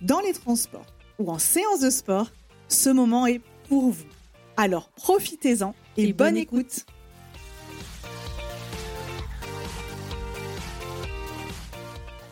dans 0.00 0.20
les 0.20 0.32
transports 0.32 0.86
ou 1.18 1.30
en 1.30 1.38
séance 1.38 1.80
de 1.80 1.90
sport, 1.90 2.30
ce 2.68 2.90
moment 2.90 3.26
est 3.26 3.40
pour 3.68 3.90
vous. 3.90 4.06
Alors 4.56 4.90
profitez-en 4.90 5.74
et, 5.96 6.12
bonne, 6.12 6.36
écoute. 6.36 6.86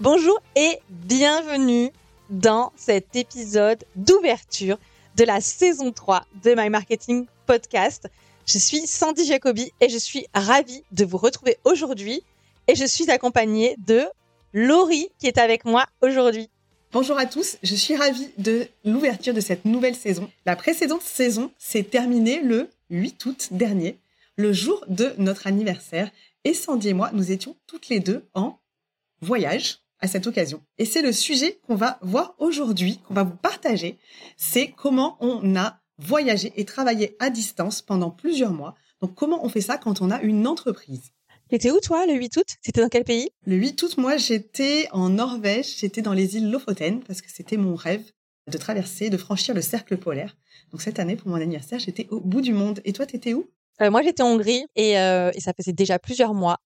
Bonjour 0.00 0.41
et 0.55 0.78
bienvenue 0.89 1.91
dans 2.30 2.72
cet 2.77 3.16
épisode 3.16 3.84
d'ouverture 3.96 4.78
de 5.16 5.24
la 5.24 5.41
saison 5.41 5.92
3 5.92 6.24
de 6.44 6.55
My 6.56 6.70
Marketing 6.70 7.27
Podcast. 7.46 8.08
Je 8.46 8.58
suis 8.58 8.86
Sandy 8.86 9.27
Jacobi 9.27 9.72
et 9.80 9.89
je 9.89 9.98
suis 9.98 10.27
ravie 10.33 10.84
de 10.92 11.05
vous 11.05 11.19
retrouver 11.19 11.58
aujourd'hui 11.64 12.22
et 12.69 12.74
je 12.74 12.84
suis 12.84 13.11
accompagnée 13.11 13.74
de 13.78 14.05
Laurie 14.55 15.08
qui 15.19 15.27
est 15.27 15.39
avec 15.39 15.64
moi 15.64 15.84
aujourd'hui. 16.00 16.48
Bonjour 16.91 17.19
à 17.19 17.27
tous, 17.27 17.58
je 17.62 17.75
suis 17.75 17.94
ravie 17.94 18.31
de 18.39 18.67
l'ouverture 18.83 19.34
de 19.34 19.42
cette 19.42 19.67
nouvelle 19.67 19.94
saison. 19.94 20.31
La 20.47 20.56
précédente 20.56 21.03
saison 21.03 21.53
s'est 21.58 21.83
terminée 21.83 22.41
le 22.41 22.70
8 22.89 23.27
août 23.27 23.48
dernier, 23.50 23.98
le 24.36 24.55
jour 24.55 24.83
de 24.89 25.12
notre 25.19 25.47
anniversaire, 25.47 26.11
et 26.45 26.55
Sandy 26.55 26.89
et 26.89 26.95
moi, 26.95 27.11
nous 27.12 27.30
étions 27.30 27.58
toutes 27.67 27.91
les 27.91 28.00
deux 28.00 28.27
en 28.33 28.58
voyage 29.20 29.80
à 30.00 30.08
cette 30.08 30.27
occasion. 30.27 30.62
Et 30.78 30.86
c'est 30.86 31.03
le 31.03 31.12
sujet 31.12 31.61
qu'on 31.67 31.75
va 31.75 31.98
voir 32.00 32.34
aujourd'hui, 32.39 33.00
qu'on 33.06 33.12
va 33.12 33.25
vous 33.25 33.36
partager, 33.36 33.98
c'est 34.39 34.69
comment 34.70 35.19
on 35.20 35.56
a 35.56 35.80
voyagé 35.98 36.55
et 36.56 36.64
travaillé 36.64 37.17
à 37.19 37.28
distance 37.28 37.83
pendant 37.83 38.11
plusieurs 38.11 38.55
mois. 38.55 38.75
Donc 39.02 39.14
comment 39.14 39.45
on 39.45 39.50
fait 39.50 39.61
ça 39.61 39.77
quand 39.77 40.00
on 40.00 40.11
a 40.11 40.23
une 40.23 40.47
entreprise? 40.47 41.12
T'étais 41.48 41.70
où 41.70 41.80
toi 41.80 42.04
le 42.04 42.12
8 42.12 42.36
août? 42.36 42.46
C'était 42.62 42.82
dans 42.82 42.88
quel 42.91 43.04
pays? 43.04 43.30
Le 43.46 43.56
8 43.56 43.82
août, 43.82 43.96
moi 43.96 44.18
j'étais 44.18 44.86
en 44.92 45.08
Norvège, 45.08 45.78
j'étais 45.78 46.02
dans 46.02 46.12
les 46.12 46.36
îles 46.36 46.50
Lofoten 46.50 47.02
parce 47.02 47.22
que 47.22 47.30
c'était 47.32 47.56
mon 47.56 47.74
rêve 47.74 48.05
de 48.50 48.58
traverser, 48.58 49.08
de 49.08 49.16
franchir 49.16 49.55
le 49.55 49.62
cercle 49.62 49.96
polaire. 49.96 50.36
Donc 50.73 50.83
cette 50.83 50.98
année 50.98 51.17
pour 51.17 51.28
mon 51.28 51.36
anniversaire, 51.36 51.78
j'étais 51.78 52.06
au 52.11 52.20
bout 52.20 52.42
du 52.42 52.52
monde. 52.52 52.80
Et 52.84 52.92
toi, 52.92 53.06
t'étais 53.06 53.33
où? 53.33 53.48
Euh, 53.80 53.90
Moi 53.90 54.02
j'étais 54.02 54.23
en 54.23 54.28
Hongrie 54.33 54.64
et, 54.77 54.98
euh, 54.98 55.30
et, 55.34 55.40
ça 55.40 55.52
faisait 55.56 55.73
déjà 55.73 55.98
plusieurs 55.98 56.34
mois 56.34 56.58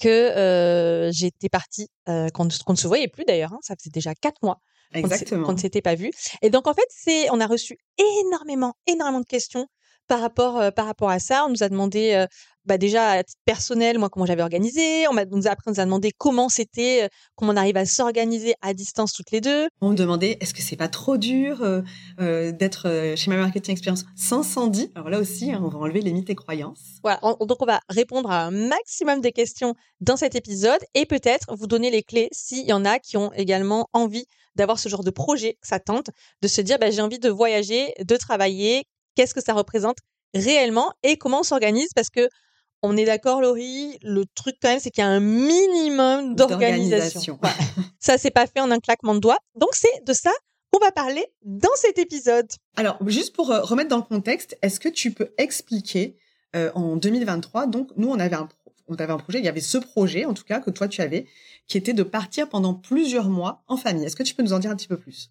que 0.00 0.08
euh, 0.08 1.12
j'étais 1.12 1.48
partie, 1.48 1.88
qu'on 2.06 2.44
ne 2.44 2.76
se 2.76 2.88
voyait 2.88 3.06
plus 3.06 3.24
d'ailleurs, 3.24 3.52
hein, 3.52 3.60
ça 3.62 3.76
faisait 3.78 3.90
déjà 3.90 4.14
quatre 4.16 4.42
mois 4.42 4.58
Exactement. 4.92 5.46
qu'on 5.46 5.52
ne 5.52 5.58
s'était 5.58 5.82
pas 5.82 5.94
vu. 5.94 6.10
Et 6.42 6.50
donc 6.50 6.66
en 6.66 6.74
fait, 6.74 6.86
c'est, 6.88 7.30
on 7.30 7.38
a 7.40 7.46
reçu 7.46 7.78
énormément, 7.98 8.74
énormément 8.88 9.20
de 9.20 9.26
questions 9.26 9.68
par 10.06 10.20
rapport, 10.20 10.58
euh, 10.60 10.70
par 10.70 10.86
rapport 10.86 11.10
à 11.10 11.18
ça. 11.18 11.44
On 11.46 11.50
nous 11.50 11.62
a 11.62 11.68
demandé 11.68 12.12
euh, 12.12 12.26
bah 12.64 12.78
déjà 12.78 13.10
à 13.10 13.22
titre 13.22 13.40
personnel, 13.44 13.98
moi 13.98 14.08
comment 14.08 14.26
j'avais 14.26 14.42
organisé. 14.42 15.06
On 15.08 15.12
m'a 15.12 15.24
nous 15.24 15.46
a, 15.46 15.50
après 15.50 15.68
on 15.68 15.72
nous 15.72 15.80
a 15.80 15.84
demandé 15.84 16.12
comment 16.16 16.48
c'était, 16.48 17.04
euh, 17.04 17.08
comment 17.34 17.52
on 17.52 17.56
arrive 17.56 17.76
à 17.76 17.86
s'organiser 17.86 18.54
à 18.62 18.74
distance 18.74 19.12
toutes 19.12 19.30
les 19.30 19.40
deux. 19.40 19.68
On 19.80 19.90
me 19.90 19.94
demandait 19.94 20.38
est-ce 20.40 20.54
que 20.54 20.62
c'est 20.62 20.76
pas 20.76 20.88
trop 20.88 21.16
dur 21.16 21.62
euh, 21.62 21.82
euh, 22.20 22.52
d'être 22.52 23.14
chez 23.16 23.30
My 23.30 23.36
Marketing 23.36 23.72
Experience 23.72 24.04
sans 24.16 24.42
Sandy 24.42 24.90
Alors 24.94 25.10
là 25.10 25.18
aussi, 25.18 25.52
hein, 25.52 25.60
on 25.62 25.68
va 25.68 25.78
enlever 25.78 26.00
les 26.00 26.12
mythes 26.12 26.30
et 26.30 26.34
croyances. 26.34 26.98
Voilà, 27.02 27.20
donc 27.40 27.60
on 27.60 27.66
va 27.66 27.80
répondre 27.88 28.30
à 28.30 28.44
un 28.44 28.50
maximum 28.50 29.20
des 29.20 29.32
questions 29.32 29.74
dans 30.00 30.16
cet 30.16 30.34
épisode 30.34 30.80
et 30.94 31.06
peut-être 31.06 31.54
vous 31.56 31.66
donner 31.66 31.90
les 31.90 32.02
clés 32.02 32.28
s'il 32.32 32.66
y 32.66 32.72
en 32.72 32.84
a 32.84 32.98
qui 32.98 33.16
ont 33.16 33.32
également 33.34 33.88
envie 33.92 34.26
d'avoir 34.54 34.78
ce 34.78 34.88
genre 34.88 35.04
de 35.04 35.10
projet 35.10 35.54
que 35.54 35.66
ça 35.66 35.80
tente, 35.80 36.10
de 36.42 36.48
se 36.48 36.60
dire 36.60 36.78
bah, 36.78 36.90
j'ai 36.90 37.02
envie 37.02 37.18
de 37.18 37.28
voyager, 37.28 37.92
de 37.98 38.16
travailler, 38.16 38.84
qu'est-ce 39.14 39.34
que 39.34 39.42
ça 39.42 39.52
représente 39.52 39.98
réellement 40.34 40.92
et 41.02 41.16
comment 41.16 41.40
on 41.40 41.44
s'organise 41.44 41.90
parce 41.94 42.10
que 42.10 42.28
on 42.84 42.98
est 42.98 43.06
d'accord, 43.06 43.40
Laurie, 43.40 43.98
le 44.02 44.24
truc 44.34 44.56
quand 44.60 44.68
même, 44.68 44.78
c'est 44.78 44.90
qu'il 44.90 45.02
y 45.02 45.06
a 45.06 45.10
un 45.10 45.20
minimum 45.20 46.34
d'organisation. 46.34 47.40
ça, 47.98 48.18
c'est 48.18 48.30
pas 48.30 48.46
fait 48.46 48.60
en 48.60 48.70
un 48.70 48.78
claquement 48.78 49.14
de 49.14 49.20
doigts. 49.20 49.38
Donc, 49.58 49.70
c'est 49.72 50.04
de 50.06 50.12
ça 50.12 50.30
qu'on 50.70 50.78
va 50.80 50.92
parler 50.92 51.24
dans 51.42 51.74
cet 51.76 51.98
épisode. 51.98 52.46
Alors, 52.76 52.98
juste 53.06 53.34
pour 53.34 53.50
euh, 53.50 53.62
remettre 53.62 53.88
dans 53.88 53.96
le 53.96 54.02
contexte, 54.02 54.58
est-ce 54.60 54.78
que 54.80 54.90
tu 54.90 55.12
peux 55.12 55.32
expliquer 55.38 56.18
euh, 56.54 56.70
en 56.74 56.96
2023, 56.96 57.66
donc 57.68 57.88
nous, 57.96 58.08
on 58.08 58.20
avait 58.20 58.36
un 58.36 58.48
on 58.86 58.96
avait 58.96 59.14
un 59.14 59.16
projet, 59.16 59.38
il 59.38 59.44
y 59.46 59.48
avait 59.48 59.62
ce 59.62 59.78
projet, 59.78 60.26
en 60.26 60.34
tout 60.34 60.44
cas, 60.44 60.60
que 60.60 60.70
toi 60.70 60.88
tu 60.88 61.00
avais, 61.00 61.26
qui 61.66 61.78
était 61.78 61.94
de 61.94 62.02
partir 62.02 62.50
pendant 62.50 62.74
plusieurs 62.74 63.30
mois 63.30 63.64
en 63.66 63.78
famille. 63.78 64.04
Est-ce 64.04 64.14
que 64.14 64.22
tu 64.22 64.34
peux 64.34 64.42
nous 64.42 64.52
en 64.52 64.58
dire 64.58 64.70
un 64.70 64.76
petit 64.76 64.88
peu 64.88 64.98
plus? 64.98 65.30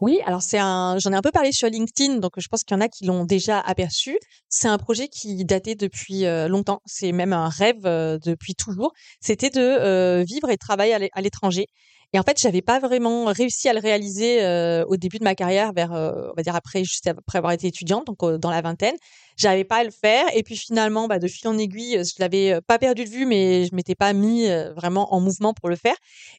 Oui, 0.00 0.20
alors 0.26 0.42
c'est 0.42 0.58
un, 0.58 0.98
j'en 0.98 1.12
ai 1.12 1.16
un 1.16 1.22
peu 1.22 1.30
parlé 1.30 1.52
sur 1.52 1.68
LinkedIn, 1.68 2.16
donc 2.16 2.32
je 2.36 2.48
pense 2.48 2.64
qu'il 2.64 2.76
y 2.76 2.78
en 2.78 2.80
a 2.80 2.88
qui 2.88 3.04
l'ont 3.04 3.24
déjà 3.24 3.60
aperçu. 3.60 4.18
C'est 4.48 4.66
un 4.66 4.76
projet 4.78 5.06
qui 5.08 5.44
datait 5.44 5.76
depuis 5.76 6.26
euh, 6.26 6.48
longtemps. 6.48 6.80
C'est 6.84 7.12
même 7.12 7.32
un 7.32 7.48
rêve 7.48 7.86
euh, 7.86 8.18
depuis 8.24 8.54
toujours. 8.56 8.92
C'était 9.20 9.50
de 9.50 9.60
euh, 9.60 10.24
vivre 10.26 10.50
et 10.50 10.56
travailler 10.56 11.10
à 11.12 11.20
l'étranger. 11.20 11.66
Et 12.12 12.18
en 12.18 12.22
fait, 12.22 12.40
j'avais 12.40 12.62
pas 12.62 12.80
vraiment 12.80 13.26
réussi 13.26 13.68
à 13.68 13.72
le 13.72 13.80
réaliser 13.80 14.38
au 14.86 14.96
début 14.96 15.18
de 15.18 15.24
ma 15.24 15.34
carrière, 15.34 15.72
vers, 15.72 15.90
on 15.90 16.32
va 16.36 16.42
dire 16.44 16.54
après, 16.54 16.84
juste 16.84 17.08
après 17.08 17.38
avoir 17.38 17.52
été 17.52 17.66
étudiante, 17.66 18.06
donc 18.06 18.24
dans 18.38 18.50
la 18.50 18.62
vingtaine 18.62 18.94
j'avais 19.36 19.64
pas 19.64 19.76
à 19.76 19.84
le 19.84 19.90
faire. 19.90 20.26
Et 20.34 20.42
puis 20.42 20.56
finalement, 20.56 21.08
bah, 21.08 21.18
de 21.18 21.26
fil 21.26 21.48
en 21.48 21.58
aiguille, 21.58 22.02
je 22.04 22.14
l'avais 22.18 22.60
pas 22.66 22.78
perdu 22.78 23.04
de 23.04 23.10
vue, 23.10 23.26
mais 23.26 23.66
je 23.66 23.74
m'étais 23.74 23.94
pas 23.94 24.12
mis 24.12 24.46
vraiment 24.76 25.14
en 25.14 25.20
mouvement 25.20 25.54
pour 25.54 25.68
le 25.68 25.76
faire. 25.76 25.96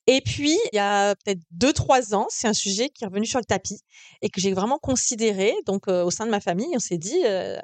Et 0.07 0.21
puis, 0.21 0.57
il 0.71 0.75
y 0.75 0.79
a 0.79 1.15
peut-être 1.15 1.41
deux, 1.51 1.73
trois 1.73 2.13
ans, 2.13 2.27
c'est 2.29 2.47
un 2.47 2.53
sujet 2.53 2.89
qui 2.89 3.03
est 3.03 3.07
revenu 3.07 3.25
sur 3.25 3.39
le 3.39 3.45
tapis 3.45 3.79
et 4.21 4.29
que 4.29 4.39
j'ai 4.39 4.53
vraiment 4.53 4.77
considéré. 4.79 5.53
Donc, 5.65 5.87
au 5.87 6.11
sein 6.11 6.25
de 6.25 6.31
ma 6.31 6.39
famille, 6.39 6.69
on 6.75 6.79
s'est 6.79 6.97
dit, 6.97 7.21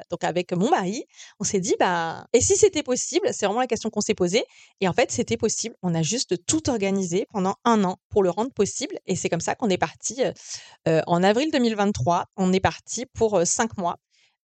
donc 0.10 0.24
avec 0.24 0.52
mon 0.54 0.70
mari, 0.70 1.06
on 1.40 1.44
s'est 1.44 1.60
dit, 1.60 1.76
bah, 1.80 2.26
et 2.34 2.42
si 2.42 2.56
c'était 2.56 2.84
possible 2.84 3.30
C'est 3.32 3.46
vraiment 3.46 3.62
la 3.62 3.68
question 3.68 3.90
qu'on 3.90 4.02
s'est 4.02 4.14
posée. 4.14 4.44
Et 4.80 4.88
en 4.88 4.94
fait, 4.94 5.12
c'était 5.12 5.38
possible. 5.38 5.76
On 5.82 5.96
a 5.96 6.02
juste 6.02 6.46
tout 6.46 6.70
organisé 6.70 7.26
pendant 7.32 7.56
un 7.66 7.84
an 7.84 7.98
pour 8.10 8.24
le 8.24 8.30
rendre 8.30 8.52
possible. 8.52 8.98
Et 9.08 9.16
c'est 9.16 9.30
comme 9.30 9.42
ça 9.42 9.56
qu'on 9.56 9.70
est 9.70 9.78
parti 9.78 10.22
en 10.86 11.24
avril 11.24 11.52
2023. 11.52 12.26
On 12.38 12.54
est 12.54 12.60
parti 12.60 13.06
pour 13.06 13.42
cinq 13.46 13.78
mois 13.78 13.98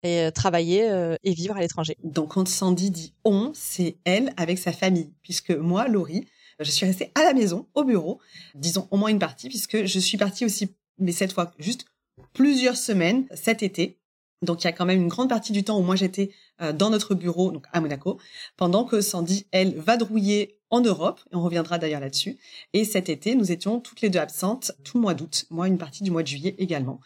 et 0.03 0.31
travailler 0.34 1.15
et 1.25 1.33
vivre 1.33 1.57
à 1.57 1.61
l'étranger. 1.61 1.97
Donc 2.05 2.34
quand 2.34 2.47
Sandy 2.47 2.91
dit 2.91 3.15
on, 3.25 3.53
c'est 3.55 3.97
elle 4.05 4.33
avec 4.37 4.59
sa 4.59 4.73
famille, 4.73 5.12
puisque 5.23 5.51
moi, 5.51 5.89
Laurie, 5.89 6.27
je 6.60 6.71
suis 6.71 6.87
restée 6.87 7.13
à 7.15 7.22
la 7.25 7.34
maison, 7.34 7.66
au 7.75 7.84
bureau, 7.84 8.21
disons 8.54 8.89
au 8.91 8.97
moins 8.97 9.10
une 9.10 9.19
partie, 9.19 9.48
puisque 9.48 9.84
je 9.84 9.98
suis 9.98 10.16
partie 10.16 10.45
aussi, 10.45 10.75
mais 10.98 11.13
cette 11.13 11.33
fois 11.33 11.53
juste 11.59 11.87
plusieurs 12.33 12.77
semaines 12.77 13.27
cet 13.34 13.63
été. 13.63 13.98
Donc 14.43 14.63
il 14.63 14.66
y 14.66 14.69
a 14.69 14.72
quand 14.72 14.84
même 14.84 15.01
une 15.01 15.09
grande 15.09 15.28
partie 15.28 15.53
du 15.53 15.65
temps 15.65 15.78
où 15.78 15.83
moi 15.83 15.97
j'étais 15.97 16.31
dans 16.75 16.91
notre 16.91 17.15
bureau, 17.15 17.51
donc 17.51 17.66
à 17.72 17.81
Monaco, 17.81 18.19
pendant 18.57 18.84
que 18.84 19.01
Sandy, 19.01 19.47
elle, 19.51 19.78
va 19.78 19.97
drouiller 19.97 20.59
en 20.71 20.81
Europe, 20.81 21.21
et 21.33 21.37
on 21.37 21.42
reviendra 21.42 21.78
d'ailleurs 21.78 22.01
là-dessus. 22.01 22.39
Et 22.72 22.84
cet 22.84 23.09
été, 23.09 23.34
nous 23.34 23.53
étions 23.53 23.81
toutes 23.81 24.01
les 24.01 24.10
deux 24.10 24.19
absentes 24.19 24.72
tout 24.84 24.99
le 24.99 25.03
mois 25.03 25.15
d'août, 25.15 25.47
moi 25.51 25.69
une 25.69 25.78
partie 25.78 26.03
du 26.03 26.10
mois 26.10 26.22
de 26.22 26.28
juillet 26.28 26.54
également. 26.59 27.01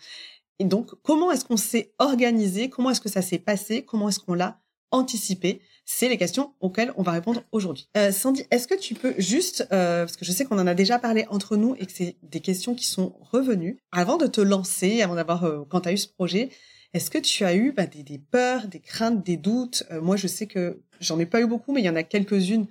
Et 0.61 0.65
donc, 0.65 0.91
comment 1.03 1.33
est-ce 1.33 1.47
qu'on 1.47 1.57
s'est 1.57 1.95
organisé 1.99 2.69
Comment 2.69 2.91
est-ce 2.91 3.01
que 3.01 3.09
ça 3.09 3.23
s'est 3.23 3.39
passé 3.39 3.83
Comment 3.83 4.11
est-ce 4.11 4.21
qu'on 4.21 4.35
l'a 4.35 4.61
anticipé 4.91 5.62
C'est 5.87 6.11
les 6.11 6.19
questions 6.19 6.53
auxquelles 6.61 6.93
on 6.99 7.03
va 7.03 7.12
répondre 7.12 7.43
aujourd'hui. 7.51 7.89
Euh, 7.97 8.12
Sandy, 8.12 8.45
est-ce 8.51 8.69
que 8.69 8.79
tu 8.79 8.95
peux 8.95 9.15
juste, 9.17 9.67
euh, 9.73 10.05
parce 10.05 10.19
que 10.19 10.27
je 10.27 10.33
sais 10.33 10.45
qu'on 10.45 10.59
en 10.59 10.67
a 10.67 10.75
déjà 10.75 10.99
parlé 10.99 11.25
entre 11.31 11.57
nous 11.57 11.75
et 11.79 11.87
que 11.87 11.93
c'est 11.93 12.17
des 12.23 12.41
questions 12.41 12.75
qui 12.75 12.85
sont 12.85 13.15
revenues, 13.21 13.79
avant 13.91 14.19
de 14.19 14.27
te 14.27 14.43
lancer, 14.43 15.01
avant 15.01 15.15
d'avoir, 15.15 15.45
euh, 15.45 15.65
quand 15.71 15.81
tu 15.81 15.89
as 15.89 15.93
eu 15.93 15.99
ce 15.99 16.09
projet, 16.09 16.51
est-ce 16.93 17.09
que 17.09 17.19
tu 17.19 17.43
as 17.47 17.55
eu 17.55 17.73
bah, 17.73 17.87
des, 17.87 18.03
des, 18.03 18.19
peurs, 18.19 18.67
des 18.67 18.81
craintes, 18.81 19.25
des 19.25 19.39
doutes? 19.39 19.85
Moi, 20.03 20.17
je 20.17 20.27
sais 20.27 20.47
que 20.47 20.83
j'en 21.01 21.19
ai 21.19 21.27
pas 21.27 21.41
eu 21.41 21.47
beaucoup, 21.47 21.73
mais 21.73 21.81
il 21.81 21.87
y 21.87 21.91
en 21.91 21.97
a 21.97 22.03
quelques-unes 22.03 22.67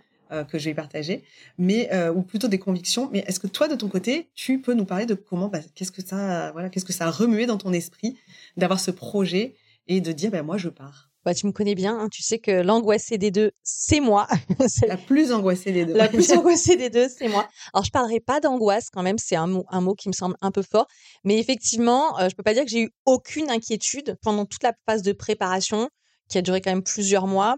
que 0.47 0.59
je 0.59 0.65
vais 0.65 0.73
partager, 0.73 1.23
mais 1.57 1.89
ou 2.09 2.21
plutôt 2.21 2.47
des 2.47 2.59
convictions. 2.59 3.09
Mais 3.11 3.19
est-ce 3.27 3.39
que 3.39 3.47
toi, 3.47 3.67
de 3.67 3.75
ton 3.75 3.87
côté, 3.87 4.29
tu 4.35 4.61
peux 4.61 4.73
nous 4.73 4.85
parler 4.85 5.05
de 5.05 5.15
comment, 5.15 5.47
bah, 5.47 5.59
qu'est-ce 5.75 5.91
que 5.91 6.01
ça, 6.01 6.51
voilà, 6.51 6.69
qu'est-ce 6.69 6.85
que 6.85 6.93
ça 6.93 7.07
a 7.07 7.11
remué 7.11 7.45
dans 7.45 7.57
ton 7.57 7.73
esprit 7.73 8.17
d'avoir 8.57 8.79
ce 8.79 8.91
projet 8.91 9.55
et 9.87 10.01
de 10.01 10.11
dire, 10.11 10.31
ben 10.31 10.43
moi, 10.43 10.57
je 10.57 10.69
pars? 10.69 11.09
Bah, 11.25 11.33
tu 11.33 11.47
me 11.47 11.51
connais 11.51 11.75
bien, 11.75 11.99
hein, 11.99 12.07
tu 12.09 12.23
sais 12.23 12.39
que 12.39 12.61
l'angoissée 12.61 13.17
des 13.17 13.29
deux, 13.29 13.51
c'est 13.61 13.99
moi. 13.99 14.25
la 14.87 14.95
plus 14.95 15.33
angoissée 15.33 15.73
des 15.73 15.85
deux. 15.85 15.93
La 15.93 16.07
plus 16.07 16.31
angoissée 16.33 16.77
des 16.77 16.89
deux, 16.89 17.09
c'est 17.09 17.27
moi. 17.27 17.47
Alors, 17.73 17.83
je 17.83 17.91
parlerai 17.91 18.21
pas 18.21 18.39
d'angoisse 18.39 18.89
quand 18.89 19.03
même, 19.03 19.17
c'est 19.17 19.35
un 19.35 19.47
mot, 19.47 19.65
un 19.69 19.81
mot 19.81 19.95
qui 19.95 20.07
me 20.07 20.13
semble 20.13 20.35
un 20.41 20.51
peu 20.51 20.61
fort. 20.61 20.87
Mais 21.25 21.37
effectivement, 21.37 22.17
euh, 22.19 22.29
je 22.29 22.35
peux 22.35 22.43
pas 22.43 22.53
dire 22.53 22.63
que 22.63 22.71
j'ai 22.71 22.83
eu 22.83 22.89
aucune 23.05 23.49
inquiétude 23.49 24.17
pendant 24.21 24.45
toute 24.45 24.63
la 24.63 24.73
phase 24.87 25.01
de 25.01 25.11
préparation, 25.11 25.89
qui 26.29 26.37
a 26.37 26.41
duré 26.41 26.61
quand 26.61 26.71
même 26.71 26.83
plusieurs 26.83 27.27
mois. 27.27 27.57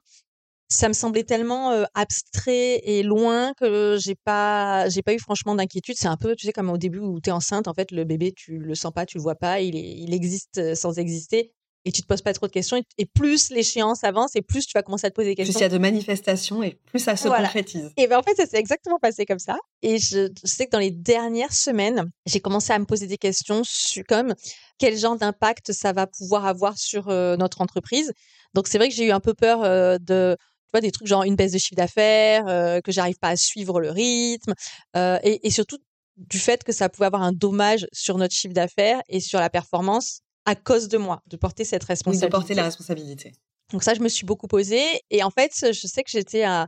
Ça 0.74 0.88
me 0.88 0.94
semblait 0.94 1.26
tellement 1.26 1.72
euh, 1.72 1.84
abstrait 1.96 2.82
et 2.84 3.04
loin 3.04 3.54
que 3.56 3.98
j'ai 4.00 4.16
pas, 4.16 4.88
j'ai 4.88 5.02
pas 5.02 5.14
eu 5.14 5.20
franchement 5.20 5.54
d'inquiétude. 5.54 5.96
C'est 5.98 6.08
un 6.08 6.16
peu, 6.16 6.36
tu 6.36 6.46
sais, 6.46 6.54
comme 6.54 6.70
au 6.70 6.78
début 6.78 7.00
où 7.00 7.20
tu 7.20 7.30
es 7.30 7.34
enceinte, 7.34 7.68
en 7.68 7.74
fait, 7.74 7.92
le 7.92 8.06
bébé, 8.06 8.32
tu 8.32 8.58
le 8.58 8.74
sens 8.74 8.94
pas, 8.94 9.06
tu 9.06 9.18
le 9.18 9.22
vois 9.22 9.36
pas, 9.36 9.60
il, 9.60 9.76
est, 9.76 9.98
il 9.98 10.14
existe 10.14 10.74
sans 10.76 10.98
exister 10.98 11.52
et 11.86 11.92
tu 11.92 12.02
te 12.02 12.08
poses 12.08 12.22
pas 12.22 12.34
trop 12.34 12.48
de 12.48 12.52
questions. 12.52 12.82
Et, 12.98 13.06
plus 13.06 13.50
l'échéance 13.50 14.04
avance, 14.04 14.36
et 14.36 14.42
plus 14.42 14.66
tu 14.66 14.74
vas 14.74 14.84
commencer 14.84 15.08
à 15.08 15.10
te 15.10 15.16
poser 15.16 15.30
des 15.30 15.36
questions. 15.36 15.54
Plus 15.54 15.60
il 15.60 15.64
y 15.64 15.66
a 15.66 15.70
de 15.70 15.78
manifestations, 15.78 16.64
et 16.64 16.80
plus 16.86 17.00
ça 17.00 17.16
se 17.16 17.28
concrétise. 17.28 17.92
Et 17.98 18.08
ben 18.08 18.20
en 18.20 18.24
fait, 18.24 18.36
ça 18.36 18.46
s'est 18.46 18.58
exactement 18.58 19.00
passé 19.00 19.26
comme 19.26 19.40
ça. 19.40 19.58
Et 19.82 19.98
je, 19.98 20.30
sais 20.44 20.66
que 20.66 20.72
dans 20.72 20.80
les 20.80 20.92
dernières 20.92 21.54
semaines, 21.54 22.10
j'ai 22.26 22.40
commencé 22.40 22.72
à 22.72 22.80
me 22.80 22.86
poser 22.86 23.08
des 23.08 23.18
questions 23.18 23.62
sur, 23.64 24.04
comme 24.08 24.34
quel 24.78 24.98
genre 24.98 25.18
d'impact 25.18 25.72
ça 25.72 25.92
va 25.94 26.08
pouvoir 26.08 26.46
avoir 26.46 26.78
sur 26.78 27.10
euh, 27.10 27.36
notre 27.36 27.62
entreprise. 27.62 28.14
Donc 28.54 28.68
c'est 28.68 28.78
vrai 28.78 28.90
que 28.90 28.96
j'ai 28.96 29.06
eu 29.06 29.12
un 29.12 29.20
peu 29.20 29.34
peur 29.34 29.64
euh, 29.64 29.98
de 30.00 30.38
tu 30.72 30.78
vois, 30.78 30.82
des 30.82 30.92
trucs 30.92 31.08
genre 31.08 31.24
une 31.24 31.36
baisse 31.36 31.52
de 31.52 31.58
chiffre 31.58 31.76
d'affaires, 31.76 32.48
euh, 32.48 32.82
que 32.82 32.92
j'arrive 32.92 33.18
pas 33.20 33.30
à 33.30 33.36
suivre 33.36 33.80
le 33.80 33.92
rythme, 33.92 34.54
et, 34.96 35.48
et 35.48 35.52
surtout 35.52 35.78
du 36.18 36.40
fait 36.40 36.64
que 36.64 36.72
ça 36.72 36.90
pouvait 36.90 37.08
avoir 37.08 37.24
un 37.24 37.32
dommage 37.32 37.88
sur 37.92 38.18
notre 38.18 38.34
chiffre 38.34 38.54
d'affaires 38.54 39.02
et 39.10 39.20
sur 39.20 39.40
la 39.40 39.50
performance 39.50 40.22
à 40.46 40.56
cause 40.56 40.88
de 40.88 40.98
moi, 40.98 41.22
de 41.28 41.38
porter 41.38 41.64
cette 41.64 41.84
responsabilité. 41.84 42.28
de 42.28 42.32
porter 42.32 42.54
la 42.54 42.64
responsabilité. 42.64 43.34
Donc 43.72 43.84
ça, 43.84 43.94
je 43.94 44.02
me 44.02 44.10
suis 44.10 44.26
beaucoup 44.26 44.48
posée. 44.48 44.84
Et 45.10 45.24
en 45.24 45.30
fait, 45.30 45.52
je 45.72 45.88
sais 45.88 46.04
que 46.04 46.10
j'étais 46.12 46.44
à, 46.44 46.68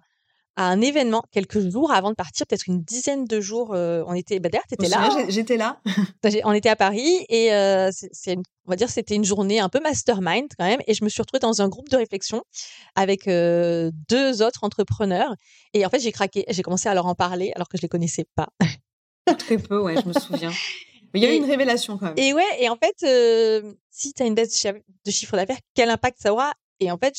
un 0.56 0.82
événement 0.82 1.24
quelques 1.32 1.60
jours 1.70 1.92
avant 1.92 2.12
de 2.12 2.16
partir, 2.16 2.46
peut-être 2.46 2.68
une 2.68 2.84
dizaine 2.84 3.26
de 3.26 3.42
jours. 3.42 3.74
Euh, 3.74 4.04
on 4.08 4.14
était, 4.14 4.40
bah 4.40 4.50
d'ailleurs, 4.50 4.68
t'étais 4.68 4.88
là. 4.88 5.10
Hein. 5.10 5.26
J'étais 5.30 5.58
là. 5.58 5.80
on 6.44 6.52
était 6.52 6.70
à 6.70 6.76
Paris 6.76 7.26
et 7.30 7.54
euh, 7.54 7.90
c'est, 7.92 8.38
on 8.38 8.70
va 8.70 8.76
dire, 8.76 8.90
c'était 8.90 9.16
une 9.16 9.26
journée 9.26 9.60
un 9.60 9.70
peu 9.70 9.80
mastermind 9.80 10.48
quand 10.58 10.66
même. 10.66 10.82
Et 10.88 10.94
je 10.94 11.04
me 11.04 11.10
suis 11.10 11.22
retrouvée 11.22 11.40
dans 11.40 11.62
un 11.62 11.70
groupe 11.70 11.90
de 11.90 11.98
réflexion 11.98 12.44
avec 12.96 13.28
euh, 13.28 13.92
deux 14.10 14.42
autres 14.42 14.64
entrepreneurs. 14.64 15.34
Et 15.74 15.86
en 15.86 15.90
fait, 15.90 16.00
j'ai 16.00 16.12
craqué. 16.12 16.46
J'ai 16.50 16.62
commencé 16.62 16.88
à 16.88 16.94
leur 16.94 17.08
en 17.08 17.16
parler 17.16 17.52
alors 17.56 17.68
que 17.68 17.78
je 17.78 17.82
les 17.82 17.90
connaissais 17.90 18.26
pas. 18.36 18.50
Très 19.40 19.58
peu, 19.58 19.80
ouais, 19.82 19.96
je 20.02 20.08
me 20.08 20.14
souviens. 20.20 20.52
Mais 21.14 21.20
il 21.20 21.24
y 21.24 21.26
a 21.28 21.34
eu 21.34 21.38
une 21.38 21.46
révélation 21.46 21.98
quand 21.98 22.08
même. 22.08 22.18
Et 22.18 22.34
ouais, 22.34 22.44
et 22.60 22.70
en 22.70 22.76
fait, 22.76 22.96
euh, 23.04 23.74
si 23.92 24.14
tu 24.14 24.24
as 24.24 24.26
une 24.26 24.34
baisse 24.34 24.66
de 25.06 25.12
chiffre 25.12 25.36
d'affaires, 25.36 25.60
quel 25.76 25.90
impact 25.90 26.18
ça 26.20 26.34
aura? 26.34 26.54
Et 26.80 26.92
en 26.92 26.98
fait, 26.98 27.14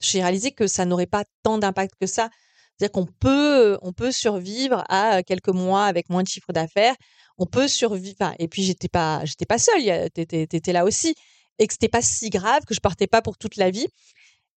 j'ai 0.00 0.22
réalisé 0.22 0.52
que 0.52 0.66
ça 0.66 0.84
n'aurait 0.86 1.06
pas 1.06 1.24
tant 1.42 1.58
d'impact 1.58 1.94
que 2.00 2.06
ça. 2.06 2.30
C'est-à-dire 2.78 2.92
qu'on 2.92 3.06
peut, 3.06 3.78
on 3.82 3.92
peut 3.92 4.12
survivre 4.12 4.84
à 4.88 5.22
quelques 5.22 5.48
mois 5.48 5.86
avec 5.86 6.10
moins 6.10 6.22
de 6.22 6.28
chiffre 6.28 6.52
d'affaires. 6.52 6.94
On 7.38 7.46
peut 7.46 7.68
survivre. 7.68 8.34
et 8.38 8.48
puis 8.48 8.62
j'étais 8.62 8.88
pas, 8.88 9.24
j'étais 9.24 9.46
pas 9.46 9.58
seule. 9.58 10.10
T'étais, 10.10 10.42
étais 10.42 10.72
là 10.72 10.84
aussi, 10.84 11.14
et 11.58 11.66
que 11.66 11.72
c'était 11.72 11.88
pas 11.88 12.02
si 12.02 12.30
grave 12.30 12.62
que 12.66 12.74
je 12.74 12.80
partais 12.80 13.06
pas 13.06 13.22
pour 13.22 13.38
toute 13.38 13.56
la 13.56 13.70
vie. 13.70 13.86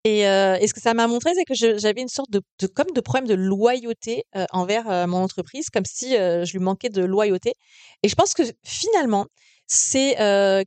Et, 0.06 0.28
euh, 0.28 0.58
et, 0.62 0.68
ce 0.68 0.74
que 0.74 0.80
ça 0.80 0.94
m'a 0.94 1.08
montré, 1.08 1.32
c'est 1.36 1.44
que 1.44 1.54
j'avais 1.78 2.02
une 2.02 2.08
sorte 2.08 2.30
de, 2.32 2.42
comme 2.68 2.92
de 2.92 3.02
problème 3.02 3.28
de 3.28 3.34
loyauté 3.34 4.24
euh, 4.36 4.46
envers 4.52 4.90
euh, 4.90 5.08
mon 5.08 5.18
entreprise, 5.18 5.70
comme 5.70 5.86
si 5.86 6.12
je 6.14 6.52
lui 6.52 6.60
manquais 6.60 6.90
de 6.90 7.04
loyauté. 7.04 7.54
Et 8.04 8.08
je 8.08 8.16
pense 8.16 8.34
que 8.34 8.44
finalement, 8.64 9.26
c'est 9.70 10.16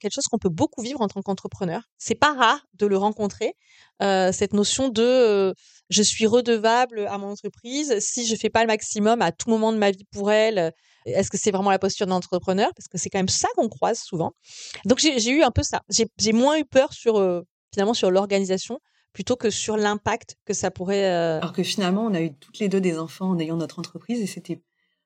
quelque 0.01 0.15
chose 0.15 0.25
qu'on 0.31 0.39
peut 0.39 0.49
beaucoup 0.49 0.81
vivre 0.81 1.01
en 1.01 1.09
tant 1.09 1.21
qu'entrepreneur. 1.21 1.83
C'est 1.99 2.15
pas 2.15 2.33
rare 2.33 2.65
de 2.75 2.87
le 2.87 2.97
rencontrer, 2.97 3.55
cette 4.01 4.55
notion 4.55 4.89
de 4.89 5.55
je 5.91 6.03
suis 6.03 6.27
redevable 6.27 7.07
à 7.09 7.19
mon 7.19 7.33
entreprise. 7.33 7.99
Si 7.99 8.27
je 8.27 8.35
fais 8.37 8.49
pas 8.49 8.63
le 8.63 8.69
maximum 8.69 9.21
à 9.21 9.33
tout 9.33 9.51
moment 9.51 9.73
de 9.73 9.79
ma 9.79 9.91
vie 9.91 10.07
pour 10.11 10.33
elle, 10.33 10.73
est-ce 11.05 11.31
que 11.31 11.37
c'est 11.37 11.51
vraiment 11.51 11.71
la 11.71 11.79
posture 11.79 12.07
d'un 12.07 12.15
entrepreneur? 12.15 12.71
Parce 12.75 12.89
que 12.89 12.97
c'est 12.97 13.11
quand 13.11 13.19
même 13.19 13.29
ça 13.29 13.49
qu'on 13.57 13.69
croise 13.69 14.01
souvent. 14.01 14.33
Donc 14.87 14.99
j'ai 14.99 15.31
eu 15.31 15.43
un 15.43 15.51
peu 15.51 15.63
ça. 15.63 15.83
J'ai 15.91 16.33
moins 16.33 16.57
eu 16.59 16.65
peur 16.65 16.93
sur 16.93 17.43
finalement 17.73 17.95
sur 17.95 18.11
l'organisation 18.11 18.79
plutôt 19.13 19.37
que 19.37 19.51
sur 19.51 19.77
l'impact 19.77 20.37
que 20.45 20.55
ça 20.55 20.71
pourrait. 20.71 21.11
Euh, 21.11 21.39
Alors 21.39 21.53
que 21.53 21.63
finalement, 21.63 22.05
on 22.05 22.15
a 22.15 22.21
eu 22.21 22.35
toutes 22.35 22.59
les 22.59 22.69
deux 22.69 22.81
des 22.81 22.99
enfants 22.99 23.31
en 23.31 23.39
ayant 23.39 23.57
notre 23.57 23.79
entreprise 23.79 24.21
et 24.21 24.27
c'était 24.27 24.63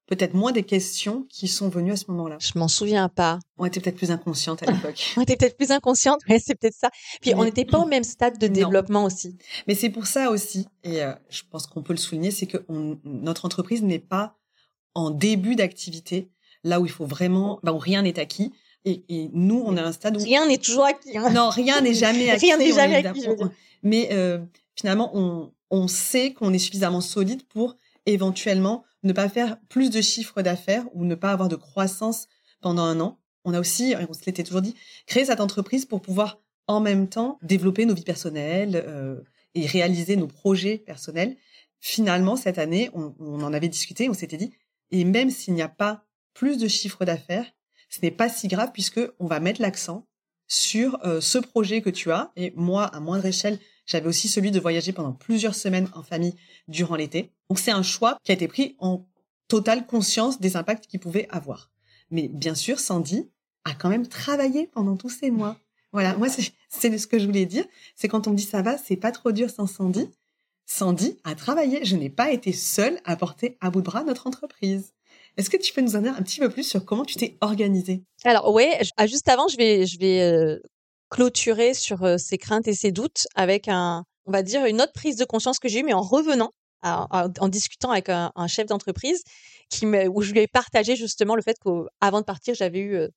peut-être 0.07 0.35
moins 0.35 0.53
des 0.53 0.63
questions 0.63 1.27
qui 1.29 1.49
sont 1.49 1.69
venues 1.69 1.93
à 1.93 1.97
ce 1.97 2.05
moment-là. 2.09 2.37
Je 2.41 2.59
m'en 2.59 2.69
souviens 2.69 3.09
pas. 3.09 3.39
On 3.59 3.65
était 3.65 3.81
peut-être 3.81 3.97
plus 3.97 4.11
inconscientes 4.11 4.63
à 4.63 4.71
l'époque. 4.71 5.13
on 5.17 5.23
était 5.23 5.37
peut-être 5.37 5.57
plus 5.57 5.73
inconscientes, 5.73 6.21
mais 6.29 6.39
c'est 6.39 6.55
peut-être 6.55 6.77
ça. 6.77 6.91
Puis 7.21 7.35
on 7.35 7.45
n'était 7.45 7.65
pas 7.65 7.79
au 7.79 7.87
même 7.87 8.05
stade 8.05 8.39
de 8.39 8.47
développement 8.47 9.05
aussi. 9.05 9.37
Mais 9.67 9.75
c'est 9.75 9.91
pour 9.91 10.07
ça 10.07 10.31
aussi, 10.31 10.69
et 10.85 11.03
euh, 11.03 11.13
je 11.29 11.43
pense 11.51 11.67
qu'on 11.67 11.83
peut 11.83 11.93
le 11.93 11.99
souligner, 11.99 12.31
c'est 12.31 12.47
que 12.47 12.59
notre 13.05 13.45
entreprise 13.45 13.83
n'est 13.83 13.99
pas 13.99 14.37
en 14.95 15.11
début 15.11 15.57
d'activité, 15.57 16.31
là 16.65 16.81
où 16.81 16.87
il 16.87 16.93
faut 16.93 17.07
vraiment, 17.07 17.61
bah, 17.63 17.73
où 17.73 17.79
rien 17.79 18.03
n'est 18.03 18.19
acquis. 18.19 18.53
Et, 18.85 19.05
et, 19.09 19.31
nous, 19.33 19.63
on 19.67 19.77
a 19.77 19.83
un 19.83 19.93
stade 19.93 20.17
où 20.17 20.23
rien 20.23 20.47
n'est 20.47 20.59
toujours 20.59 20.85
acquis. 20.85 21.19
Hein. 21.19 21.31
Non, 21.31 21.51
rien 21.51 21.81
n'est 21.81 21.95
jamais 21.95 22.31
acquis. 22.31 22.47
rien 22.47 22.57
n'est 22.57 22.73
jamais 22.73 23.05
acquis. 23.05 23.27
Mais 23.83 24.09
euh, 24.13 24.39
finalement, 24.77 25.11
on, 25.15 25.53
on 25.71 25.89
sait 25.89 26.33
qu'on 26.33 26.53
est 26.53 26.59
suffisamment 26.59 27.01
solide 27.01 27.43
pour 27.49 27.77
éventuellement 28.07 28.85
ne 29.03 29.13
pas 29.13 29.29
faire 29.29 29.59
plus 29.69 29.91
de 29.91 30.01
chiffres 30.01 30.43
d'affaires 30.43 30.85
ou 30.95 31.05
ne 31.05 31.15
pas 31.15 31.33
avoir 31.33 31.49
de 31.49 31.57
croissance 31.57 32.29
pendant 32.61 32.83
un 32.83 33.01
an. 33.01 33.21
On 33.45 33.55
a 33.55 33.61
aussi, 33.61 33.95
on 34.09 34.13
se 34.13 34.25
l'était 34.27 34.43
toujours 34.43 34.63
dit, 34.63 34.75
créé 35.07 35.25
cette 35.25 35.41
entreprise 35.41 35.85
pour 35.85 36.01
pouvoir 36.01 36.41
en 36.67 36.81
même 36.81 37.09
temps 37.09 37.39
développer 37.43 37.87
nos 37.87 37.95
vies 37.95 38.03
personnelles 38.03 38.83
euh, 38.87 39.21
et 39.55 39.67
réaliser 39.67 40.17
nos 40.17 40.27
projets 40.27 40.79
personnels. 40.79 41.37
Finalement, 41.81 42.37
cette 42.37 42.59
année, 42.59 42.91
on, 42.95 43.15
en 43.21 43.53
avait 43.53 43.69
discuté, 43.69 44.09
on 44.09 44.15
s'était 44.15 44.37
dit, 44.37 44.53
et 44.91 45.05
même 45.05 45.31
s'il 45.31 45.55
n'y 45.55 45.63
a 45.63 45.69
pas 45.69 46.05
plus 46.35 46.59
de 46.59 46.69
chiffres 46.69 47.05
d'affaires, 47.05 47.47
ce 47.89 48.01
n'est 48.03 48.11
pas 48.11 48.29
si 48.29 48.49
grave 48.49 48.71
puisque 48.73 49.01
on 49.21 49.27
va 49.27 49.39
mettre 49.39 49.63
l'accent 49.63 50.09
sur 50.49 50.99
euh, 51.05 51.21
ce 51.21 51.39
projet 51.39 51.83
que 51.83 51.91
tu 51.91 52.11
as. 52.11 52.33
Et 52.37 52.53
moi, 52.57 52.85
à 52.87 53.01
moindre 53.01 53.27
échelle, 53.27 53.59
j'avais 53.85 54.09
aussi 54.09 54.29
celui 54.29 54.51
de 54.51 54.61
voyager 54.61 54.93
pendant 54.93 55.13
plusieurs 55.13 55.55
semaines 55.55 55.89
en 55.95 56.03
famille 56.03 56.35
durant 56.67 56.97
l'été. 56.97 57.33
Donc 57.49 57.59
c'est 57.59 57.71
un 57.71 57.83
choix 57.83 58.19
qui 58.25 58.33
a 58.33 58.35
été 58.35 58.49
pris 58.49 58.77
en 58.79 59.07
totale 59.49 59.87
conscience 59.87 60.41
des 60.41 60.57
impacts 60.57 60.87
qu'il 60.87 61.01
pouvait 61.01 61.29
avoir. 61.31 61.71
Mais 62.11 62.29
bien 62.29 62.55
sûr, 62.55 62.79
Sandy 62.79 63.31
a 63.65 63.75
quand 63.75 63.89
même 63.89 64.07
travaillé 64.07 64.67
pendant 64.67 64.97
tous 64.97 65.11
ces 65.11 65.31
mois. 65.31 65.57
Voilà, 65.93 66.17
moi 66.17 66.29
c'est 66.29 66.99
ce 66.99 67.07
que 67.07 67.19
je 67.19 67.27
voulais 67.27 67.47
dire, 67.47 67.65
c'est 67.95 68.09
quand 68.09 68.27
on 68.27 68.33
me 68.33 68.37
dit 68.37 68.43
ça 68.43 68.63
va, 68.63 68.77
c'est 68.77 68.97
pas 68.97 69.13
trop 69.13 69.33
dur 69.33 69.51
sans 69.51 69.67
Sandy. 69.67 70.11
Sandy 70.67 71.19
a 71.25 71.35
travaillé, 71.35 71.85
je 71.85 71.97
n'ai 71.97 72.11
pas 72.11 72.33
été 72.33 72.53
seule 72.53 73.01
à 73.05 73.17
porter 73.17 73.57
à 73.61 73.71
bout 73.71 73.81
de 73.81 73.87
bras 73.87 74.03
notre 74.03 74.27
entreprise. 74.27 74.93
Est-ce 75.37 75.51
que 75.51 75.57
tu 75.57 75.73
peux 75.73 75.81
nous 75.81 75.97
en 75.97 76.01
dire 76.01 76.15
un 76.17 76.23
petit 76.23 76.41
peu 76.41 76.49
plus 76.49 76.65
sur 76.65 76.85
comment 76.85 77.05
tu 77.05 77.17
t'es 77.17 77.37
organisée? 77.41 78.03
Alors 78.25 78.53
oui, 78.53 78.67
ah, 78.97 79.07
juste 79.07 79.29
avant, 79.29 79.49
je 79.49 79.57
vais, 79.57 79.87
je 79.87 79.99
vais 79.99 80.23
euh, 80.23 80.59
clôturer 81.11 81.75
sur 81.75 82.03
euh, 82.03 82.17
ces 82.19 82.39
craintes 82.39 82.67
et 82.69 82.75
ces 82.75 82.91
doutes 82.91 83.27
avec 83.35 83.69
un, 83.69 84.05
on 84.25 84.33
va 84.33 84.43
dire, 84.43 84.65
une 84.65 84.81
autre 84.81 84.93
prise 84.93 85.17
de 85.17 85.25
conscience 85.25 85.59
que 85.59 85.69
j'ai 85.69 85.81
eue, 85.81 85.85
mais 85.85 85.93
en 85.93 86.01
revenant, 86.01 86.51
en 86.83 87.49
discutant 87.49 87.91
avec 87.91 88.09
un, 88.09 88.47
chef 88.47 88.67
d'entreprise, 88.67 89.23
qui 89.71 89.87
où 89.87 90.23
je 90.23 90.33
lui 90.33 90.41
ai 90.41 90.47
partagé 90.47 90.97
justement 90.97 91.35
le 91.35 91.43
fait 91.43 91.57
qu'avant 91.63 92.21
de 92.21 92.25
partir, 92.25 92.55
j'avais 92.55 92.79
eu 92.79 92.95
euh, 92.95 93.09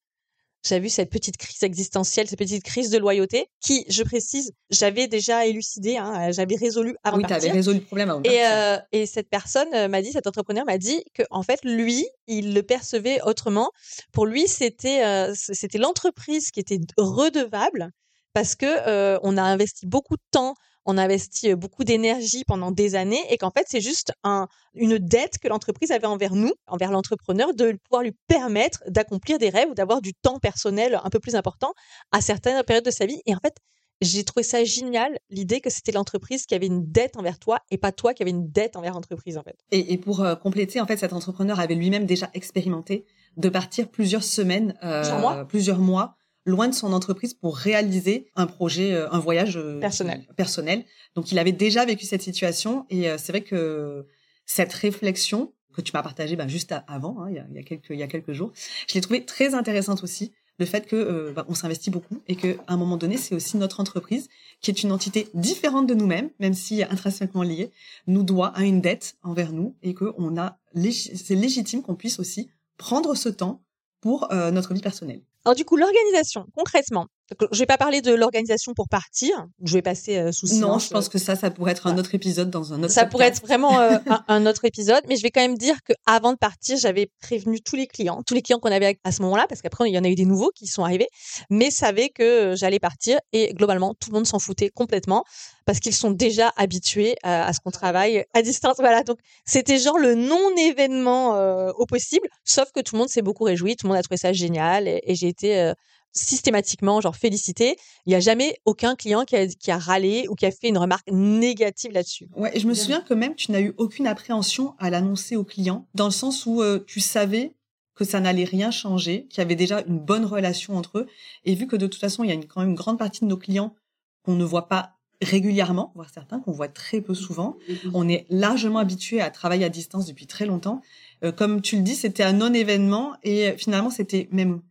j'avais 0.68 0.82
vu 0.82 0.90
cette 0.90 1.10
petite 1.10 1.38
crise 1.38 1.64
existentielle, 1.64 2.28
cette 2.28 2.40
petite 2.40 2.64
crise 2.64 2.90
de 2.90 2.98
loyauté, 2.98 3.48
qui, 3.62 3.86
je 3.90 4.04
précise, 4.04 4.52
j'avais 4.70 5.08
déjà 5.08 5.46
élucidé, 5.46 5.98
hein, 5.98 6.32
j'avais 6.32 6.56
résolu 6.56 6.96
avant 7.04 7.18
oui, 7.18 7.24
de 7.24 7.30
partir. 7.30 7.52
Oui, 7.52 7.58
résolu 7.58 7.80
le 7.80 7.86
problème 7.86 8.10
avant 8.10 8.22
et, 8.24 8.46
euh, 8.46 8.78
et 8.92 9.06
cette 9.06 9.30
personne 9.30 9.74
euh, 9.74 9.88
m'a 9.88 10.02
dit, 10.02 10.12
cet 10.12 10.28
entrepreneur 10.28 10.66
m'a 10.66 10.78
dit 10.78 11.04
que, 11.14 11.24
en 11.30 11.44
fait, 11.44 11.60
lui, 11.64 12.06
il 12.28 12.54
le 12.54 12.64
percevait 12.64 13.22
autrement. 13.22 13.72
Pour 14.12 14.26
lui, 14.26 14.48
c'était 14.48 15.06
euh, 15.06 15.34
c'était 15.34 15.78
l'entreprise 15.78 16.52
qui 16.52 16.60
était 16.60 16.80
redevable 16.98 17.92
parce 18.34 18.56
que 18.56 18.66
euh, 18.66 19.18
on 19.24 19.38
a 19.38 19.44
investi 19.44 19.88
beaucoup 19.88 20.16
de 20.16 20.24
temps, 20.32 20.56
on 20.86 20.98
a 20.98 21.04
investi 21.04 21.56
beaucoup 21.56 21.84
d'énergie 21.84 22.44
pendant 22.46 22.72
des 22.72 22.96
années 22.96 23.24
et 23.30 23.38
qu'en 23.38 23.52
fait, 23.52 23.66
c'est 23.70 23.82
juste 23.82 24.12
un, 24.24 24.48
une 24.74 24.98
dette 24.98 25.38
que 25.38 25.48
l'entreprise 25.48 25.92
avait 25.92 26.08
envers 26.08 26.36
nous, 26.36 26.54
envers 26.68 26.92
l'entrepreneur, 26.92 27.54
de 27.54 27.78
pouvoir 27.84 28.04
lui 28.04 28.14
permettre 28.28 28.80
d'accomplir 28.88 29.38
des 29.38 29.50
rêves 29.50 29.70
ou 29.70 29.74
d'avoir 29.74 30.02
du 30.02 30.14
temps 30.14 30.40
personnel 30.40 31.00
un 31.04 31.10
peu 31.10 31.20
plus 31.20 31.36
important 31.36 31.74
à 32.12 32.22
certaines 32.22 32.62
périodes 32.64 32.86
de 32.86 32.92
sa 32.92 33.06
vie. 33.06 33.22
Et 33.26 33.36
en 33.36 33.40
fait, 33.40 33.56
j'ai 34.02 34.24
trouvé 34.24 34.44
ça 34.44 34.64
génial, 34.64 35.20
l'idée 35.30 35.60
que 35.60 35.70
c'était 35.70 35.92
l'entreprise 35.92 36.46
qui 36.46 36.56
avait 36.56 36.68
une 36.68 36.90
dette 36.90 37.18
envers 37.18 37.38
toi 37.38 37.60
et 37.70 37.78
pas 37.78 37.92
toi 37.92 38.14
qui 38.14 38.24
avait 38.24 38.32
une 38.32 38.50
dette 38.50 38.78
envers 38.78 38.94
l'entreprise, 38.94 39.38
en 39.38 39.44
fait. 39.44 39.58
Et, 39.72 39.94
et 39.94 39.98
pour 39.98 40.26
compléter, 40.42 40.80
en 40.80 40.88
fait, 40.88 40.98
cet 40.98 41.12
entrepreneur 41.12 41.60
avait 41.60 41.76
lui-même 41.76 42.06
déjà 42.06 42.30
expérimenté 42.34 43.06
de 43.36 43.50
partir 43.50 43.90
plusieurs 43.90 44.24
semaines, 44.24 44.74
plusieurs 44.82 45.20
mois, 45.20 45.46
plusieurs 45.46 45.80
mois 45.80 46.16
loin 46.50 46.68
de 46.68 46.74
son 46.74 46.92
entreprise 46.94 47.34
pour 47.34 47.56
réaliser 47.56 48.28
un 48.36 48.48
projet, 48.48 48.94
euh, 48.94 49.10
un 49.12 49.20
voyage 49.20 49.58
euh, 49.58 49.80
personnel. 49.80 50.26
personnel. 50.36 50.84
Donc 51.16 51.32
il 51.32 51.40
avait 51.40 51.52
déjà 51.52 51.86
vécu 51.86 52.06
cette 52.06 52.22
situation 52.22 52.86
et 52.90 53.10
euh, 53.10 53.18
c'est 53.18 53.32
vrai 53.32 53.42
que 53.42 54.06
cette 54.46 54.74
réflexion 54.74 55.54
que 55.74 55.82
tu 55.82 55.92
m'as 55.94 56.04
partagée 56.04 56.38
juste 56.48 56.74
avant, 56.88 57.22
hein, 57.22 57.28
il, 57.30 57.36
y 57.36 57.40
a, 57.40 57.46
il, 57.50 57.56
y 57.56 57.60
a, 57.60 57.64
quelques, 57.64 57.90
il 57.92 58.00
y 58.00 58.04
a 58.04 58.08
quelques 58.08 58.34
jours, 58.34 58.52
je 58.88 58.96
l'ai 58.96 59.02
trouvée 59.02 59.24
très 59.24 59.54
intéressante 59.54 60.04
aussi 60.04 60.34
le 60.60 60.66
fait 60.66 60.86
que 60.86 60.96
euh, 60.96 61.32
bah, 61.34 61.46
on 61.48 61.56
s'investit 61.56 61.90
beaucoup 61.90 62.22
et 62.28 62.36
qu'à 62.36 62.56
un 62.68 62.78
moment 62.78 62.98
donné, 62.98 63.18
c'est 63.18 63.34
aussi 63.34 63.58
notre 63.58 63.80
entreprise 63.80 64.30
qui 64.62 64.70
est 64.70 64.84
une 64.84 64.92
entité 64.92 65.30
différente 65.34 65.88
de 65.88 65.94
nous-mêmes, 65.94 66.30
même 66.40 66.54
si 66.54 66.84
intrinsèquement 66.84 67.44
liée, 67.44 67.72
nous 68.08 68.24
doit 68.24 68.50
à 68.50 68.64
une 68.64 68.82
dette 68.82 69.16
envers 69.24 69.54
nous 69.54 69.76
et 69.82 69.94
que 69.94 70.14
on 70.18 70.38
a 70.38 70.60
c'est 70.76 71.36
légitime 71.36 71.82
qu'on 71.82 71.96
puisse 71.96 72.20
aussi 72.20 72.50
prendre 72.78 73.16
ce 73.16 73.30
temps 73.30 73.64
pour 74.02 74.32
euh, 74.32 74.52
notre 74.52 74.74
vie 74.74 74.82
personnelle. 74.82 75.22
Alors 75.46 75.56
du 75.56 75.66
coup, 75.66 75.78
l'organisation, 75.78 76.46
concrètement, 76.56 77.08
je 77.52 77.60
vais 77.60 77.66
pas 77.66 77.78
parler 77.78 78.02
de 78.02 78.14
l'organisation 78.14 78.74
pour 78.74 78.88
partir. 78.90 79.48
Je 79.64 79.74
vais 79.74 79.82
passer 79.82 80.18
euh, 80.18 80.32
sous 80.32 80.48
silence. 80.48 80.62
Non, 80.62 80.80
je 80.80 80.90
pense 80.90 81.10
que 81.10 81.18
ça, 81.18 81.36
ça 81.36 81.52
pourrait 81.52 81.72
être 81.74 81.88
un 81.88 81.98
autre 81.98 82.16
épisode 82.16 82.50
dans 82.50 82.74
un 82.74 82.84
autre. 82.84 82.92
Ça 82.92 83.06
pourrait 83.06 83.28
être 83.28 83.42
vraiment 83.42 83.80
euh, 83.80 83.98
un, 84.28 84.46
autre 84.46 84.66
épisode, 84.66 85.02
mais 85.08 85.16
je 85.16 85.24
vais 85.24 85.32
quand 85.32 85.42
même 85.42 85.58
dire 85.58 85.76
que 85.84 85.94
avant 86.06 86.34
de 86.34 86.38
partir, 86.38 86.78
j'avais 86.78 87.12
prévenu 87.22 87.62
tous 87.62 87.76
les 87.76 87.88
clients, 87.88 88.22
tous 88.26 88.34
les 88.34 88.42
clients 88.42 88.60
qu'on 88.60 88.72
avait 88.72 89.00
à 89.04 89.12
ce 89.12 89.22
moment-là, 89.22 89.46
parce 89.48 89.62
qu'après 89.62 89.90
il 89.90 89.94
y 89.94 90.00
en 90.00 90.04
a 90.04 90.10
eu 90.10 90.16
des 90.16 90.26
nouveaux 90.26 90.52
qui 90.56 90.68
sont 90.68 90.84
arrivés, 90.84 91.08
mais 91.50 91.72
savaient 91.72 92.10
que 92.10 92.56
j'allais 92.56 92.80
partir 92.80 93.20
et 93.34 93.54
globalement 93.54 93.94
tout 94.00 94.10
le 94.10 94.16
monde 94.16 94.28
s'en 94.28 94.40
foutait 94.40 94.70
complètement 94.70 95.24
parce 95.66 95.80
qu'ils 95.80 95.94
sont 95.94 96.10
déjà 96.10 96.52
habitués 96.58 97.16
à, 97.22 97.54
ce 97.54 97.60
qu'on 97.60 97.70
travaille 97.70 98.26
à 98.34 98.42
distance. 98.42 98.78
Voilà, 98.80 99.04
donc 99.04 99.20
c'était 99.46 99.78
genre 99.78 100.00
le 100.00 100.16
non-événement 100.16 101.36
euh, 101.36 101.72
au 101.78 101.86
possible, 101.86 102.28
sauf 102.44 102.72
que 102.74 102.80
tout 102.80 102.96
le 102.96 103.00
monde 103.00 103.10
s'est 103.10 103.22
beaucoup 103.22 103.44
réjoui, 103.44 103.76
tout 103.76 103.86
le 103.86 103.90
monde 103.90 104.00
a 104.00 104.02
trouvé 104.02 104.18
ça 104.18 104.34
génial 104.34 104.88
et, 104.88 105.00
et 105.04 105.14
j'ai 105.14 105.29
été 105.30 105.60
euh, 105.60 105.74
systématiquement 106.12 107.02
genre 107.02 107.16
félicité. 107.16 107.76
Il 108.06 108.10
n'y 108.10 108.16
a 108.16 108.20
jamais 108.20 108.58
aucun 108.66 108.96
client 108.96 109.26
qui 109.26 109.36
a, 109.36 109.48
qui 109.48 109.72
a 109.72 109.78
râlé 109.78 110.26
ou 110.30 110.36
qui 110.36 110.46
a 110.46 110.52
fait 110.52 110.70
une 110.70 110.78
remarque 110.78 111.10
négative 111.12 111.92
là-dessus. 111.92 112.28
Ouais, 112.36 112.56
et 112.56 112.60
je 112.60 112.68
me 112.68 112.74
souviens 112.74 113.02
que 113.02 113.14
même 113.14 113.36
tu 113.36 113.52
n'as 113.52 113.62
eu 113.62 113.74
aucune 113.78 114.08
appréhension 114.08 114.76
à 114.80 114.90
l'annoncer 114.90 115.36
au 115.36 115.44
client, 115.44 115.88
dans 115.94 116.06
le 116.06 116.12
sens 116.12 116.46
où 116.46 116.62
euh, 116.62 116.84
tu 116.88 117.00
savais 117.00 117.56
que 117.96 118.06
ça 118.06 118.20
n'allait 118.20 118.46
rien 118.46 118.72
changer, 118.72 119.28
qu'il 119.28 119.40
y 119.40 119.42
avait 119.42 119.56
déjà 119.56 119.82
une 119.82 120.00
bonne 120.00 120.26
relation 120.26 120.78
entre 120.78 121.00
eux, 121.00 121.08
et 121.44 121.54
vu 121.54 121.68
que 121.68 121.76
de 121.76 121.86
toute 121.86 122.00
façon 122.00 122.24
il 122.24 122.30
y 122.30 122.32
a 122.32 122.36
une, 122.36 122.46
quand 122.46 122.62
même 122.62 122.70
une 122.70 122.76
grande 122.76 122.98
partie 122.98 123.22
de 123.22 123.26
nos 123.26 123.38
clients 123.38 123.76
qu'on 124.24 124.36
ne 124.36 124.46
voit 124.46 124.68
pas 124.70 124.96
régulièrement, 125.22 125.92
voire 125.96 126.10
certains 126.10 126.40
qu'on 126.40 126.54
voit 126.54 126.70
très 126.70 127.02
peu 127.02 127.14
souvent. 127.14 127.58
On 127.94 128.08
est 128.08 128.26
largement 128.30 128.80
habitué 128.80 129.20
à 129.20 129.30
travailler 129.30 129.66
à 129.66 129.70
distance 129.70 130.06
depuis 130.06 130.28
très 130.28 130.46
longtemps. 130.46 130.82
Euh, 131.26 131.34
comme 131.34 131.62
tu 131.62 131.76
le 131.76 131.82
dis, 131.82 131.96
c'était 131.96 132.24
un 132.24 132.32
non-événement 132.32 133.16
et 133.24 133.54
finalement 133.58 133.90
c'était 133.90 134.30
même 134.32 134.62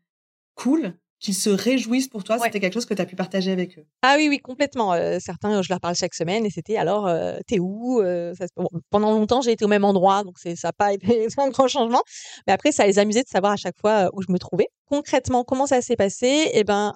cool 0.59 0.95
qu'ils 1.21 1.35
se 1.35 1.51
réjouissent 1.51 2.09
pour 2.09 2.23
toi, 2.23 2.39
c'était 2.39 2.61
quelque 2.61 2.75
chose 2.75 2.87
que 2.87 2.95
tu 2.95 3.03
as 3.03 3.07
pu 3.07 3.17
partager 3.17 3.51
avec 3.51 3.77
eux. 3.79 3.85
Ah 4.03 4.15
oui, 4.19 4.29
oui, 4.29 4.39
complètement. 4.39 4.93
Euh, 4.93 5.19
certains, 5.21 5.63
je 5.63 5.69
leur 5.69 5.81
parle 5.81 5.97
chaque 5.97 6.15
semaine 6.15 6.47
et 6.47 6.51
c'était 6.51 6.77
alors, 6.77 7.07
euh, 7.09 7.39
t'es 7.47 7.59
où 7.59 8.01
euh, 8.01 8.35
ça, 8.35 8.47
Pendant 8.91 9.11
longtemps, 9.11 9.41
j'ai 9.41 9.53
été 9.53 9.65
au 9.65 9.69
même 9.69 9.85
endroit, 9.85 10.23
donc 10.23 10.39
ça 10.39 10.51
n'a 10.63 10.73
pas 10.73 10.93
été 10.95 11.27
un 11.39 11.49
grand 11.49 11.67
changement. 11.67 12.03
Mais 12.47 12.53
après, 12.53 12.71
ça 12.71 12.87
les 12.87 12.99
amusait 12.99 13.23
de 13.23 13.29
savoir 13.29 13.53
à 13.53 13.57
chaque 13.57 13.79
fois 13.81 14.11
où 14.13 14.23
je 14.23 14.31
me 14.31 14.39
trouvais. 14.39 14.69
Concrètement, 14.87 15.43
comment 15.45 15.67
ça 15.67 15.83
s'est 15.83 15.97
passé? 15.97 16.51
Eh 16.53 16.65
ben, 16.65 16.95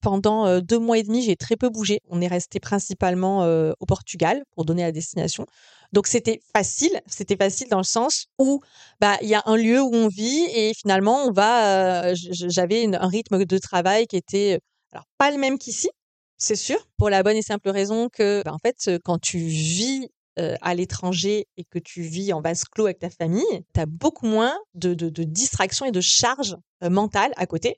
pendant 0.00 0.60
deux 0.60 0.78
mois 0.78 0.98
et 0.98 1.02
demi, 1.02 1.22
j'ai 1.22 1.36
très 1.36 1.56
peu 1.56 1.68
bougé. 1.68 2.00
On 2.08 2.20
est 2.20 2.28
resté 2.28 2.60
principalement 2.60 3.40
au 3.78 3.86
Portugal 3.86 4.42
pour 4.54 4.64
donner 4.64 4.82
la 4.82 4.92
destination. 4.92 5.44
Donc 5.92 6.06
c'était 6.06 6.40
facile, 6.54 7.00
c'était 7.06 7.36
facile 7.36 7.68
dans 7.68 7.78
le 7.78 7.84
sens 7.84 8.26
où 8.38 8.60
bah 9.00 9.16
il 9.22 9.28
y 9.28 9.34
a 9.34 9.42
un 9.46 9.56
lieu 9.56 9.80
où 9.80 9.92
on 9.92 10.08
vit 10.08 10.46
et 10.54 10.72
finalement 10.74 11.24
on 11.24 11.32
va. 11.32 12.10
Euh, 12.10 12.14
j'avais 12.14 12.86
un 12.94 13.08
rythme 13.08 13.44
de 13.44 13.58
travail 13.58 14.06
qui 14.06 14.16
était 14.16 14.60
alors 14.92 15.06
pas 15.18 15.30
le 15.30 15.38
même 15.38 15.58
qu'ici, 15.58 15.88
c'est 16.36 16.56
sûr, 16.56 16.78
pour 16.96 17.10
la 17.10 17.22
bonne 17.22 17.36
et 17.36 17.42
simple 17.42 17.70
raison 17.70 18.08
que 18.08 18.42
bah, 18.44 18.52
en 18.52 18.58
fait 18.58 18.90
quand 19.04 19.18
tu 19.18 19.38
vis 19.38 20.08
euh, 20.38 20.54
à 20.62 20.74
l'étranger 20.74 21.48
et 21.56 21.64
que 21.64 21.80
tu 21.80 22.02
vis 22.02 22.32
en 22.32 22.40
vase 22.40 22.64
clos 22.64 22.86
avec 22.86 23.00
ta 23.00 23.10
famille, 23.10 23.44
tu 23.74 23.80
as 23.80 23.86
beaucoup 23.86 24.26
moins 24.26 24.56
de, 24.74 24.94
de, 24.94 25.08
de 25.08 25.24
distractions 25.24 25.86
et 25.86 25.90
de 25.90 26.00
charges 26.00 26.56
euh, 26.84 26.88
mentales 26.88 27.32
à 27.36 27.46
côté. 27.46 27.76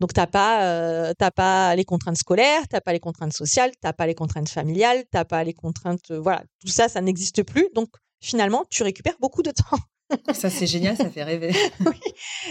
Donc 0.00 0.12
t'as 0.12 0.26
pas 0.26 0.64
euh, 0.64 1.12
t'as 1.16 1.30
pas 1.30 1.74
les 1.76 1.84
contraintes 1.84 2.18
scolaires, 2.18 2.66
t'as 2.68 2.80
pas 2.80 2.92
les 2.92 3.00
contraintes 3.00 3.32
sociales, 3.32 3.70
t'as 3.80 3.92
pas 3.92 4.06
les 4.06 4.14
contraintes 4.14 4.48
familiales, 4.48 5.04
t'as 5.10 5.24
pas 5.24 5.44
les 5.44 5.54
contraintes 5.54 6.10
euh, 6.10 6.20
voilà 6.20 6.42
tout 6.60 6.68
ça 6.68 6.88
ça 6.88 7.00
n'existe 7.00 7.42
plus. 7.44 7.68
Donc 7.74 7.88
finalement 8.20 8.64
tu 8.70 8.82
récupères 8.82 9.16
beaucoup 9.20 9.42
de 9.42 9.50
temps. 9.50 9.78
ça 10.34 10.50
c'est 10.50 10.66
génial, 10.66 10.96
ça 10.96 11.08
fait 11.10 11.22
rêver. 11.22 11.52
oui, 11.80 12.00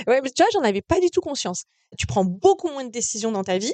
ouais, 0.07 0.21
mais 0.21 0.29
tu 0.29 0.41
vois 0.41 0.49
j'en 0.53 0.63
avais 0.63 0.81
pas 0.81 0.99
du 0.99 1.09
tout 1.09 1.21
conscience. 1.21 1.65
Tu 1.97 2.07
prends 2.07 2.25
beaucoup 2.25 2.69
moins 2.69 2.85
de 2.85 2.91
décisions 2.91 3.31
dans 3.31 3.43
ta 3.43 3.57
vie. 3.57 3.73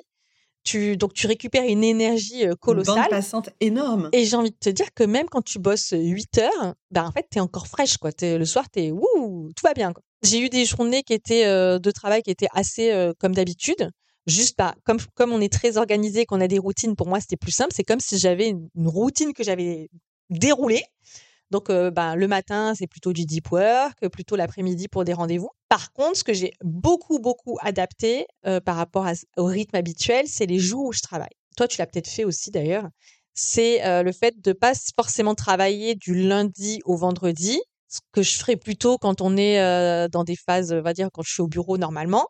Tu, 0.66 0.98
donc 0.98 1.14
tu 1.14 1.26
récupères 1.26 1.64
une 1.64 1.86
énergie 1.86 2.46
euh, 2.46 2.54
colossale. 2.56 2.98
Une 2.98 3.02
bande 3.04 3.10
passante 3.12 3.50
énorme. 3.62 4.10
Et 4.12 4.26
j'ai 4.26 4.36
envie 4.36 4.52
de 4.52 4.58
te 4.60 4.70
dire 4.70 4.94
que 4.94 5.06
même 5.06 5.30
quand 5.30 5.42
tu 5.42 5.58
bosses 5.58 5.94
8 5.98 6.38
heures, 6.40 6.76
ben 6.92 7.06
en 7.06 7.12
fait 7.12 7.28
tu 7.32 7.38
es 7.38 7.42
encore 7.42 7.68
fraîche 7.68 7.98
quoi. 7.98 8.12
Es, 8.22 8.38
le 8.38 8.46
soir 8.46 8.70
t'es 8.70 8.92
ouh 8.92 9.52
tout 9.56 9.64
va 9.64 9.74
bien 9.74 9.94
quoi. 9.94 10.04
J'ai 10.22 10.40
eu 10.42 10.50
des 10.50 10.66
journées 10.66 11.04
qui 11.04 11.14
étaient 11.14 11.46
euh, 11.46 11.80
de 11.80 11.92
travail 11.92 12.22
qui 12.24 12.32
étaient 12.32 12.50
assez 12.54 12.92
euh, 12.92 13.14
comme 13.18 13.34
d'habitude. 13.34 13.90
Juste 14.28 14.58
bah, 14.58 14.76
comme 14.84 15.00
comme 15.16 15.32
on 15.32 15.40
est 15.40 15.52
très 15.52 15.78
organisé, 15.78 16.26
qu'on 16.26 16.42
a 16.42 16.48
des 16.48 16.60
routines, 16.60 16.96
pour 16.96 17.08
moi 17.08 17.20
c'était 17.22 17.38
plus 17.38 17.52
simple. 17.52 17.72
C'est 17.74 17.84
comme 17.84 18.02
si 18.02 18.18
j'avais 18.18 18.50
une, 18.50 18.70
routine 18.76 19.34
que 19.34 19.44
j'avais 19.44 19.90
déroulée. 20.30 20.84
Donc 21.52 21.70
euh, 21.70 21.90
bah, 21.90 22.16
le 22.16 22.28
matin 22.28 22.74
c'est 22.76 22.86
plutôt 22.86 23.14
du 23.14 23.26
deep 23.26 23.50
work, 23.52 24.08
plutôt 24.10 24.36
l'après-midi 24.36 24.88
pour 24.90 25.06
des 25.06 25.14
rendez-vous. 25.14 25.50
Par 25.70 25.94
contre, 25.94 26.18
ce 26.18 26.24
que 26.24 26.34
j'ai 26.34 26.52
beaucoup 26.64 27.20
beaucoup 27.20 27.58
adapté 27.62 28.28
par 28.66 28.76
rapport 28.76 29.08
au 29.38 29.46
rythme 29.46 29.78
habituel, 29.78 30.28
c'est 30.28 30.46
les 30.46 30.60
jours 30.60 30.86
où 30.88 30.94
je 30.94 31.02
travaille. 31.02 31.34
Toi 31.56 31.68
tu 31.68 31.78
l'as 31.80 31.88
peut-être 31.88 32.10
fait 32.10 32.26
aussi 32.26 32.52
d'ailleurs. 32.52 32.88
C'est 33.34 34.04
le 34.04 34.12
fait 34.12 34.36
de 34.42 34.52
pas 34.52 34.74
forcément 34.96 35.34
travailler 35.34 35.96
du 35.96 36.14
lundi 36.14 36.82
au 36.86 36.98
vendredi, 36.98 37.60
ce 37.90 38.00
que 38.12 38.22
je 38.22 38.38
ferais 38.38 38.56
plutôt 38.56 38.98
quand 38.98 39.22
on 39.22 39.36
est 39.36 39.60
dans 40.10 40.24
des 40.24 40.36
phases, 40.36 40.72
on 40.72 40.82
va 40.82 40.94
dire, 40.94 41.10
quand 41.12 41.24
je 41.24 41.32
suis 41.34 41.42
au 41.42 41.48
bureau 41.48 41.78
normalement. 41.78 42.28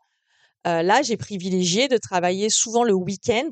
là, 0.64 1.02
j'ai 1.02 1.16
privilégié 1.16 1.88
de 1.88 1.98
travailler 1.98 2.48
souvent 2.50 2.82
le 2.82 2.94
week-end 2.94 3.50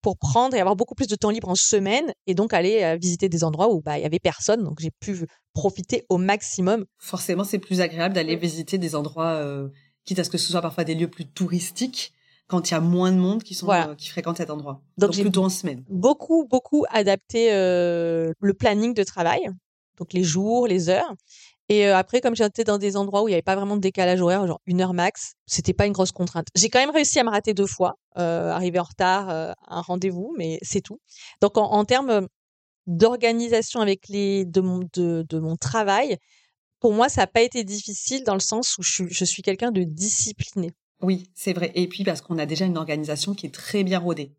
pour 0.00 0.18
prendre 0.18 0.54
et 0.54 0.60
avoir 0.60 0.76
beaucoup 0.76 0.94
plus 0.94 1.08
de 1.08 1.16
temps 1.16 1.30
libre 1.30 1.48
en 1.48 1.54
semaine 1.54 2.12
et 2.26 2.34
donc 2.34 2.52
aller 2.52 2.96
visiter 3.00 3.30
des 3.30 3.42
endroits 3.42 3.72
où 3.72 3.80
bah 3.80 3.98
il 3.98 4.02
y 4.02 4.04
avait 4.04 4.18
personne 4.18 4.62
donc 4.62 4.78
j'ai 4.78 4.90
pu 4.90 5.26
profiter 5.54 6.04
au 6.10 6.18
maximum. 6.18 6.84
Forcément, 6.98 7.42
c'est 7.42 7.58
plus 7.58 7.80
agréable 7.80 8.14
d'aller 8.14 8.36
visiter 8.36 8.76
des 8.78 8.94
endroits 8.94 9.42
quitte 10.04 10.18
à 10.18 10.24
ce 10.24 10.30
que 10.30 10.38
ce 10.38 10.52
soit 10.52 10.60
parfois 10.60 10.84
des 10.84 10.94
lieux 10.94 11.08
plus 11.08 11.26
touristiques 11.26 12.12
quand 12.46 12.70
il 12.70 12.74
y 12.74 12.76
a 12.76 12.80
moins 12.80 13.10
de 13.10 13.16
monde 13.16 13.42
qui 13.42 13.54
sont 13.54 13.66
qui 13.96 14.10
fréquentent 14.10 14.36
cet 14.36 14.50
endroit. 14.50 14.82
Donc, 14.98 15.12
donc 15.12 15.20
plutôt 15.22 15.42
en 15.42 15.48
semaine. 15.48 15.82
Beaucoup 15.88 16.46
beaucoup 16.48 16.84
adapté 16.90 17.48
le 17.50 18.52
planning 18.52 18.92
de 18.92 19.02
travail 19.02 19.48
donc 19.98 20.12
les 20.12 20.22
jours, 20.22 20.66
les 20.66 20.88
heures. 20.88 21.12
Et 21.70 21.86
après, 21.86 22.20
comme 22.20 22.36
j'étais 22.36 22.64
dans 22.64 22.76
des 22.76 22.96
endroits 22.96 23.22
où 23.22 23.28
il 23.28 23.30
n'y 23.30 23.34
avait 23.34 23.42
pas 23.42 23.56
vraiment 23.56 23.76
de 23.76 23.80
décalage 23.80 24.20
horaire, 24.20 24.46
genre 24.46 24.60
une 24.66 24.82
heure 24.82 24.92
max, 24.92 25.32
c'était 25.46 25.72
pas 25.72 25.86
une 25.86 25.94
grosse 25.94 26.12
contrainte. 26.12 26.48
J'ai 26.54 26.68
quand 26.68 26.78
même 26.78 26.90
réussi 26.90 27.18
à 27.18 27.24
me 27.24 27.30
rater 27.30 27.54
deux 27.54 27.66
fois, 27.66 27.94
euh, 28.18 28.50
arriver 28.50 28.78
en 28.78 28.82
retard 28.82 29.30
à 29.30 29.54
un 29.66 29.80
rendez-vous, 29.80 30.34
mais 30.36 30.58
c'est 30.60 30.82
tout. 30.82 31.00
Donc 31.40 31.56
en, 31.56 31.84
termes 31.86 32.28
d'organisation 32.86 33.80
avec 33.80 34.08
les 34.08 34.44
de 34.44 34.60
mon 34.60 34.80
de, 34.92 35.24
de 35.26 35.38
mon 35.38 35.56
travail, 35.56 36.18
pour 36.84 36.92
moi, 36.92 37.08
ça 37.08 37.22
n'a 37.22 37.26
pas 37.26 37.40
été 37.40 37.64
difficile 37.64 38.24
dans 38.24 38.34
le 38.34 38.40
sens 38.40 38.76
où 38.76 38.82
je 38.82 39.24
suis, 39.24 39.40
quelqu'un 39.40 39.72
de 39.72 39.84
discipliné. 39.84 40.72
Oui, 41.00 41.30
c'est 41.32 41.54
vrai. 41.54 41.72
Et 41.74 41.88
puis 41.88 42.04
parce 42.04 42.20
qu'on 42.20 42.36
a 42.36 42.44
déjà 42.44 42.66
une 42.66 42.76
organisation 42.76 43.32
qui 43.32 43.46
est 43.46 43.54
très 43.54 43.84
bien 43.84 43.98
rodée. 43.98 44.34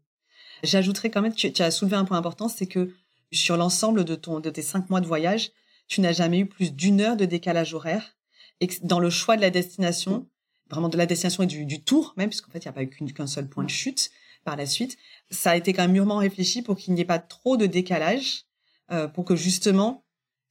J'ajouterais 0.61 1.09
quand 1.09 1.23
même, 1.23 1.33
tu 1.33 1.51
as 1.59 1.71
soulevé 1.71 1.95
un 1.95 2.05
point 2.05 2.19
important, 2.19 2.47
c'est 2.47 2.67
que 2.67 2.93
sur 3.35 3.57
l'ensemble 3.57 4.05
de 4.05 4.15
ton 4.15 4.39
de 4.39 4.49
tes 4.49 4.61
cinq 4.61 4.89
mois 4.89 5.01
de 5.01 5.07
voyage, 5.07 5.51
tu 5.87 6.01
n'as 6.01 6.13
jamais 6.13 6.39
eu 6.39 6.45
plus 6.45 6.71
d'une 6.71 7.01
heure 7.01 7.17
de 7.17 7.25
décalage 7.25 7.73
horaire. 7.73 8.15
Et 8.61 8.69
dans 8.81 8.99
le 8.99 9.09
choix 9.09 9.35
de 9.35 9.41
la 9.41 9.49
destination, 9.49 10.27
vraiment 10.69 10.89
de 10.89 10.97
la 10.97 11.05
destination 11.05 11.43
et 11.43 11.47
du, 11.47 11.83
tour 11.83 12.13
même, 12.17 12.29
puisqu'en 12.29 12.51
fait 12.51 12.59
il 12.59 12.67
n'y 12.67 12.69
a 12.69 12.73
pas 12.73 12.83
eu 12.83 12.89
qu'un 12.89 13.27
seul 13.27 13.47
point 13.47 13.63
de 13.63 13.69
chute 13.69 14.09
par 14.43 14.55
la 14.55 14.65
suite, 14.65 14.97
ça 15.29 15.51
a 15.51 15.55
été 15.55 15.73
quand 15.73 15.83
même 15.83 15.91
mûrement 15.91 16.17
réfléchi 16.17 16.61
pour 16.61 16.77
qu'il 16.77 16.93
n'y 16.93 17.01
ait 17.01 17.05
pas 17.05 17.19
trop 17.19 17.57
de 17.57 17.65
décalage, 17.65 18.45
euh, 18.91 19.07
pour 19.07 19.25
que 19.25 19.35
justement 19.35 20.05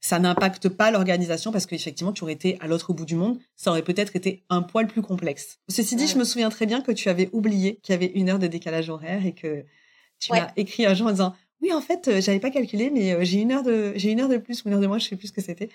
ça 0.05 0.19
n'impacte 0.19 0.69
pas 0.69 0.91
l'organisation 0.91 1.51
parce 1.51 1.65
qu'effectivement, 1.65 2.13
tu 2.13 2.23
aurais 2.23 2.33
été 2.33 2.59
à 2.59 2.67
l'autre 2.67 2.93
bout 2.93 3.05
du 3.05 3.15
monde, 3.15 3.39
ça 3.55 3.71
aurait 3.71 3.81
peut-être 3.81 4.15
été 4.15 4.43
un 4.51 4.61
poil 4.61 4.85
plus 4.85 5.01
complexe. 5.01 5.57
Ceci 5.67 5.95
dit, 5.95 6.07
je 6.07 6.17
me 6.17 6.23
souviens 6.23 6.49
très 6.49 6.67
bien 6.67 6.81
que 6.81 6.91
tu 6.91 7.09
avais 7.09 7.27
oublié 7.31 7.79
qu'il 7.81 7.93
y 7.93 7.95
avait 7.95 8.11
une 8.13 8.29
heure 8.29 8.37
de 8.37 8.45
décalage 8.45 8.91
horaire 8.91 9.25
et 9.25 9.33
que 9.33 9.65
tu 10.19 10.31
m'as 10.31 10.51
écrit 10.57 10.85
un 10.85 10.93
jour 10.93 11.07
en 11.07 11.11
disant 11.11 11.35
oui, 11.61 11.71
en 11.73 11.81
fait, 11.81 12.07
euh, 12.07 12.21
j'avais 12.21 12.39
pas 12.39 12.51
calculé, 12.51 12.89
mais 12.89 13.13
euh, 13.13 13.23
j'ai 13.23 13.39
une 13.39 13.51
heure 13.51 13.63
de, 13.63 13.93
j'ai 13.95 14.11
une 14.11 14.19
heure 14.19 14.29
de 14.29 14.37
plus 14.37 14.63
ou 14.63 14.67
une 14.67 14.75
heure 14.75 14.81
de 14.81 14.87
moins, 14.87 14.99
je 14.99 15.07
sais 15.07 15.15
plus 15.15 15.29
ce 15.29 15.33
que 15.33 15.41
c'était. 15.41 15.69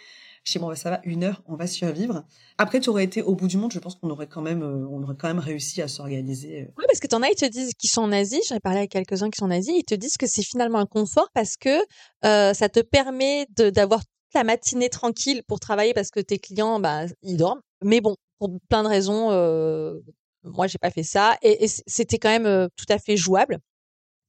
Je 0.44 0.52
dis 0.52 0.58
bon, 0.58 0.68
bah, 0.68 0.76
ça 0.76 0.90
va, 0.90 1.00
une 1.04 1.24
heure, 1.24 1.42
on 1.46 1.56
va 1.56 1.66
survivre. 1.66 2.24
Après, 2.58 2.80
tu 2.80 2.90
aurais 2.90 3.04
été 3.04 3.22
au 3.22 3.34
bout 3.34 3.48
du 3.48 3.56
monde, 3.56 3.72
je 3.72 3.78
pense 3.78 3.94
qu'on 3.94 4.10
aurait 4.10 4.26
quand 4.26 4.42
même, 4.42 4.62
euh, 4.62 4.86
on 4.90 5.02
aurait 5.02 5.16
quand 5.18 5.28
même 5.28 5.38
réussi 5.38 5.80
à 5.82 5.88
s'organiser. 5.88 6.68
Oui, 6.76 6.84
parce 6.86 7.00
que 7.00 7.06
t'en 7.06 7.22
as, 7.22 7.30
ils 7.30 7.34
te 7.34 7.46
disent 7.46 7.72
qu'ils 7.74 7.90
sont 7.90 8.02
en 8.02 8.12
Asie. 8.12 8.40
J'en 8.48 8.56
ai 8.56 8.60
parlé 8.60 8.78
avec 8.78 8.90
quelques-uns 8.90 9.30
qui 9.30 9.38
sont 9.38 9.46
en 9.46 9.50
Asie. 9.50 9.72
Ils 9.74 9.84
te 9.84 9.94
disent 9.94 10.16
que 10.16 10.26
c'est 10.26 10.42
finalement 10.42 10.78
un 10.78 10.86
confort 10.86 11.28
parce 11.34 11.56
que 11.56 11.78
ça 12.22 12.68
te 12.68 12.80
permet 12.80 13.46
d'avoir 13.56 14.00
toute 14.00 14.34
la 14.34 14.44
matinée 14.44 14.90
tranquille 14.90 15.42
pour 15.46 15.60
travailler 15.60 15.94
parce 15.94 16.10
que 16.10 16.20
tes 16.20 16.38
clients, 16.38 16.78
bah, 16.78 17.06
ils 17.22 17.36
dorment. 17.36 17.60
Mais 17.82 18.00
bon, 18.00 18.16
pour 18.38 18.50
plein 18.68 18.82
de 18.82 18.88
raisons, 18.88 19.30
euh, 19.30 19.98
moi, 20.44 20.66
j'ai 20.66 20.78
pas 20.78 20.90
fait 20.90 21.02
ça 21.02 21.36
et 21.42 21.66
c'était 21.86 22.18
quand 22.18 22.30
même 22.30 22.68
tout 22.76 22.86
à 22.88 22.98
fait 22.98 23.16
jouable. 23.16 23.58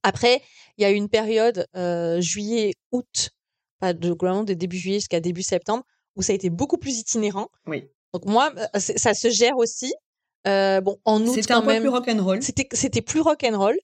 Après, 0.03 0.41
il 0.77 0.81
y 0.81 0.86
a 0.86 0.91
eu 0.91 0.96
une 0.96 1.10
période 1.10 1.67
juillet-août 2.20 3.31
pas 3.81 3.93
de 3.93 4.13
globalement 4.13 4.43
de 4.43 4.53
début 4.53 4.77
juillet 4.77 5.00
jusqu'à 5.00 5.20
début 5.20 5.43
septembre, 5.43 5.84
où 6.15 6.22
ça 6.22 6.31
a 6.31 6.36
été 6.36 6.50
beaucoup 6.50 6.77
plus 6.77 7.00
itinérant. 7.00 7.50
Oui. 7.67 7.89
Donc 8.13 8.25
moi, 8.25 8.53
euh, 8.55 8.79
ça 8.79 9.13
se 9.13 9.29
gère 9.29 9.58
aussi. 9.58 9.93
Euh, 10.48 10.79
bon, 10.81 10.98
en 11.03 11.22
août, 11.22 11.34
c'était 11.36 11.53
un 11.53 11.62
peu 11.62 11.77
plus 11.79 11.89
rock'n'roll. 11.89 12.41
C'était, 12.41 12.67
c'était 12.72 13.01
plus 13.01 13.20
rock'n'roll. 13.20 13.77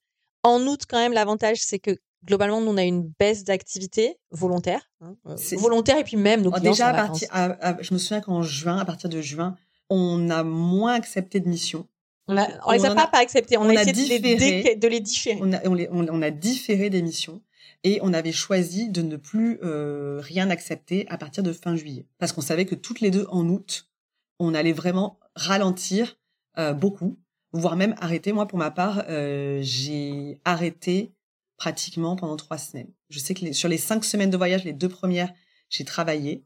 En 0.44 0.62
août, 0.66 0.84
quand 0.88 0.98
même, 0.98 1.14
l'avantage, 1.14 1.58
c'est 1.62 1.80
que 1.80 1.92
globalement, 2.24 2.62
nous, 2.62 2.72
on 2.72 2.78
a 2.78 2.84
une 2.84 3.12
baisse 3.20 3.44
d'activité 3.44 4.18
volontaire. 4.32 4.90
Hein, 5.02 5.16
euh, 5.28 5.36
volontaire 5.58 5.98
et 5.98 6.04
puis 6.04 6.18
même 6.18 6.42
nos 6.42 6.52
clients 6.52 6.72
Déjà, 6.72 6.88
à 6.88 6.94
partir, 6.94 7.28
je 7.82 7.94
me 7.94 8.00
souviens 8.00 8.22
qu'en 8.22 8.44
juin, 8.44 8.78
à 8.78 8.86
partir 8.86 9.10
de 9.10 9.20
juin, 9.22 9.56
on 9.90 10.30
a 10.30 10.44
moins 10.44 10.94
accepté 10.94 11.40
de 11.40 11.50
missions. 11.50 11.88
On, 12.28 12.38
a, 12.38 12.48
on, 12.66 12.72
les 12.72 12.86
a 12.86 12.94
pas, 12.94 13.08
pas 13.08 13.20
acceptés, 13.20 13.58
on, 13.58 13.70
a, 13.70 13.74
essayé 13.74 14.20
de, 14.20 14.88
les, 14.88 15.00
différer. 15.00 15.40
On 15.42 15.54
a, 15.54 15.60
on, 15.66 16.22
a 16.22 16.30
différé 16.30 16.90
des 16.90 17.02
missions 17.02 17.42
et 17.84 18.00
on 18.02 18.14
avait 18.14 18.34
choisi 18.34 18.90
de 18.90 19.02
ne 19.02 19.16
plus 19.16 19.60
euh, 19.64 20.20
rien 20.22 20.50
accepter 20.50 21.08
à 21.08 21.18
partir 21.18 21.42
de 21.42 21.54
fin 21.54 21.76
juillet. 21.76 22.06
Parce 22.18 22.34
qu'on 22.34 22.42
savait 22.42 22.66
que 22.66 22.76
toutes 22.76 23.00
les 23.00 23.12
deux, 23.12 23.26
en 23.30 23.48
août, 23.48 23.90
on 24.40 24.54
allait 24.54 24.74
vraiment 24.74 25.20
ralentir 25.36 26.18
euh, 26.58 26.74
beaucoup, 26.74 27.18
voire 27.54 27.78
même 27.78 27.96
arrêter. 28.00 28.34
Moi, 28.34 28.46
pour 28.46 28.60
ma 28.60 28.72
part, 28.72 29.04
euh, 29.08 29.60
j'ai 29.62 30.42
arrêté 30.44 31.14
pratiquement 31.56 32.18
pendant 32.18 32.36
trois 32.36 32.58
semaines. 32.58 32.92
Je 33.10 33.20
sais 33.20 33.34
que 33.34 33.54
sur 33.54 33.70
les 33.70 33.78
cinq 33.78 34.04
semaines 34.04 34.32
de 34.32 34.38
voyage, 34.38 34.66
les 34.66 34.74
deux 34.74 34.90
premières, 34.90 35.32
j'ai 35.70 35.86
travaillé 35.86 36.46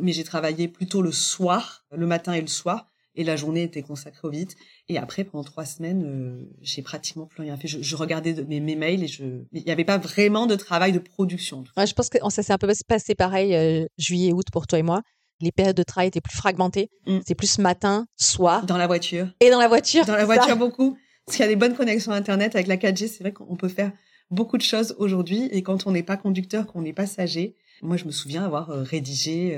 mais 0.00 0.12
j'ai 0.12 0.24
travaillé 0.24 0.68
plutôt 0.68 1.02
le 1.02 1.12
soir, 1.12 1.84
le 1.90 2.06
matin 2.06 2.32
et 2.32 2.40
le 2.40 2.46
soir, 2.46 2.91
et 3.14 3.24
la 3.24 3.36
journée 3.36 3.62
était 3.62 3.82
consacrée 3.82 4.26
au 4.26 4.30
vite. 4.30 4.56
Et 4.88 4.98
après, 4.98 5.24
pendant 5.24 5.44
trois 5.44 5.64
semaines, 5.64 6.04
euh, 6.04 6.50
j'ai 6.60 6.82
pratiquement 6.82 7.26
plus 7.26 7.42
rien 7.42 7.56
fait. 7.56 7.68
Je, 7.68 7.82
je 7.82 7.96
regardais 7.96 8.34
mes, 8.48 8.60
mes, 8.60 8.76
mails 8.76 9.04
et 9.04 9.08
je, 9.08 9.24
il 9.52 9.64
n'y 9.64 9.70
avait 9.70 9.84
pas 9.84 9.98
vraiment 9.98 10.46
de 10.46 10.54
travail 10.54 10.92
de 10.92 10.98
production. 10.98 11.64
Ouais, 11.76 11.86
je 11.86 11.94
pense 11.94 12.08
que 12.08 12.18
ça 12.30 12.42
s'est 12.42 12.52
un 12.52 12.58
peu 12.58 12.68
passé 12.86 13.14
pareil 13.14 13.54
euh, 13.54 13.86
juillet, 13.98 14.32
août 14.32 14.46
pour 14.52 14.66
toi 14.66 14.78
et 14.78 14.82
moi. 14.82 15.02
Les 15.40 15.52
périodes 15.52 15.76
de 15.76 15.82
travail 15.82 16.08
étaient 16.08 16.20
plus 16.20 16.36
fragmentées. 16.36 16.88
Mm. 17.06 17.18
C'est 17.26 17.34
plus 17.34 17.58
matin, 17.58 18.06
soir. 18.16 18.64
Dans 18.64 18.78
la 18.78 18.86
voiture. 18.86 19.28
Et 19.40 19.50
dans 19.50 19.58
la 19.58 19.68
voiture. 19.68 20.04
Dans 20.06 20.16
la 20.16 20.24
voiture 20.24 20.56
beaucoup. 20.56 20.96
Parce 21.26 21.36
qu'il 21.36 21.44
y 21.44 21.48
a 21.48 21.50
des 21.50 21.56
bonnes 21.56 21.74
connexions 21.74 22.12
internet 22.12 22.54
avec 22.54 22.66
la 22.66 22.76
4G. 22.76 23.08
C'est 23.08 23.20
vrai 23.20 23.32
qu'on 23.32 23.56
peut 23.56 23.68
faire 23.68 23.92
beaucoup 24.30 24.56
de 24.56 24.62
choses 24.62 24.94
aujourd'hui. 24.98 25.48
Et 25.52 25.62
quand 25.62 25.86
on 25.86 25.92
n'est 25.92 26.02
pas 26.02 26.16
conducteur, 26.16 26.66
qu'on 26.66 26.84
est 26.84 26.92
passager, 26.92 27.56
moi, 27.82 27.96
je 27.96 28.04
me 28.04 28.12
souviens 28.12 28.44
avoir 28.44 28.70
euh, 28.70 28.82
rédigé 28.82 29.56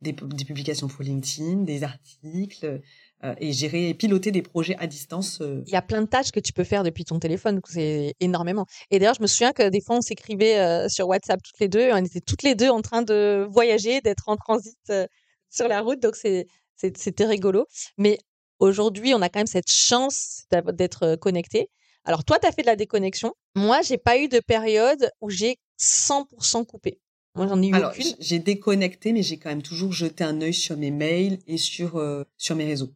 des, 0.00 0.12
publications 0.12 0.88
pour 0.88 1.02
LinkedIn, 1.02 1.62
des 1.62 1.82
articles 1.82 2.80
euh, 3.24 3.34
et 3.38 3.52
gérer 3.52 3.88
et 3.88 3.94
piloter 3.94 4.32
des 4.32 4.42
projets 4.42 4.76
à 4.78 4.86
distance. 4.86 5.42
Il 5.66 5.72
y 5.72 5.76
a 5.76 5.82
plein 5.82 6.02
de 6.02 6.06
tâches 6.06 6.30
que 6.30 6.40
tu 6.40 6.52
peux 6.52 6.64
faire 6.64 6.82
depuis 6.82 7.04
ton 7.04 7.18
téléphone, 7.18 7.60
c'est 7.64 8.14
énormément. 8.20 8.66
Et 8.90 8.98
d'ailleurs, 8.98 9.14
je 9.14 9.22
me 9.22 9.26
souviens 9.26 9.52
que 9.52 9.68
des 9.68 9.80
fois, 9.80 9.96
on 9.96 10.02
s'écrivait 10.02 10.88
sur 10.88 11.08
WhatsApp 11.08 11.40
toutes 11.42 11.58
les 11.60 11.68
deux, 11.68 11.90
on 11.92 12.04
était 12.04 12.20
toutes 12.20 12.42
les 12.42 12.54
deux 12.54 12.68
en 12.68 12.82
train 12.82 13.02
de 13.02 13.46
voyager, 13.50 14.00
d'être 14.00 14.28
en 14.28 14.36
transit 14.36 14.92
sur 15.48 15.68
la 15.68 15.80
route, 15.80 16.00
donc 16.00 16.16
c'était 16.16 17.24
rigolo. 17.24 17.66
Mais 17.96 18.18
aujourd'hui, 18.58 19.14
on 19.14 19.22
a 19.22 19.28
quand 19.28 19.40
même 19.40 19.46
cette 19.46 19.70
chance 19.70 20.44
d'être 20.50 21.16
connecté. 21.16 21.70
Alors 22.04 22.24
toi, 22.24 22.38
tu 22.38 22.46
as 22.46 22.52
fait 22.52 22.62
de 22.62 22.66
la 22.66 22.76
déconnexion. 22.76 23.32
Moi, 23.54 23.80
j'ai 23.82 23.98
pas 23.98 24.18
eu 24.18 24.28
de 24.28 24.40
période 24.40 25.10
où 25.20 25.30
j'ai 25.30 25.56
100% 25.80 26.66
coupé. 26.66 27.00
Moi, 27.34 27.48
j'en 27.48 27.60
ai 27.60 27.68
eu 27.68 27.74
Alors, 27.74 27.92
j'ai 28.20 28.38
déconnecté, 28.38 29.12
mais 29.12 29.22
j'ai 29.22 29.38
quand 29.38 29.48
même 29.48 29.62
toujours 29.62 29.92
jeté 29.92 30.22
un 30.22 30.40
œil 30.40 30.54
sur 30.54 30.76
mes 30.76 30.90
mails 30.90 31.38
et 31.46 31.56
sur 31.56 31.96
euh, 31.96 32.24
sur 32.36 32.54
mes 32.54 32.64
réseaux. 32.64 32.92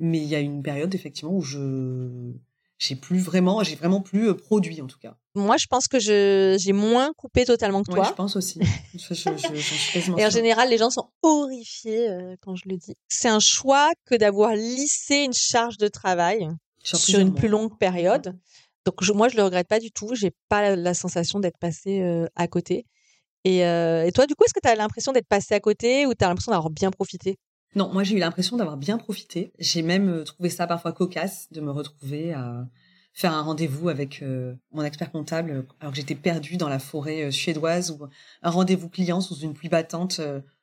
Mais 0.00 0.18
il 0.18 0.26
y 0.26 0.34
a 0.34 0.40
une 0.40 0.62
période 0.62 0.94
effectivement 0.94 1.32
où 1.32 1.42
je 1.42 2.32
j'ai 2.78 2.96
plus 2.96 3.20
vraiment, 3.20 3.62
j'ai 3.62 3.76
vraiment 3.76 4.00
plus 4.00 4.30
euh, 4.30 4.34
produit 4.34 4.82
en 4.82 4.88
tout 4.88 4.98
cas. 4.98 5.16
Moi, 5.36 5.56
je 5.58 5.66
pense 5.68 5.86
que 5.86 6.00
je 6.00 6.56
j'ai 6.58 6.72
moins 6.72 7.12
coupé 7.16 7.44
totalement 7.44 7.84
que 7.84 7.92
toi. 7.92 8.04
je 8.04 8.14
pense 8.14 8.34
aussi. 8.34 8.58
je, 8.94 9.14
je, 9.14 9.30
je, 9.36 10.12
et 10.18 10.26
en 10.26 10.30
général, 10.30 10.68
les 10.68 10.78
gens 10.78 10.90
sont 10.90 11.08
horrifiés 11.22 12.10
euh, 12.10 12.34
quand 12.40 12.56
je 12.56 12.64
le 12.66 12.76
dis. 12.76 12.96
C'est 13.08 13.28
un 13.28 13.38
choix 13.38 13.90
que 14.06 14.16
d'avoir 14.16 14.56
lissé 14.56 15.18
une 15.18 15.32
charge 15.32 15.78
de 15.78 15.86
travail 15.86 16.48
sur, 16.82 17.20
une 17.20 17.32
plus 17.32 17.48
longue 17.48 17.78
période. 17.78 18.36
Donc 18.84 19.08
moi, 19.10 19.28
je 19.28 19.36
le 19.36 19.44
regrette 19.44 19.68
pas 19.68 19.78
du 19.78 19.92
tout. 19.92 20.16
J'ai 20.16 20.32
pas 20.48 20.74
la, 20.74 20.94
sensation 20.94 21.38
d'être 21.38 21.58
passé 21.58 22.02
à 22.34 22.48
côté. 22.48 22.86
Et, 23.44 23.60
toi, 24.14 24.26
du 24.26 24.34
coup, 24.34 24.44
est-ce 24.44 24.54
que 24.54 24.60
tu 24.62 24.68
as 24.68 24.74
l'impression 24.74 25.12
d'être 25.12 25.28
passé 25.28 25.54
à 25.54 25.60
côté 25.60 26.06
ou 26.06 26.14
tu 26.14 26.24
as 26.24 26.28
l'impression 26.28 26.52
d'avoir 26.52 26.70
bien 26.70 26.90
profité? 26.90 27.38
Non, 27.74 27.90
moi 27.90 28.04
j'ai 28.04 28.16
eu 28.16 28.18
l'impression 28.18 28.58
d'avoir 28.58 28.76
bien 28.76 28.98
profité. 28.98 29.50
J'ai 29.58 29.80
même 29.80 30.24
trouvé 30.24 30.50
ça 30.50 30.66
parfois 30.66 30.92
cocasse 30.92 31.48
de 31.52 31.62
me 31.62 31.70
retrouver 31.70 32.34
à 32.34 32.68
faire 33.14 33.32
un 33.32 33.40
rendez-vous 33.40 33.88
avec 33.88 34.22
mon 34.72 34.84
expert 34.84 35.10
comptable 35.10 35.66
alors 35.80 35.92
que 35.92 35.96
j'étais 35.96 36.14
perdue 36.14 36.58
dans 36.58 36.68
la 36.68 36.78
forêt 36.78 37.30
suédoise 37.30 37.90
ou 37.90 38.06
un 38.42 38.50
rendez-vous 38.50 38.90
client 38.90 39.22
sous 39.22 39.36
une 39.36 39.54
pluie 39.54 39.70
battante 39.70 40.20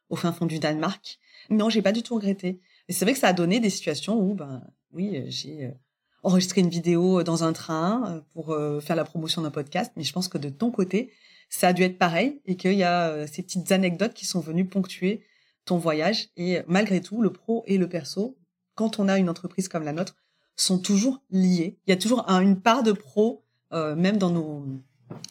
au 0.09 0.15
fin 0.15 0.31
fond 0.31 0.45
du 0.45 0.59
Danemark. 0.59 1.17
Non, 1.49 1.69
j'ai 1.69 1.81
pas 1.81 1.91
du 1.91 2.03
tout 2.03 2.13
regretté. 2.13 2.59
Et 2.87 2.93
c'est 2.93 3.05
vrai 3.05 3.13
que 3.13 3.19
ça 3.19 3.29
a 3.29 3.33
donné 3.33 3.59
des 3.59 3.71
situations 3.71 4.19
où, 4.19 4.35
ben 4.35 4.61
oui, 4.93 5.23
j'ai 5.29 5.73
enregistré 6.21 6.61
une 6.61 6.69
vidéo 6.69 7.23
dans 7.23 7.43
un 7.43 7.53
train 7.53 8.23
pour 8.33 8.55
faire 8.81 8.95
la 8.95 9.03
promotion 9.03 9.41
d'un 9.41 9.51
podcast, 9.51 9.91
mais 9.95 10.03
je 10.03 10.13
pense 10.13 10.27
que 10.27 10.37
de 10.37 10.49
ton 10.49 10.69
côté, 10.69 11.11
ça 11.49 11.69
a 11.69 11.73
dû 11.73 11.83
être 11.83 11.97
pareil 11.97 12.41
et 12.45 12.55
qu'il 12.55 12.73
y 12.73 12.83
a 12.83 13.09
euh, 13.09 13.27
ces 13.31 13.41
petites 13.41 13.71
anecdotes 13.71 14.13
qui 14.13 14.25
sont 14.25 14.39
venues 14.39 14.65
ponctuer 14.65 15.23
ton 15.65 15.77
voyage. 15.77 16.29
Et 16.37 16.59
malgré 16.67 17.01
tout, 17.01 17.21
le 17.21 17.31
pro 17.31 17.63
et 17.67 17.77
le 17.77 17.89
perso, 17.89 18.37
quand 18.75 18.99
on 18.99 19.07
a 19.07 19.17
une 19.17 19.29
entreprise 19.29 19.67
comme 19.67 19.83
la 19.83 19.93
nôtre, 19.93 20.15
sont 20.55 20.79
toujours 20.79 21.21
liés. 21.29 21.79
Il 21.87 21.89
y 21.89 21.93
a 21.93 21.97
toujours 21.97 22.27
une 22.29 22.59
part 22.61 22.83
de 22.83 22.91
pro, 22.91 23.43
euh, 23.73 23.95
même 23.95 24.17
dans 24.17 24.29
nos, 24.29 24.65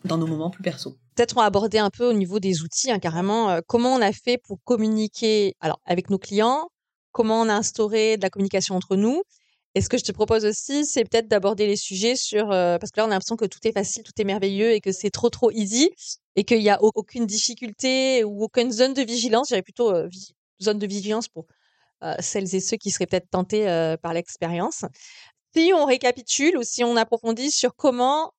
dans 0.05 0.19
nos 0.19 0.27
moments 0.27 0.51
plus 0.51 0.63
perso. 0.63 0.97
Peut-être 1.15 1.37
on 1.37 1.41
va 1.41 1.47
aborder 1.47 1.79
un 1.79 1.91
peu 1.91 2.09
au 2.09 2.13
niveau 2.13 2.39
des 2.39 2.63
outils, 2.63 2.91
hein, 2.91 2.99
carrément. 2.99 3.51
Euh, 3.51 3.61
comment 3.67 3.95
on 3.95 4.01
a 4.01 4.13
fait 4.13 4.39
pour 4.39 4.59
communiquer 4.65 5.55
alors 5.61 5.81
avec 5.85 6.11
nos 6.11 6.19
clients 6.19 6.69
Comment 7.13 7.41
on 7.41 7.49
a 7.49 7.55
instauré 7.55 8.17
de 8.17 8.23
la 8.23 8.31
communication 8.31 8.77
entre 8.77 8.97
nous 8.97 9.23
et 9.79 9.81
ce 9.81 9.89
que 9.89 9.97
je 9.97 10.03
te 10.03 10.11
propose 10.11 10.45
aussi, 10.45 10.85
c'est 10.85 11.05
peut-être 11.05 11.29
d'aborder 11.29 11.69
les 11.69 11.77
sujets 11.77 12.17
sur 12.17 12.51
euh, 12.51 12.79
parce 12.79 12.91
que 12.91 12.99
là 12.99 13.07
on 13.07 13.11
a 13.11 13.11
l'impression 13.11 13.37
que 13.37 13.45
tout 13.45 13.61
est 13.63 13.71
facile, 13.71 14.03
tout 14.03 14.11
est 14.19 14.25
merveilleux 14.25 14.73
et 14.73 14.81
que 14.81 14.91
c'est 14.91 15.11
trop 15.11 15.31
trop 15.31 15.53
easy 15.53 15.89
et 16.35 16.43
qu'il 16.43 16.59
n'y 16.59 16.69
a 16.69 16.83
aucune 16.83 17.27
difficulté 17.27 18.25
ou 18.25 18.43
aucune 18.43 18.73
zone 18.73 18.93
de 18.93 19.03
vigilance. 19.03 19.51
J'irais 19.51 19.63
plutôt 19.63 19.95
euh, 19.95 20.09
zone 20.61 20.81
de 20.81 20.87
vigilance 20.89 21.29
pour 21.29 21.47
euh, 22.03 22.17
celles 22.19 22.53
et 22.57 22.59
ceux 22.59 22.77
qui 22.77 22.91
seraient 22.91 23.07
peut-être 23.07 23.31
tentés 23.31 23.67
par 24.03 24.15
l'expérience. 24.15 24.85
Si 25.55 25.71
on 25.73 25.85
récapitule 25.85 26.59
ou 26.59 26.65
si 26.65 26.83
on 26.83 26.97
approfondit 26.97 27.53
sur 27.53 27.77
comment 27.77 28.33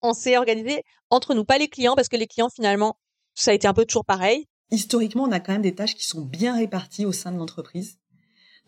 on 0.00 0.14
s'est 0.14 0.36
organisé 0.36 0.84
entre 1.10 1.34
nous, 1.34 1.44
pas 1.44 1.58
les 1.58 1.66
clients, 1.66 1.96
parce 1.96 2.08
que 2.08 2.16
les 2.16 2.28
clients 2.28 2.50
finalement 2.54 2.96
ça 3.34 3.50
a 3.50 3.54
été 3.54 3.66
un 3.66 3.74
peu 3.74 3.84
toujours 3.84 4.04
pareil. 4.04 4.46
Historiquement, 4.70 5.24
on 5.24 5.32
a 5.32 5.40
quand 5.40 5.54
même 5.54 5.62
des 5.62 5.74
tâches 5.74 5.96
qui 5.96 6.06
sont 6.06 6.20
bien 6.20 6.54
réparties 6.54 7.04
au 7.04 7.10
sein 7.10 7.32
de 7.32 7.38
l'entreprise. 7.38 7.98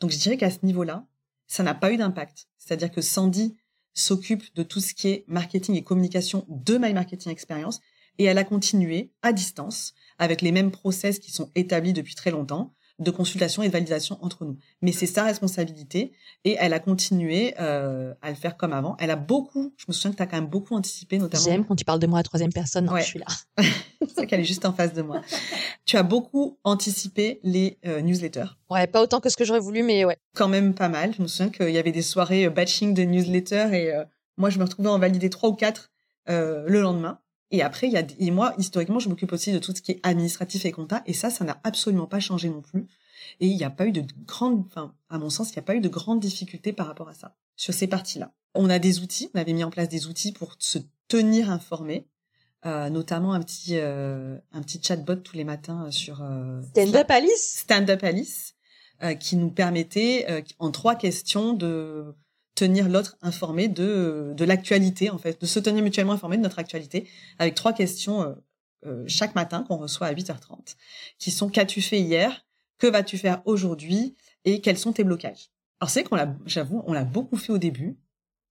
Donc 0.01 0.11
je 0.11 0.19
dirais 0.19 0.37
qu'à 0.37 0.51
ce 0.51 0.59
niveau-là, 0.65 1.07
ça 1.47 1.63
n'a 1.63 1.75
pas 1.75 1.93
eu 1.93 1.97
d'impact. 1.97 2.49
C'est-à-dire 2.59 2.91
que 2.91 3.01
Sandy 3.01 3.57
s'occupe 3.95 4.55
de 4.55 4.63
tout 4.63 4.81
ce 4.81 4.95
qui 4.95 5.09
est 5.09 5.25
marketing 5.27 5.75
et 5.75 5.83
communication 5.83 6.45
de 6.49 6.77
My 6.79 6.93
Marketing 6.93 7.33
Experience 7.33 7.81
et 8.19 8.25
elle 8.25 8.39
a 8.39 8.45
continué 8.45 9.13
à 9.23 9.33
distance 9.33 9.95
avec 10.19 10.43
les 10.43 10.53
mêmes 10.53 10.71
process 10.71 11.19
qui 11.19 11.31
sont 11.31 11.51
établis 11.55 11.93
depuis 11.93 12.15
très 12.15 12.31
longtemps 12.31 12.75
de 12.99 13.11
consultation 13.11 13.63
et 13.63 13.69
de 13.69 13.73
validation 13.73 14.19
entre 14.23 14.45
nous. 14.45 14.57
Mais 14.81 14.93
c'est 14.93 15.07
sa 15.07 15.25
responsabilité 15.25 16.13
et 16.45 16.57
elle 16.59 16.73
a 16.73 16.79
continué 16.79 17.55
euh, 17.61 18.15
à 18.23 18.31
le 18.31 18.37
faire 18.37 18.57
comme 18.57 18.73
avant. 18.73 18.97
Elle 18.99 19.11
a 19.11 19.17
beaucoup, 19.17 19.75
je 19.77 19.85
me 19.89 19.93
souviens 19.93 20.13
que 20.13 20.17
tu 20.17 20.23
as 20.23 20.27
quand 20.27 20.37
même 20.37 20.47
beaucoup 20.47 20.75
anticipé 20.75 21.19
notamment. 21.19 21.45
J'aime 21.45 21.65
quand 21.65 21.77
tu 21.77 21.85
parles 21.85 22.01
de 22.01 22.07
moi 22.07 22.21
à 22.21 22.23
troisième 22.23 22.53
personne, 22.53 22.91
je 22.97 23.03
suis 23.03 23.19
là. 23.19 23.27
c'est 24.01 24.15
vrai 24.15 24.27
qu'elle 24.27 24.41
est 24.41 24.45
juste 24.45 24.65
en 24.65 24.73
face 24.73 24.95
de 24.95 25.03
moi. 25.03 25.21
tu 25.85 25.97
as 25.97 26.03
beaucoup 26.03 26.59
anticipé 26.65 27.41
les 27.43 27.79
euh, 27.87 28.01
newsletters. 28.01 28.57
Ouais, 28.71 28.87
pas 28.87 29.03
autant 29.03 29.21
que 29.21 29.29
ce 29.29 29.37
que 29.37 29.45
j'aurais 29.45 29.61
voulu, 29.61 29.83
mais 29.83 30.05
ouais. 30.05 30.17
Quand 30.35 30.49
même 30.49 30.75
pas 30.75 30.89
mal. 30.89 31.15
Je 31.15 31.23
me 31.23 31.27
souviens 31.27 31.51
qu'il 31.51 31.71
y 31.71 31.79
avait 31.79 31.93
des 31.93 32.03
soirées 32.03 32.47
euh, 32.47 32.51
batching 32.51 32.95
de 32.95 33.03
newsletters 33.03 33.75
et 33.75 33.93
moi 34.37 34.51
je 34.51 34.59
me 34.59 34.65
retrouvais 34.65 34.89
en 34.89 34.99
valider 34.99 35.31
trois 35.31 35.51
ou 35.51 35.55
quatre 35.55 35.91
le 36.29 36.81
lendemain. 36.81 37.19
Et 37.51 37.63
après, 37.63 37.87
il 37.87 37.93
y 37.93 37.97
a 37.97 38.07
et 38.19 38.31
moi 38.31 38.55
historiquement, 38.59 38.99
je 38.99 39.09
m'occupe 39.09 39.33
aussi 39.33 39.53
de 39.53 39.59
tout 39.59 39.75
ce 39.75 39.81
qui 39.81 39.93
est 39.93 40.01
administratif 40.03 40.65
et 40.65 40.73
compta, 40.73 41.03
et 41.07 41.13
ça, 41.13 41.31
ça 41.31 41.45
n'a 41.45 41.61
absolument 41.65 42.07
pas 42.07 42.21
changé 42.21 42.49
non 42.49 42.61
plus. 42.61 42.87
Et 43.41 43.47
il 43.47 43.57
n'y 43.57 43.65
a 43.65 43.71
pas 43.71 43.87
eu 43.87 43.93
de 43.93 44.05
grande, 44.27 44.65
enfin, 44.67 44.95
à 45.09 45.19
mon 45.19 45.31
sens, 45.31 45.51
il 45.51 45.53
n'y 45.55 45.61
a 45.61 45.63
pas 45.63 45.75
eu 45.75 45.81
de 45.81 45.89
grandes 45.89 46.21
difficultés 46.21 46.73
par 46.73 46.87
rapport 46.87 47.09
à 47.09 47.15
ça 47.15 47.35
sur 47.57 47.73
ces 47.73 47.87
parties-là. 47.87 48.33
On 48.55 48.69
a 48.71 48.79
des 48.79 49.01
outils, 49.01 49.31
on 49.35 49.39
avait 49.39 49.53
mis 49.53 49.65
en 49.65 49.71
place 49.71 49.89
des 49.89 50.07
outils 50.07 50.33
pour 50.33 50.57
se 50.59 50.79
tenir 51.09 51.51
informé, 51.51 52.07
euh, 52.65 52.91
notamment 52.91 53.33
un 53.33 53.41
petit 53.41 53.77
euh, 53.79 54.39
un 54.53 54.63
petit 54.63 54.81
chatbot 54.83 55.17
tous 55.17 55.37
les 55.37 55.45
matins 55.45 55.91
sur 55.91 56.23
euh, 56.23 56.61
Stand 56.63 56.97
Up 56.97 57.11
Alice? 57.11 57.59
Stand 57.61 57.91
Up 57.91 58.03
Alice, 58.03 58.55
euh, 59.03 59.15
qui 59.15 59.37
nous 59.37 59.51
permettait 59.51 60.27
euh, 60.29 60.43
en 60.59 60.71
trois 60.71 60.97
questions 60.97 61.53
de 61.53 62.15
tenir 62.57 62.89
l'autre 62.89 63.17
informé 63.23 63.69
de, 63.69 64.33
de 64.37 64.45
l'actualité, 64.45 65.11
en 65.11 65.19
fait, 65.19 65.41
de 65.41 65.47
se 65.47 65.61
tenir 65.61 65.85
mutuellement 65.85 66.15
informé 66.15 66.37
de 66.37 66.43
notre 66.43 66.59
actualité, 66.59 67.09
avec 67.39 67.55
trois 67.55 67.73
questions 67.73 68.23
euh, 68.23 68.35
euh, 68.87 69.05
chaque 69.07 69.37
matin 69.37 69.65
qu'on 69.69 69.77
reçoit 69.77 70.09
à 70.09 70.15
8h30, 70.15 70.75
qui 71.19 71.31
sont 71.31 71.49
qu'as-tu 71.49 71.81
fait 71.83 72.01
hier, 72.01 72.45
que 72.79 72.89
vas-tu 72.89 73.19
faire 73.19 73.43
aujourd'hui, 73.45 74.17
et 74.45 74.61
quels 74.61 74.79
sont 74.79 74.93
tes 74.93 75.05
blocages? 75.05 75.51
Alors 75.81 75.91
c'est 75.91 76.03
qu'on 76.03 76.17
l'a, 76.17 76.35
j'avoue, 76.47 76.83
on 76.87 76.93
l'a 76.93 77.05
beaucoup 77.05 77.37
fait 77.37 77.53
au 77.53 77.59
début, 77.59 77.99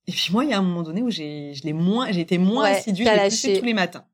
et 0.07 0.11
puis 0.11 0.31
moi, 0.31 0.45
il 0.45 0.51
y 0.51 0.53
a 0.53 0.59
un 0.59 0.61
moment 0.61 0.83
donné 0.83 1.01
où 1.01 1.09
j'ai, 1.09 1.53
je 1.55 1.63
l'ai 1.63 1.73
moins, 1.73 2.11
j'ai 2.11 2.21
été 2.21 2.37
moins 2.37 2.65
assidue, 2.65 3.03
j'ai 3.03 3.23
poussé 3.23 3.59
tous 3.59 3.65
les 3.65 3.73
matins. 3.73 4.05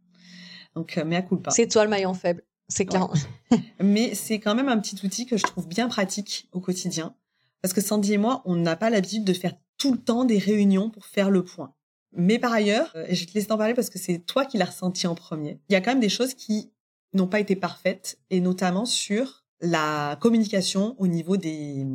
Donc, 0.73 0.97
euh, 0.97 1.03
mais 1.05 1.17
à 1.17 1.21
coup 1.21 1.37
pas. 1.37 1.51
C'est 1.51 1.67
toi 1.67 1.83
le 1.83 1.89
maillon 1.89 2.13
faible. 2.13 2.43
c'est 2.69 2.85
clair. 2.85 3.09
Mais 3.81 4.15
c'est 4.15 4.39
quand 4.39 4.55
même 4.55 4.69
un 4.69 4.79
petit 4.79 4.95
outil 5.05 5.25
que 5.25 5.35
je 5.35 5.43
trouve 5.43 5.67
bien 5.67 5.89
pratique 5.89 6.47
au 6.53 6.61
quotidien. 6.61 7.13
Parce 7.61 7.73
que 7.73 7.81
Sandy 7.81 8.13
et 8.13 8.17
moi, 8.17 8.41
on 8.45 8.55
n'a 8.55 8.75
pas 8.75 8.89
l'habitude 8.89 9.23
de 9.23 9.33
faire 9.33 9.53
tout 9.77 9.93
le 9.93 9.99
temps 9.99 10.25
des 10.25 10.37
réunions 10.37 10.89
pour 10.89 11.05
faire 11.05 11.29
le 11.29 11.43
point. 11.43 11.73
Mais 12.13 12.39
par 12.39 12.51
ailleurs, 12.51 12.95
et 13.07 13.15
je 13.15 13.25
te 13.25 13.33
laisse 13.33 13.47
t'en 13.47 13.57
parler 13.57 13.73
parce 13.73 13.89
que 13.89 13.99
c'est 13.99 14.19
toi 14.19 14.45
qui 14.45 14.57
l'as 14.57 14.65
ressenti 14.65 15.07
en 15.07 15.15
premier, 15.15 15.59
il 15.69 15.73
y 15.73 15.75
a 15.75 15.81
quand 15.81 15.91
même 15.91 16.01
des 16.01 16.09
choses 16.09 16.33
qui 16.33 16.71
n'ont 17.13 17.27
pas 17.27 17.39
été 17.39 17.55
parfaites, 17.55 18.19
et 18.29 18.39
notamment 18.39 18.85
sur 18.85 19.43
la 19.59 20.17
communication 20.21 20.95
au 20.97 21.07
niveau 21.07 21.37
des, 21.37 21.85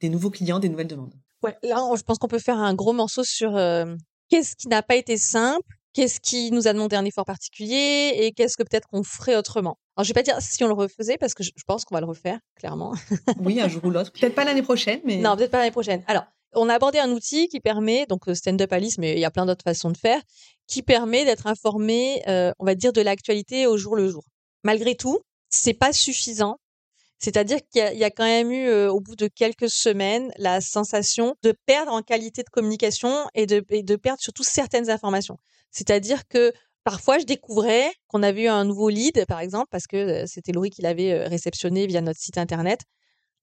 des 0.00 0.08
nouveaux 0.08 0.30
clients, 0.30 0.58
des 0.58 0.68
nouvelles 0.68 0.88
demandes. 0.88 1.14
Ouais, 1.42 1.56
là, 1.62 1.76
je 1.96 2.02
pense 2.02 2.18
qu'on 2.18 2.28
peut 2.28 2.38
faire 2.38 2.58
un 2.58 2.74
gros 2.74 2.92
morceau 2.92 3.22
sur 3.24 3.56
euh, 3.56 3.94
qu'est-ce 4.28 4.56
qui 4.56 4.68
n'a 4.68 4.82
pas 4.82 4.96
été 4.96 5.16
simple, 5.16 5.76
qu'est-ce 5.94 6.20
qui 6.20 6.50
nous 6.50 6.68
a 6.68 6.72
demandé 6.72 6.96
un 6.96 7.04
effort 7.04 7.24
particulier 7.24 8.12
et 8.16 8.32
qu'est-ce 8.32 8.56
que 8.56 8.62
peut-être 8.62 8.88
qu'on 8.88 9.02
ferait 9.02 9.36
autrement. 9.36 9.78
Alors, 9.96 10.04
je 10.04 10.10
vais 10.10 10.14
pas 10.14 10.22
dire 10.22 10.36
si 10.40 10.62
on 10.64 10.68
le 10.68 10.74
refaisait 10.74 11.16
parce 11.16 11.34
que 11.34 11.42
je, 11.42 11.50
pense 11.66 11.84
qu'on 11.84 11.94
va 11.94 12.00
le 12.00 12.06
refaire, 12.06 12.38
clairement. 12.56 12.94
oui, 13.38 13.60
un 13.60 13.68
jour 13.68 13.84
ou 13.84 13.90
l'autre. 13.90 14.12
Peut-être 14.20 14.34
pas 14.34 14.44
l'année 14.44 14.62
prochaine, 14.62 15.00
mais. 15.04 15.16
Non, 15.16 15.36
peut-être 15.36 15.52
pas 15.52 15.58
l'année 15.58 15.70
prochaine. 15.70 16.02
Alors, 16.06 16.24
on 16.52 16.68
a 16.68 16.74
abordé 16.74 16.98
un 16.98 17.10
outil 17.10 17.48
qui 17.48 17.60
permet, 17.60 18.06
donc 18.06 18.28
euh, 18.28 18.34
Stand 18.34 18.60
Up 18.60 18.72
Alice, 18.72 18.98
mais 18.98 19.14
il 19.14 19.20
y 19.20 19.24
a 19.24 19.30
plein 19.30 19.46
d'autres 19.46 19.64
façons 19.64 19.90
de 19.90 19.96
faire, 19.96 20.20
qui 20.66 20.82
permet 20.82 21.24
d'être 21.24 21.46
informé, 21.46 22.22
euh, 22.28 22.52
on 22.58 22.64
va 22.64 22.74
dire, 22.74 22.92
de 22.92 23.00
l'actualité 23.00 23.66
au 23.66 23.76
jour 23.76 23.96
le 23.96 24.08
jour. 24.08 24.24
Malgré 24.64 24.94
tout, 24.94 25.20
c'est 25.48 25.74
pas 25.74 25.92
suffisant 25.92 26.58
c'est-à-dire 27.24 27.60
qu'il 27.72 27.96
y, 27.96 28.04
a 28.04 28.10
quand 28.10 28.26
même 28.26 28.52
eu, 28.52 28.68
euh, 28.68 28.92
au 28.92 29.00
bout 29.00 29.16
de 29.16 29.28
quelques 29.28 29.70
semaines, 29.70 30.30
la 30.36 30.60
sensation 30.60 31.36
de 31.42 31.54
perdre 31.64 31.90
en 31.90 32.02
qualité 32.02 32.42
de 32.42 32.50
communication 32.50 33.26
et 33.32 33.46
de, 33.46 33.64
de 33.70 33.96
perdre 33.96 34.20
surtout 34.20 34.42
certaines 34.42 34.90
informations. 34.90 35.38
C'est-à-dire 35.74 36.26
que 36.28 36.52
parfois, 36.84 37.18
je 37.18 37.24
découvrais 37.24 37.90
qu'on 38.08 38.22
avait 38.22 38.44
eu 38.44 38.48
un 38.48 38.64
nouveau 38.64 38.88
lead, 38.88 39.26
par 39.26 39.40
exemple, 39.40 39.66
parce 39.70 39.86
que 39.86 40.24
c'était 40.26 40.52
Laurie 40.52 40.70
qui 40.70 40.82
l'avait 40.82 41.26
réceptionné 41.26 41.86
via 41.86 42.00
notre 42.00 42.20
site 42.20 42.38
internet. 42.38 42.80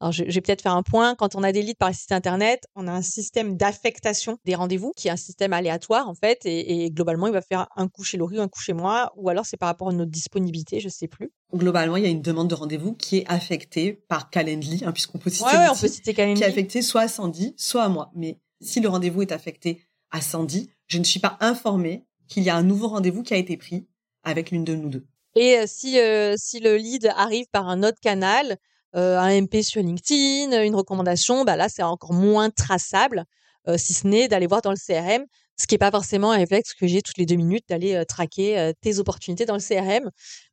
Alors, 0.01 0.11
je, 0.11 0.23
vais 0.23 0.41
peut-être 0.41 0.63
faire 0.63 0.75
un 0.75 0.81
point. 0.81 1.13
Quand 1.13 1.35
on 1.35 1.43
a 1.43 1.51
des 1.51 1.61
leads 1.61 1.77
par 1.77 1.93
site 1.93 2.11
internet, 2.11 2.63
on 2.75 2.87
a 2.87 2.91
un 2.91 3.03
système 3.03 3.55
d'affectation 3.55 4.39
des 4.45 4.55
rendez-vous 4.55 4.93
qui 4.95 5.09
est 5.09 5.11
un 5.11 5.15
système 5.15 5.53
aléatoire, 5.53 6.09
en 6.09 6.15
fait. 6.15 6.39
Et, 6.45 6.89
globalement, 6.89 7.27
il 7.27 7.33
va 7.33 7.41
faire 7.41 7.67
un 7.75 7.87
coup 7.87 8.03
chez 8.03 8.17
Laurie, 8.17 8.39
un 8.39 8.47
coup 8.47 8.59
chez 8.59 8.73
moi, 8.73 9.11
ou 9.15 9.29
alors 9.29 9.45
c'est 9.45 9.57
par 9.57 9.67
rapport 9.67 9.89
à 9.89 9.93
notre 9.93 10.09
disponibilité, 10.09 10.79
je 10.79 10.89
sais 10.89 11.07
plus. 11.07 11.31
Globalement, 11.53 11.97
il 11.97 12.03
y 12.03 12.07
a 12.07 12.09
une 12.09 12.23
demande 12.23 12.47
de 12.47 12.55
rendez-vous 12.55 12.93
qui 12.93 13.17
est 13.17 13.25
affectée 13.27 13.93
par 13.93 14.31
Calendly, 14.31 14.83
hein, 14.83 14.91
puisqu'on 14.91 15.19
peut 15.19 15.29
citer, 15.29 15.45
ouais, 15.45 15.69
on 15.69 15.75
peut 15.75 15.87
citer 15.87 16.15
Calendly. 16.15 16.41
qui 16.41 16.43
est 16.43 16.49
affectée 16.49 16.81
soit 16.81 17.01
à 17.01 17.07
Sandy, 17.07 17.53
soit 17.57 17.83
à 17.83 17.89
moi. 17.89 18.11
Mais 18.15 18.39
si 18.59 18.79
le 18.79 18.89
rendez-vous 18.89 19.21
est 19.21 19.31
affecté 19.31 19.85
à 20.09 20.21
Sandy, 20.21 20.71
je 20.87 20.97
ne 20.97 21.03
suis 21.03 21.19
pas 21.19 21.37
informée 21.41 22.07
qu'il 22.31 22.43
y 22.43 22.49
a 22.49 22.55
un 22.55 22.63
nouveau 22.63 22.87
rendez-vous 22.87 23.23
qui 23.23 23.33
a 23.33 23.37
été 23.37 23.57
pris 23.57 23.85
avec 24.23 24.51
l'une 24.51 24.63
de 24.63 24.73
nous 24.73 24.89
deux. 24.89 25.05
Et 25.35 25.57
euh, 25.57 25.65
si, 25.67 25.99
euh, 25.99 26.35
si 26.37 26.59
le 26.59 26.77
lead 26.77 27.11
arrive 27.15 27.45
par 27.51 27.67
un 27.67 27.83
autre 27.83 27.99
canal, 28.01 28.57
euh, 28.95 29.19
un 29.19 29.41
MP 29.41 29.61
sur 29.61 29.81
LinkedIn, 29.81 30.63
une 30.63 30.75
recommandation, 30.75 31.43
bah 31.43 31.57
là 31.57 31.67
c'est 31.67 31.83
encore 31.83 32.13
moins 32.13 32.49
traçable, 32.49 33.25
euh, 33.67 33.77
si 33.77 33.93
ce 33.93 34.07
n'est 34.07 34.29
d'aller 34.29 34.47
voir 34.47 34.61
dans 34.61 34.71
le 34.71 34.77
CRM, 34.77 35.25
ce 35.57 35.67
qui 35.67 35.73
n'est 35.73 35.79
pas 35.79 35.91
forcément 35.91 36.31
un 36.31 36.37
réflexe 36.37 36.73
que 36.73 36.87
j'ai 36.87 37.01
toutes 37.01 37.17
les 37.17 37.25
deux 37.25 37.35
minutes 37.35 37.65
d'aller 37.67 38.03
traquer 38.07 38.71
tes 38.81 38.97
opportunités 38.97 39.45
dans 39.45 39.53
le 39.53 39.59
CRM, 39.59 40.09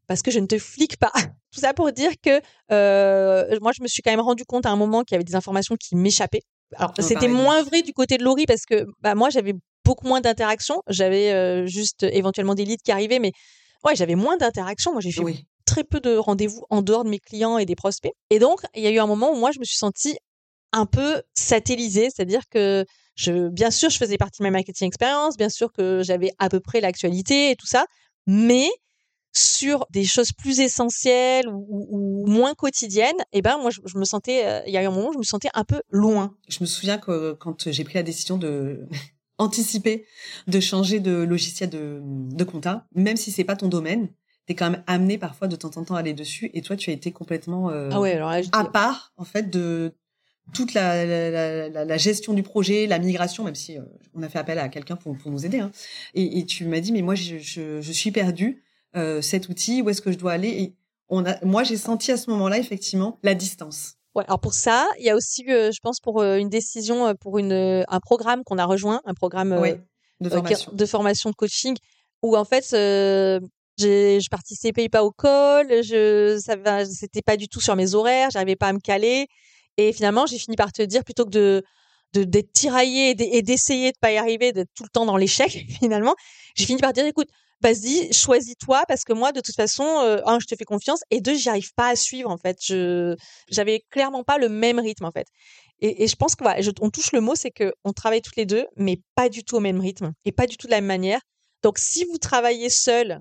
parce 0.06 0.20
que 0.20 0.30
je 0.30 0.38
ne 0.38 0.46
te 0.46 0.58
flique 0.58 0.98
pas. 0.98 1.12
Tout 1.54 1.60
ça 1.60 1.72
pour 1.72 1.90
dire 1.92 2.10
que 2.22 2.40
moi 3.60 3.72
je 3.74 3.82
me 3.82 3.88
suis 3.88 4.02
quand 4.02 4.10
même 4.10 4.20
rendu 4.20 4.44
compte 4.44 4.66
à 4.66 4.70
un 4.70 4.76
moment 4.76 5.02
qu'il 5.04 5.14
y 5.14 5.16
avait 5.16 5.24
des 5.24 5.34
informations 5.34 5.76
qui 5.76 5.96
m'échappaient. 5.96 6.42
Alors 6.76 6.92
c'était 6.98 7.28
moins 7.28 7.62
vrai 7.62 7.80
du 7.80 7.94
côté 7.94 8.18
de 8.18 8.24
Laurie 8.24 8.44
parce 8.44 8.66
que 8.66 8.84
bah, 9.00 9.14
moi 9.14 9.30
j'avais 9.30 9.54
beaucoup 9.88 10.06
moins 10.06 10.20
d'interactions, 10.20 10.82
j'avais 10.88 11.66
juste 11.66 12.02
éventuellement 12.02 12.54
des 12.54 12.64
leads 12.64 12.82
qui 12.84 12.92
arrivaient, 12.92 13.18
mais 13.18 13.32
ouais 13.84 13.96
j'avais 13.96 14.14
moins 14.14 14.36
d'interactions. 14.36 14.92
Moi 14.92 15.00
j'ai 15.00 15.12
fait 15.12 15.22
oui 15.22 15.46
très 15.68 15.84
peu 15.84 16.00
de 16.00 16.16
rendez-vous 16.16 16.64
en 16.70 16.82
dehors 16.82 17.04
de 17.04 17.10
mes 17.10 17.18
clients 17.18 17.58
et 17.58 17.66
des 17.66 17.76
prospects. 17.76 18.12
Et 18.30 18.38
donc, 18.38 18.60
il 18.74 18.82
y 18.82 18.86
a 18.86 18.90
eu 18.90 18.98
un 18.98 19.06
moment 19.06 19.30
où 19.32 19.36
moi, 19.36 19.52
je 19.52 19.58
me 19.60 19.64
suis 19.64 19.76
sentie 19.76 20.16
un 20.72 20.86
peu 20.86 21.22
satellisée, 21.34 22.08
c'est-à-dire 22.14 22.42
que 22.50 22.84
je, 23.14 23.48
bien 23.48 23.70
sûr, 23.70 23.90
je 23.90 23.98
faisais 23.98 24.16
partie 24.16 24.40
de 24.40 24.44
ma 24.44 24.50
marketing 24.50 24.88
expérience, 24.88 25.36
bien 25.36 25.48
sûr 25.48 25.72
que 25.72 26.02
j'avais 26.02 26.32
à 26.38 26.48
peu 26.48 26.60
près 26.60 26.80
l'actualité 26.80 27.50
et 27.50 27.56
tout 27.56 27.66
ça, 27.66 27.84
mais 28.26 28.68
sur 29.34 29.86
des 29.90 30.04
choses 30.04 30.32
plus 30.32 30.60
essentielles 30.60 31.48
ou, 31.48 32.24
moins 32.26 32.54
quotidiennes, 32.54 33.20
et 33.32 33.38
eh 33.38 33.42
ben 33.42 33.58
moi 33.58 33.70
je, 33.70 33.98
me 33.98 34.04
sentais, 34.04 34.46
euh, 34.46 34.62
il 34.66 34.72
y 34.72 34.76
a 34.76 34.82
eu 34.82 34.86
un 34.86 34.90
moment 34.90 35.10
où 35.10 35.12
je 35.12 35.18
me 35.18 35.22
sentais 35.22 35.50
un 35.54 35.64
peu 35.64 35.80
loin. 35.90 36.34
Je 36.48 36.58
me 36.60 36.66
souviens 36.66 36.98
que 36.98 37.34
quand 37.34 37.70
j'ai 37.70 37.84
pris 37.84 37.94
la 37.94 38.02
décision 38.02 38.38
de 38.38 38.86
anticiper, 39.38 40.04
de 40.46 40.60
changer 40.60 41.00
de 41.00 41.12
logiciel 41.12 41.70
de, 41.70 42.00
de 42.02 42.44
compta, 42.44 42.86
même 42.94 43.16
si 43.16 43.30
c'est 43.30 43.44
pas 43.44 43.56
ton 43.56 43.68
domaine, 43.68 44.08
t'es 44.46 44.54
quand 44.54 44.70
même 44.70 44.82
amené 44.86 45.18
parfois 45.18 45.46
de 45.46 45.56
temps 45.56 45.70
en 45.76 45.84
temps 45.84 45.94
à 45.94 46.00
aller 46.00 46.14
dessus 46.14 46.50
et 46.54 46.62
toi 46.62 46.74
tu 46.74 46.90
as 46.90 46.94
été 46.94 47.12
complètement 47.12 47.70
euh, 47.70 47.90
ah 47.92 48.00
ouais, 48.00 48.14
alors 48.14 48.32
à 48.52 48.64
part 48.64 49.12
en 49.18 49.24
fait 49.24 49.50
de 49.50 49.92
toute 50.54 50.72
la, 50.72 51.04
la, 51.04 51.68
la, 51.68 51.84
la, 51.84 51.96
gestion 51.98 52.32
du 52.32 52.42
projet, 52.42 52.86
la 52.86 52.98
migration, 52.98 53.44
même 53.44 53.54
si 53.54 53.76
euh, 53.76 53.82
on 54.14 54.22
a 54.22 54.30
fait 54.30 54.38
appel 54.38 54.58
à 54.58 54.70
quelqu'un 54.70 54.96
pour, 54.96 55.14
pour 55.14 55.30
nous 55.30 55.44
aider. 55.44 55.58
Hein. 55.58 55.70
Et, 56.14 56.38
et, 56.38 56.46
tu 56.46 56.64
m'as 56.64 56.80
dit 56.80 56.90
mais 56.90 57.02
moi 57.02 57.14
je, 57.14 57.36
je, 57.36 57.82
je 57.82 57.92
suis 57.92 58.10
perdu 58.12 58.62
euh, 58.96 59.20
cet 59.20 59.50
outil, 59.50 59.82
où 59.82 59.90
est-ce 59.90 60.00
que 60.00 60.10
je 60.10 60.16
dois 60.16 60.32
aller? 60.32 60.48
Et 60.48 60.74
on 61.10 61.26
a, 61.26 61.44
moi 61.44 61.64
j'ai 61.64 61.76
senti 61.76 62.12
à 62.12 62.16
ce 62.16 62.30
moment-là 62.30 62.58
effectivement 62.58 63.18
la 63.22 63.34
distance. 63.34 63.97
Ouais, 64.14 64.24
alors 64.26 64.40
pour 64.40 64.54
ça, 64.54 64.88
il 64.98 65.04
y 65.04 65.10
a 65.10 65.16
aussi, 65.16 65.44
euh, 65.48 65.70
je 65.70 65.78
pense, 65.82 66.00
pour 66.00 66.22
une 66.22 66.48
décision, 66.48 67.14
pour 67.14 67.38
une, 67.38 67.84
un 67.86 68.00
programme 68.00 68.42
qu'on 68.44 68.58
a 68.58 68.64
rejoint, 68.64 69.00
un 69.04 69.14
programme 69.14 69.50
de, 70.20 70.28
formation. 70.28 70.72
de 70.72 70.86
formation 70.86 71.30
de 71.30 71.34
coaching, 71.34 71.76
où 72.22 72.36
en 72.36 72.44
fait, 72.44 72.66
je, 73.78 74.18
je 74.20 74.28
participais 74.28 74.88
pas 74.88 75.04
au 75.04 75.12
call, 75.12 75.82
je, 75.82 76.40
ça, 76.44 76.84
c'était 76.86 77.22
pas 77.22 77.36
du 77.36 77.48
tout 77.48 77.60
sur 77.60 77.76
mes 77.76 77.94
horaires, 77.94 78.30
j'arrivais 78.30 78.56
pas 78.56 78.68
à 78.68 78.72
me 78.72 78.80
caler. 78.80 79.26
Et 79.76 79.92
finalement, 79.92 80.26
j'ai 80.26 80.38
fini 80.38 80.56
par 80.56 80.72
te 80.72 80.82
dire, 80.82 81.04
plutôt 81.04 81.24
que 81.24 81.30
de, 81.30 81.62
de 82.14 82.24
d'être 82.24 82.52
tiraillé 82.52 83.10
et 83.10 83.42
d'essayer 83.42 83.92
de 83.92 83.98
pas 84.00 84.10
y 84.10 84.16
arriver, 84.16 84.52
d'être 84.52 84.70
tout 84.74 84.82
le 84.82 84.88
temps 84.88 85.06
dans 85.06 85.16
l'échec, 85.16 85.66
finalement, 85.80 86.14
j'ai 86.56 86.66
fini 86.66 86.80
par 86.80 86.92
dire, 86.92 87.06
écoute, 87.06 87.28
vas-y, 87.60 88.12
choisis-toi 88.12 88.82
parce 88.88 89.04
que 89.04 89.12
moi, 89.12 89.32
de 89.32 89.40
toute 89.40 89.54
façon, 89.54 89.84
euh, 89.84 90.20
un, 90.26 90.38
je 90.40 90.46
te 90.46 90.54
fais 90.56 90.64
confiance 90.64 91.00
et 91.10 91.20
deux, 91.20 91.34
j'y 91.34 91.48
arrive 91.48 91.72
pas 91.74 91.88
à 91.88 91.96
suivre 91.96 92.30
en 92.30 92.38
fait. 92.38 92.58
Je, 92.62 93.16
j'avais 93.48 93.84
clairement 93.90 94.24
pas 94.24 94.38
le 94.38 94.48
même 94.48 94.78
rythme 94.78 95.04
en 95.04 95.12
fait. 95.12 95.26
Et, 95.80 96.04
et 96.04 96.08
je 96.08 96.16
pense 96.16 96.34
qu'on 96.34 96.46
on 96.80 96.90
touche 96.90 97.12
le 97.12 97.20
mot, 97.20 97.34
c'est 97.34 97.50
que 97.50 97.72
on 97.84 97.92
travaille 97.92 98.22
toutes 98.22 98.36
les 98.36 98.46
deux, 98.46 98.66
mais 98.76 99.00
pas 99.14 99.28
du 99.28 99.44
tout 99.44 99.56
au 99.56 99.60
même 99.60 99.80
rythme 99.80 100.12
et 100.24 100.32
pas 100.32 100.46
du 100.46 100.56
tout 100.56 100.66
de 100.66 100.72
la 100.72 100.80
même 100.80 100.86
manière. 100.86 101.20
Donc, 101.62 101.78
si 101.78 102.04
vous 102.04 102.18
travaillez 102.18 102.70
seul 102.70 103.20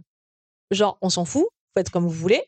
genre, 0.71 0.97
on 1.01 1.09
s'en 1.09 1.25
fout, 1.25 1.43
vous 1.43 1.79
faites 1.79 1.89
comme 1.89 2.03
vous 2.03 2.09
voulez. 2.09 2.43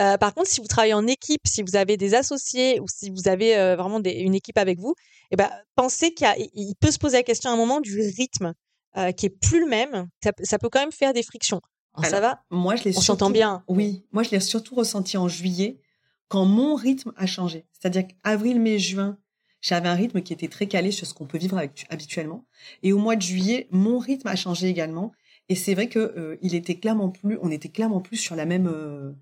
Euh, 0.00 0.16
par 0.16 0.34
contre, 0.34 0.48
si 0.48 0.60
vous 0.60 0.66
travaillez 0.66 0.94
en 0.94 1.06
équipe, 1.06 1.42
si 1.46 1.62
vous 1.62 1.76
avez 1.76 1.96
des 1.96 2.14
associés 2.14 2.80
ou 2.80 2.86
si 2.88 3.10
vous 3.10 3.28
avez 3.28 3.56
euh, 3.56 3.76
vraiment 3.76 4.00
une 4.02 4.34
équipe 4.34 4.56
avec 4.56 4.78
vous, 4.78 4.94
eh 5.30 5.36
ben, 5.36 5.50
pensez 5.74 6.14
qu'il 6.14 6.74
peut 6.80 6.90
se 6.90 6.98
poser 6.98 7.18
la 7.18 7.22
question 7.22 7.50
à 7.50 7.52
un 7.52 7.56
moment 7.56 7.80
du 7.80 8.00
rythme 8.00 8.54
euh, 8.96 9.12
qui 9.12 9.26
est 9.26 9.30
plus 9.30 9.60
le 9.60 9.66
même. 9.66 10.08
Ça, 10.42 10.58
peut 10.58 10.68
quand 10.68 10.80
même 10.80 10.92
faire 10.92 11.12
des 11.12 11.22
frictions. 11.22 11.60
ça 12.02 12.20
va? 12.20 12.42
Moi, 12.50 12.76
je 12.76 12.84
l'ai. 12.84 12.96
On 12.96 13.00
s'entend 13.00 13.30
bien. 13.30 13.64
Oui, 13.68 14.04
moi, 14.12 14.22
je 14.22 14.30
l'ai 14.30 14.40
surtout 14.40 14.74
ressenti 14.74 15.16
en 15.16 15.28
juillet 15.28 15.80
quand 16.28 16.44
mon 16.44 16.74
rythme 16.74 17.12
a 17.16 17.26
changé. 17.26 17.66
C'est-à-dire 17.72 18.04
qu'avril, 18.06 18.60
mai, 18.60 18.78
juin, 18.78 19.18
j'avais 19.60 19.88
un 19.88 19.94
rythme 19.94 20.22
qui 20.22 20.32
était 20.32 20.48
très 20.48 20.66
calé 20.66 20.90
sur 20.90 21.06
ce 21.06 21.12
qu'on 21.12 21.26
peut 21.26 21.38
vivre 21.38 21.58
avec, 21.58 21.86
habituellement. 21.90 22.46
Et 22.82 22.92
au 22.92 22.98
mois 22.98 23.16
de 23.16 23.22
juillet, 23.22 23.68
mon 23.70 23.98
rythme 23.98 24.28
a 24.28 24.36
changé 24.36 24.68
également. 24.68 25.12
Et 25.48 25.54
c'est 25.54 25.74
vrai 25.74 25.88
que 25.88 25.98
euh, 25.98 26.36
il 26.42 26.54
était 26.54 26.76
clairement 26.76 27.10
plus, 27.10 27.38
on 27.42 27.50
était 27.50 27.68
clairement 27.68 28.00
plus 28.00 28.16
sur 28.16 28.36
la 28.36 28.46
même 28.46 28.68
euh, 28.68 29.12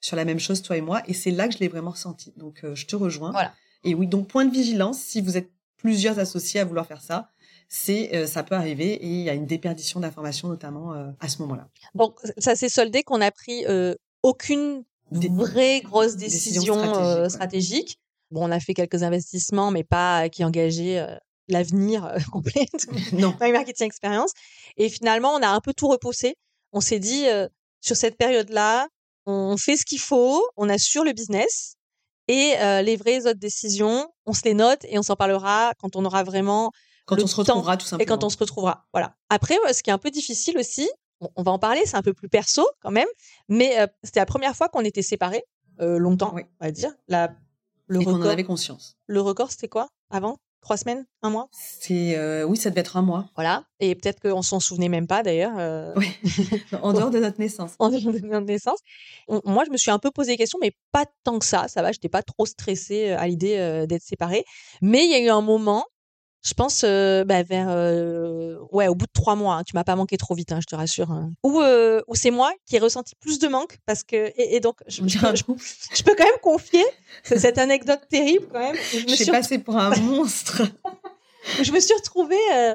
sur 0.00 0.16
la 0.16 0.24
même 0.24 0.38
chose 0.38 0.62
toi 0.62 0.76
et 0.76 0.80
moi. 0.80 1.02
Et 1.08 1.14
c'est 1.14 1.32
là 1.32 1.48
que 1.48 1.54
je 1.54 1.58
l'ai 1.58 1.68
vraiment 1.68 1.90
ressenti. 1.90 2.32
Donc 2.36 2.62
euh, 2.62 2.74
je 2.74 2.86
te 2.86 2.96
rejoins. 2.96 3.32
Voilà. 3.32 3.52
Et 3.84 3.94
oui, 3.94 4.06
donc 4.06 4.28
point 4.28 4.44
de 4.44 4.52
vigilance 4.52 5.00
si 5.00 5.20
vous 5.20 5.36
êtes 5.36 5.50
plusieurs 5.76 6.20
associés 6.20 6.60
à 6.60 6.64
vouloir 6.64 6.86
faire 6.86 7.02
ça, 7.02 7.31
c'est 7.74 8.26
ça 8.26 8.42
peut 8.42 8.54
arriver 8.54 8.92
et 8.92 9.06
il 9.06 9.22
y 9.22 9.30
a 9.30 9.34
une 9.34 9.46
déperdition 9.46 10.00
d'informations 10.00 10.48
notamment 10.48 10.92
à 11.20 11.28
ce 11.28 11.40
moment-là. 11.42 11.68
Donc 11.94 12.18
ça 12.36 12.54
s'est 12.54 12.68
soldé 12.68 13.02
qu'on 13.02 13.20
a 13.20 13.30
pris 13.30 13.64
aucune 14.22 14.84
vraie 15.10 15.80
grosse 15.80 16.16
décision, 16.16 16.74
stratégique. 16.74 17.30
stratégique. 17.30 17.98
Bon, 18.30 18.46
on 18.46 18.50
a 18.50 18.60
fait 18.60 18.74
quelques 18.74 19.02
investissements, 19.02 19.70
mais 19.70 19.84
pas 19.84 20.28
qui 20.28 20.44
engageaient 20.44 21.18
l'avenir 21.48 22.04
euh, 22.04 22.18
complet 22.32 22.66
non. 23.12 23.34
dans 23.38 23.52
marketing 23.52 23.86
expérience. 23.86 24.32
Et 24.76 24.88
finalement, 24.88 25.32
on 25.34 25.42
a 25.42 25.48
un 25.48 25.60
peu 25.60 25.72
tout 25.72 25.88
repoussé. 25.88 26.34
On 26.72 26.80
s'est 26.80 26.98
dit, 26.98 27.26
euh, 27.28 27.48
sur 27.80 27.96
cette 27.96 28.16
période-là, 28.16 28.88
on 29.26 29.56
fait 29.56 29.76
ce 29.76 29.84
qu'il 29.84 30.00
faut, 30.00 30.44
on 30.56 30.68
assure 30.68 31.04
le 31.04 31.12
business 31.12 31.76
et 32.28 32.54
euh, 32.58 32.82
les 32.82 32.96
vraies 32.96 33.26
autres 33.26 33.38
décisions, 33.38 34.08
on 34.26 34.32
se 34.32 34.42
les 34.44 34.54
note 34.54 34.84
et 34.84 34.98
on 34.98 35.02
s'en 35.02 35.16
parlera 35.16 35.72
quand 35.78 35.96
on 35.96 36.04
aura 36.04 36.24
vraiment 36.24 36.72
quand 37.04 37.20
on 37.22 37.26
se 37.26 37.36
retrouvera 37.36 37.76
tout 37.76 37.86
simplement. 37.86 38.02
Et 38.02 38.06
quand 38.06 38.24
on 38.24 38.28
se 38.30 38.38
retrouvera. 38.38 38.86
Voilà. 38.92 39.14
Après, 39.28 39.56
ce 39.72 39.82
qui 39.82 39.90
est 39.90 39.92
un 39.92 39.98
peu 39.98 40.10
difficile 40.10 40.58
aussi, 40.58 40.88
on, 41.36 41.42
va 41.42 41.52
en 41.52 41.58
parler, 41.58 41.82
c'est 41.86 41.96
un 41.96 42.02
peu 42.02 42.12
plus 42.14 42.28
perso 42.28 42.66
quand 42.80 42.90
même, 42.90 43.08
mais 43.48 43.76
c'était 44.02 44.20
la 44.20 44.26
première 44.26 44.56
fois 44.56 44.68
qu'on 44.68 44.80
était 44.80 45.02
séparés 45.02 45.44
longtemps, 45.78 46.34
on 46.60 46.64
va 46.64 46.70
dire. 46.70 46.92
La, 47.08 47.34
le 47.86 48.00
et 48.00 48.04
record. 48.04 48.20
On 48.20 48.24
en 48.24 48.28
avait 48.28 48.44
conscience. 48.44 48.96
Le 49.06 49.20
record, 49.20 49.50
c'était 49.50 49.68
quoi? 49.68 49.88
Avant? 50.10 50.38
Trois 50.60 50.76
semaines, 50.76 51.04
un 51.22 51.30
mois? 51.30 51.48
C'est 51.50 52.16
euh, 52.16 52.44
oui, 52.44 52.56
ça 52.56 52.70
devait 52.70 52.82
être 52.82 52.96
un 52.96 53.02
mois. 53.02 53.28
Voilà. 53.34 53.64
Et 53.80 53.96
peut-être 53.96 54.20
qu'on 54.20 54.42
s'en 54.42 54.60
souvenait 54.60 54.88
même 54.88 55.08
pas 55.08 55.24
d'ailleurs. 55.24 55.54
euh, 55.58 55.92
Oui, 55.96 56.08
en 56.82 56.92
dehors 56.92 57.10
de 57.10 57.18
notre 57.18 57.40
naissance. 57.40 57.72
en 57.80 57.88
dehors 57.90 58.12
de 58.12 58.20
notre 58.20 58.46
naissance. 58.46 58.78
On- 59.26 59.40
moi, 59.44 59.64
je 59.66 59.70
me 59.72 59.76
suis 59.76 59.90
un 59.90 59.98
peu 59.98 60.12
posé 60.12 60.30
des 60.32 60.36
questions, 60.36 60.60
mais 60.62 60.70
pas 60.92 61.04
tant 61.24 61.40
que 61.40 61.44
ça. 61.46 61.66
Ça 61.66 61.82
va, 61.82 61.90
j'étais 61.90 62.08
pas 62.08 62.22
trop 62.22 62.46
stressée 62.46 63.10
euh, 63.10 63.18
à 63.18 63.26
l'idée 63.26 63.56
euh, 63.58 63.86
d'être 63.86 64.04
séparée. 64.04 64.44
Mais 64.82 65.04
il 65.04 65.10
y 65.10 65.14
a 65.14 65.18
eu 65.20 65.30
un 65.30 65.40
moment, 65.40 65.84
je 66.44 66.54
pense, 66.54 66.82
euh, 66.84 67.24
bah, 67.24 67.42
vers, 67.42 67.68
euh, 67.70 68.56
ouais, 68.72 68.88
au 68.88 68.94
bout 68.94 69.06
de 69.06 69.12
trois 69.12 69.36
mois. 69.36 69.54
hein, 69.56 69.62
tu 69.64 69.74
m'as 69.76 69.84
pas 69.84 69.94
manqué 69.96 70.16
trop 70.16 70.34
vite, 70.34 70.52
hein, 70.52 70.58
je 70.60 70.66
te 70.66 70.74
rassure. 70.74 71.10
hein, 71.10 71.30
où, 71.44 71.60
euh, 71.60 72.00
où 72.08 72.14
c'est 72.14 72.30
moi 72.32 72.52
qui 72.66 72.76
ai 72.76 72.78
ressenti 72.78 73.14
plus 73.20 73.38
de 73.38 73.48
manque 73.48 73.78
parce 73.86 74.02
que 74.02 74.16
et, 74.36 74.56
et 74.56 74.60
donc 74.60 74.76
je, 74.88 75.02
je 75.06 75.18
peux, 75.18 75.34
je- 75.36 75.42
je 75.94 76.02
peux 76.02 76.14
quand 76.16 76.24
même 76.24 76.40
confier 76.42 76.84
cette 77.24 77.58
anecdote 77.58 78.00
terrible 78.10 78.46
quand 78.52 78.58
même. 78.60 78.76
Je 78.92 79.06
me 79.06 79.14
suis, 79.16 79.30
passée 79.30 79.58
pour 79.58 79.76
un 79.76 79.96
monstre. 80.00 80.62
je 81.62 81.70
me 81.72 81.80
suis 81.80 81.94
retrouvée 81.94 82.74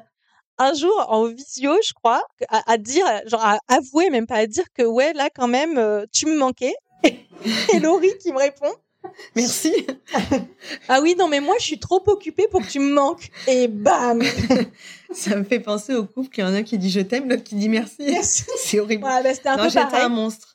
un 0.60 0.74
jour 0.74 1.06
en 1.10 1.26
visio, 1.26 1.72
je 1.86 1.94
crois, 1.94 2.24
à, 2.50 2.72
à 2.72 2.78
dire, 2.78 3.06
genre 3.28 3.44
à 3.46 3.60
avouer, 3.68 4.10
même 4.10 4.26
pas 4.28 4.38
à 4.38 4.48
dire 4.48 4.66
que 4.74 4.84
ouais, 4.84 5.14
là 5.14 5.30
quand 5.34 5.48
même, 5.48 6.06
tu 6.14 6.26
me 6.26 6.38
manquais. 6.38 6.74
Et 7.04 7.80
Laurie 7.80 8.18
qui 8.22 8.32
me 8.34 8.40
répond 8.40 8.74
Merci. 9.36 9.74
Ah 10.90 11.00
oui, 11.02 11.16
non, 11.18 11.28
mais 11.28 11.40
moi 11.40 11.56
je 11.60 11.64
suis 11.66 11.80
trop 11.80 12.02
occupée 12.08 12.48
pour 12.50 12.62
que 12.62 12.68
tu 12.68 12.80
me 12.80 12.94
manques. 12.94 13.30
Et 13.48 13.68
bam 13.68 14.22
Ça 15.12 15.36
me 15.38 15.44
fait 15.44 15.60
penser 15.60 15.94
au 15.94 16.06
couple 16.06 16.30
qu'il 16.30 16.44
y 16.44 16.48
en 16.48 16.54
a 16.54 16.64
qui 16.64 16.78
dit 16.78 16.90
je 16.90 17.00
t'aime, 17.00 17.30
l'autre 17.30 17.44
qui 17.44 17.56
dit 17.56 17.70
merci. 17.70 17.96
Merci. 18.00 18.44
C'est 18.58 18.80
horrible. 18.80 19.04
Ouais, 19.06 19.24
bah, 19.24 19.34
C'était 19.34 19.50
un 19.50 19.58
non, 19.58 19.64
peu 19.64 19.70
j'étais 19.70 19.82
pareil. 19.86 20.04
un 20.04 20.10
monstre. 20.10 20.54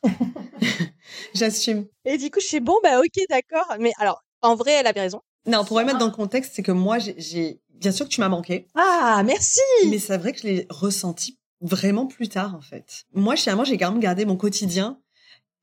J'assume. 1.33 1.85
Et 2.05 2.17
du 2.17 2.29
coup, 2.29 2.39
je 2.39 2.45
suis 2.47 2.59
bon, 2.59 2.75
bah 2.83 2.99
ok, 2.99 3.23
d'accord. 3.29 3.75
Mais 3.79 3.91
alors, 3.97 4.23
en 4.41 4.55
vrai, 4.55 4.71
elle 4.73 4.87
avait 4.87 5.01
raison. 5.01 5.21
Non, 5.45 5.65
pour 5.65 5.77
remettre 5.77 5.97
dans 5.97 6.05
le 6.07 6.11
contexte, 6.11 6.53
c'est 6.55 6.63
que 6.63 6.71
moi, 6.71 6.99
j'ai- 6.99 7.15
j'ai, 7.17 7.61
bien 7.69 7.91
sûr 7.91 8.05
que 8.05 8.11
tu 8.11 8.21
m'as 8.21 8.29
manqué, 8.29 8.67
Ah, 8.75 9.21
merci 9.25 9.59
mais 9.89 9.99
c'est 9.99 10.17
vrai 10.17 10.31
que 10.31 10.39
je 10.39 10.47
l'ai 10.47 10.67
ressenti 10.69 11.37
vraiment 11.61 12.05
plus 12.07 12.29
tard, 12.29 12.55
en 12.55 12.61
fait. 12.61 13.03
Moi, 13.13 13.35
finalement, 13.35 13.63
j'ai 13.65 13.77
quand 13.77 13.91
même 13.91 13.99
gardé 13.99 14.25
mon 14.25 14.35
quotidien 14.37 14.99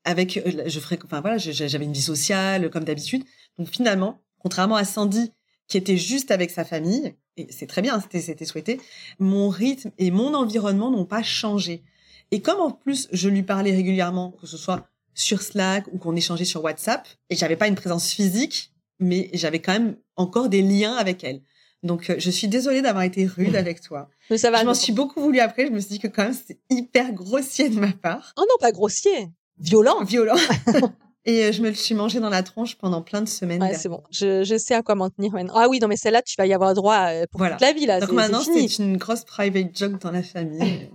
avec, 0.03 0.37
euh, 0.37 0.63
je 0.65 0.79
ferais, 0.79 0.99
enfin 1.03 1.21
voilà, 1.21 1.37
j'avais 1.37 1.85
une 1.85 1.93
vie 1.93 2.01
sociale 2.01 2.69
comme 2.69 2.83
d'habitude. 2.83 3.23
Donc 3.57 3.69
finalement, 3.69 4.21
contrairement 4.39 4.75
à 4.75 4.85
Sandy, 4.85 5.31
qui 5.67 5.77
était 5.77 5.97
juste 5.97 6.31
avec 6.31 6.51
sa 6.51 6.65
famille, 6.65 7.15
et 7.37 7.47
c'est 7.49 7.67
très 7.67 7.81
bien, 7.81 7.99
c'était, 8.01 8.19
c'était 8.19 8.45
souhaité, 8.45 8.79
mon 9.19 9.49
rythme 9.49 9.91
et 9.97 10.11
mon 10.11 10.33
environnement 10.33 10.91
n'ont 10.91 11.05
pas 11.05 11.23
changé. 11.23 11.83
Et 12.31 12.41
comme 12.41 12.59
en 12.59 12.71
plus, 12.71 13.07
je 13.11 13.29
lui 13.29 13.43
parlais 13.43 13.71
régulièrement, 13.71 14.31
que 14.31 14.47
ce 14.47 14.57
soit 14.57 14.87
sur 15.13 15.41
Slack 15.41 15.85
ou 15.91 15.97
qu'on 15.97 16.15
échangeait 16.15 16.45
sur 16.45 16.63
WhatsApp, 16.63 17.07
et 17.29 17.35
j'avais 17.35 17.55
pas 17.55 17.67
une 17.67 17.75
présence 17.75 18.11
physique, 18.11 18.71
mais 18.99 19.29
j'avais 19.33 19.59
quand 19.59 19.73
même 19.73 19.97
encore 20.15 20.49
des 20.49 20.61
liens 20.61 20.95
avec 20.95 21.23
elle. 21.23 21.41
Donc, 21.83 22.09
euh, 22.09 22.15
je 22.19 22.29
suis 22.29 22.47
désolée 22.47 22.81
d'avoir 22.81 23.03
été 23.03 23.25
rude 23.25 23.55
avec 23.55 23.81
toi. 23.81 24.09
Mais 24.29 24.37
ça 24.37 24.51
va. 24.51 24.61
Je 24.61 24.65
m'en 24.65 24.75
suis 24.75 24.93
beaucoup 24.93 25.19
voulu 25.19 25.39
après. 25.39 25.65
Je 25.65 25.71
me 25.71 25.79
suis 25.79 25.89
dit 25.89 25.99
que 25.99 26.07
quand 26.07 26.23
même, 26.23 26.33
c'était 26.33 26.59
hyper 26.69 27.11
grossier 27.11 27.69
de 27.69 27.79
ma 27.79 27.91
part. 27.91 28.33
Oh 28.37 28.41
non, 28.41 28.55
pas 28.59 28.71
grossier. 28.71 29.29
Violent. 29.61 30.03
Violent. 30.03 30.35
Et 31.25 31.45
euh, 31.45 31.51
je 31.51 31.61
me 31.61 31.69
le 31.69 31.75
suis 31.75 31.93
mangé 31.93 32.19
dans 32.19 32.29
la 32.29 32.41
tronche 32.41 32.75
pendant 32.77 33.03
plein 33.03 33.21
de 33.21 33.29
semaines. 33.29 33.61
Ouais, 33.61 33.75
c'est 33.75 33.89
bon. 33.89 34.01
Je, 34.09 34.43
je 34.43 34.57
sais 34.57 34.73
à 34.73 34.81
quoi 34.81 34.95
m'en 34.95 35.09
tenir 35.11 35.31
maintenant. 35.33 35.53
Ah 35.55 35.69
oui, 35.69 35.79
non, 35.79 35.87
mais 35.87 35.95
celle-là, 35.97 36.23
tu 36.23 36.33
vas 36.37 36.47
y 36.47 36.53
avoir 36.53 36.73
droit 36.73 37.09
euh, 37.09 37.25
pour 37.29 37.37
Voilà. 37.37 37.55
toute 37.57 37.61
la 37.61 37.73
vie, 37.73 37.85
là. 37.85 37.99
Donc 37.99 38.09
c'est- 38.09 38.15
maintenant, 38.15 38.41
c'est 38.41 38.79
une 38.79 38.97
grosse 38.97 39.23
private 39.23 39.77
joke 39.77 39.99
dans 40.01 40.09
la 40.11 40.23
famille. 40.23 40.89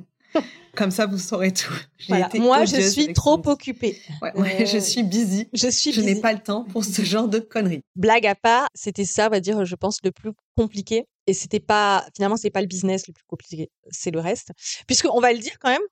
Comme 0.75 0.91
ça, 0.91 1.07
vous 1.07 1.17
saurez 1.19 1.53
tout. 1.53 1.73
Voilà. 2.09 2.29
Moi, 2.35 2.65
je 2.67 2.81
suis 2.81 3.13
trop 3.15 3.41
occupée. 3.49 3.99
Ouais, 4.21 4.33
ouais, 4.37 4.63
Euh, 4.63 4.67
je 4.67 4.79
suis 4.79 5.03
busy. 5.05 5.49
Je 5.55 5.69
suis 5.69 5.93
Je 5.93 6.01
n'ai 6.03 6.21
pas 6.21 6.33
le 6.33 6.41
temps 6.41 6.65
pour 6.65 6.85
ce 6.85 7.03
genre 7.03 7.29
de 7.29 7.39
conneries. 7.39 7.83
blague 7.95 8.27
à 8.27 8.35
part, 8.35 8.69
c'était 8.75 9.05
ça, 9.07 9.29
on 9.29 9.31
va 9.31 9.41
dire, 9.41 9.65
je 9.65 9.75
pense, 9.77 9.99
le 10.03 10.11
plus 10.11 10.33
compliqué. 10.57 11.05
Et 11.29 11.35
c'était 11.35 11.61
pas, 11.61 12.05
finalement, 12.15 12.37
c'est 12.37 12.51
pas 12.51 12.61
le 12.61 12.67
business 12.67 13.07
le 13.07 13.13
plus 13.15 13.25
compliqué, 13.29 13.71
c'est 13.91 14.11
le 14.11 14.21
reste. 14.21 14.51
Puisque, 14.87 15.07
on 15.13 15.21
va 15.21 15.33
le 15.33 15.39
dire 15.39 15.55
quand 15.61 15.71
même, 15.71 15.83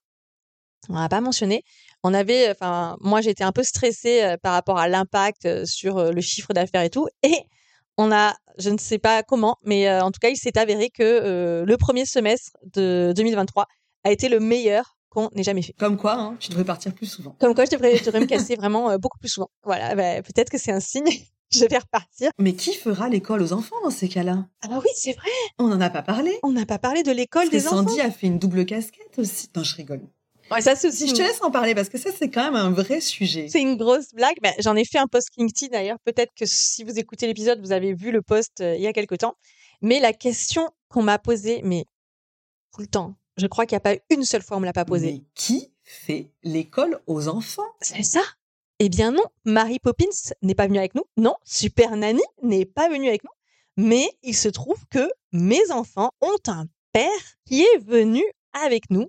on 0.91 0.95
n'a 0.95 1.09
pas 1.09 1.21
mentionné, 1.23 1.63
on 2.05 2.13
avait, 2.13 2.51
enfin, 2.51 2.97
moi, 3.01 3.23
j'étais 3.23 3.45
un 3.45 3.51
peu 3.51 3.65
stressée 3.65 4.23
euh, 4.23 4.37
par 4.37 4.53
rapport 4.53 4.79
à 4.79 4.89
l'impact 4.89 5.47
euh, 5.47 5.65
sur 5.65 5.97
euh, 5.97 6.13
le 6.13 6.21
chiffre 6.21 6.53
d'affaires 6.53 6.83
et 6.83 6.91
tout. 6.91 7.09
Et 7.23 7.35
on 7.97 8.13
a, 8.13 8.35
je 8.59 8.69
ne 8.71 8.79
sais 8.79 8.99
pas 8.99 9.23
comment, 9.23 9.57
mais 9.65 9.91
en 10.01 10.11
tout 10.11 10.19
cas, 10.21 10.29
il 10.29 10.37
s'est 10.37 10.59
avéré 10.59 10.91
que 10.91 11.63
le 11.65 11.77
premier 11.77 12.05
semestre 12.07 12.51
de 12.75 13.13
2023 13.15 13.67
a 14.03 14.11
été 14.11 14.29
le 14.29 14.41
meilleur 14.41 14.99
qu'on 15.11 15.29
ait 15.37 15.45
jamais 15.45 15.63
fait. 15.63 15.75
Comme 15.75 15.97
quoi, 15.97 16.15
hein, 16.15 16.37
tu 16.41 16.51
devrais 16.51 16.65
partir 16.65 16.93
plus 16.93 17.07
souvent. 17.07 17.37
Comme 17.39 17.55
quoi, 17.55 17.67
je 17.67 17.71
devrais, 17.71 17.97
je 17.97 18.03
devrais 18.03 18.19
me 18.19 18.27
casser 18.27 18.57
vraiment 18.57 18.99
beaucoup 18.99 19.21
plus 19.21 19.29
souvent. 19.29 19.49
Voilà, 19.63 19.95
bah, 19.95 20.23
peut-être 20.23 20.51
que 20.51 20.59
c'est 20.59 20.73
un 20.73 20.81
signe. 20.81 21.05
je 21.53 21.65
vais 21.67 21.79
repartir. 21.79 22.33
Mais 22.41 22.55
qui 22.55 22.75
fera 22.75 23.09
l'école 23.09 23.43
aux 23.43 23.53
enfants 23.53 23.77
dans 23.85 23.91
ces 23.91 24.09
cas-là? 24.09 24.49
Ah 24.69 24.81
oui, 24.81 24.91
c'est 24.97 25.13
vrai. 25.13 25.31
On 25.61 25.69
n'en 25.69 25.81
a 25.81 25.91
pas 25.91 26.03
parlé. 26.03 26.37
On 26.43 26.51
n'a 26.51 26.67
pas 26.67 26.81
parlé 26.81 27.05
de 27.05 27.13
l'école 27.13 27.49
des 27.49 27.69
enfants. 27.69 27.87
Sandy 27.87 28.01
a 28.01 28.11
fait 28.11 28.27
une 28.27 28.41
double 28.41 28.67
casquette 28.67 29.17
aussi. 29.19 29.49
Non, 29.55 29.63
je 29.63 29.77
rigole. 29.77 30.01
Ouais, 30.51 30.61
ça, 30.61 30.77
c'est 30.77 30.89
aussi 30.89 30.99
Si 30.99 31.09
je 31.09 31.15
te 31.15 31.23
laisse 31.23 31.43
en 31.43 31.51
parler, 31.51 31.75
parce 31.75 31.89
que 31.89 31.99
ça, 31.99 32.11
c'est 32.17 32.31
quand 32.31 32.45
même 32.45 32.55
un 32.57 32.71
vrai 32.71 33.01
sujet. 33.01 33.49
c'est 33.49 33.61
une 33.61 33.77
grosse 33.77 34.13
blague. 34.15 34.37
Bah, 34.43 34.51
J'en 34.59 34.77
ai 34.77 34.85
fait 34.85 34.99
un 34.99 35.07
post 35.07 35.31
LinkedIn 35.37 35.73
d'ailleurs. 35.73 35.99
Peut-être 36.05 36.33
que 36.37 36.45
si 36.47 36.85
vous 36.85 36.99
écoutez 36.99 37.27
l'épisode, 37.27 37.61
vous 37.61 37.73
avez 37.73 37.95
vu 37.95 38.11
le 38.11 38.23
post 38.23 38.61
euh, 38.61 38.75
il 38.77 38.83
y 38.83 38.87
a 38.87 38.93
quelque 38.93 39.15
temps. 39.15 39.35
Mais 39.81 40.01
la 40.01 40.13
question 40.13 40.71
qu'on 40.89 41.03
m'a 41.03 41.19
posée, 41.19 41.61
mais 41.65 41.87
tout 42.73 42.81
le 42.83 42.87
temps, 42.87 43.15
je 43.37 43.47
crois 43.47 43.67
qu'il 43.67 43.75
n'y 43.75 43.79
a 43.79 43.81
pas 43.81 43.97
une 44.11 44.25
seule 44.25 44.43
fois 44.43 44.57
on 44.57 44.61
me 44.61 44.67
l'a 44.67 44.73
pas 44.73 44.85
posée. 44.85 45.13
Mais 45.13 45.23
qui 45.35 45.73
fait 45.83 46.31
l'école 46.43 47.01
aux 47.07 47.29
enfants? 47.29 47.63
C'est 47.81 48.03
ça 48.03 48.23
Eh 48.79 48.89
bien 48.89 49.11
non, 49.13 49.25
Mary 49.45 49.79
Poppins 49.79 50.05
n'est 50.43 50.55
pas 50.55 50.67
venue 50.67 50.79
avec 50.79 50.95
nous. 50.95 51.05
Non, 51.17 51.35
Super 51.45 51.97
Nanny 51.97 52.23
n'est 52.43 52.67
pas 52.67 52.89
venue 52.89 53.09
avec 53.09 53.25
nous. 53.25 53.31
Mais 53.77 54.09
il 54.23 54.37
se 54.37 54.49
trouve 54.49 54.85
que 54.91 55.09
mes 55.33 55.71
enfants 55.73 56.11
ont 56.21 56.37
un 56.47 56.67
père 56.93 57.11
qui 57.45 57.63
est 57.63 57.79
venu 57.79 58.23
avec 58.53 58.89
nous 58.91 59.09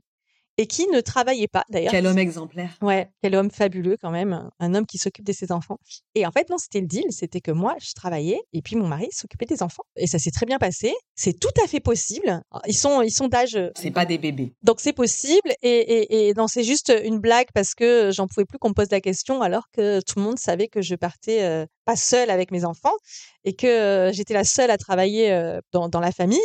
et 0.58 0.68
qui 0.68 0.88
ne 0.88 1.02
travaillait 1.02 1.48
pas 1.50 1.64
d'ailleurs. 1.70 1.92
Quel 1.92 2.08
homme 2.08 2.18
exemplaire. 2.18 2.78
Ouais, 2.82 3.10
quel 3.22 3.36
homme 3.36 3.52
fabuleux 3.52 3.98
quand 4.02 4.12
même, 4.12 4.50
un- 4.60 4.74
homme 4.74 4.86
qui 4.86 4.98
s'occupe 4.98 5.26
de 5.26 5.34
ses 5.34 5.52
enfants. 5.52 5.78
Et 6.16 6.26
en 6.26 6.32
fait, 6.32 6.50
non, 6.50 6.58
c'était 6.58 6.80
le 6.82 6.88
deal, 6.88 7.04
c'était 7.12 7.42
que 7.42 7.52
moi, 7.52 7.76
je 7.82 7.92
travaillais 7.94 8.42
et 8.54 8.62
puis 8.62 8.76
mon 8.76 8.88
mari 8.88 9.08
s'occupait 9.12 9.46
des 9.46 9.62
enfants. 9.64 9.84
Et 9.98 10.08
ça 10.08 10.18
s'est 10.20 10.32
très 10.32 10.46
bien 10.46 10.58
passé. 10.58 10.94
C'est 11.16 11.38
tout 11.40 11.50
à 11.64 11.68
fait 11.68 11.80
possible. 11.82 12.42
Ils 12.68 12.76
sont, 12.76 13.02
ils 13.02 13.12
sont 13.12 13.28
d'âge, 13.28 13.58
C'est 13.78 13.92
pas 13.92 14.06
des 14.06 14.18
bébés. 14.18 14.54
donc 14.64 14.80
c'est 14.80 14.94
possible. 14.94 15.50
Et, 15.62 15.70
et, 15.70 16.30
et 16.30 16.34
non, 16.36 16.48
c'est 16.48 16.64
juste 16.64 16.94
une 17.04 17.20
blague 17.20 17.48
parce 17.54 17.74
que 17.76 18.12
j'en 18.14 18.28
pouvais 18.28 18.46
plus 18.46 18.58
qu'on 18.58 18.70
me 18.70 18.74
pose 18.74 18.90
la 18.92 19.02
question 19.02 19.42
alors 19.42 19.66
que 19.74 20.00
tout 20.02 20.20
le 20.20 20.24
monde 20.24 20.40
savait 20.40 20.68
que 20.68 20.82
je 20.82 20.96
partais 20.96 21.44
euh, 21.44 21.66
pas 21.84 21.96
seule 21.96 22.30
avec 22.30 22.52
mes 22.52 22.64
enfants 22.66 22.96
et 23.44 23.54
que 23.56 23.68
euh, 23.68 24.12
j'étais 24.14 24.34
la 24.34 24.44
seule 24.46 24.72
à 24.72 24.78
travailler 24.78 25.32
euh, 25.34 25.60
dans, 25.74 25.90
dans 25.90 26.00
la 26.00 26.12
famille. 26.12 26.40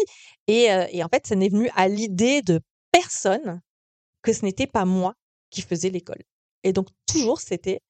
Et, 0.49 0.73
euh, 0.73 0.87
et 0.91 1.05
en 1.05 1.09
fait, 1.09 1.27
ça 1.27 1.37
n'est 1.37 1.49
venu 1.49 1.71
à 1.77 1.87
l'idée 1.89 2.43
de 2.43 2.61
personne 2.93 3.61
que 4.23 4.33
ce 4.33 4.45
n'était 4.45 4.67
pas 4.67 4.85
moi 4.85 5.15
qui 5.51 5.63
faisais 5.63 5.91
l'école. 5.91 6.23
Et 6.65 6.73
donc 6.73 6.89
toujours 7.07 7.41
c'était 7.41 7.81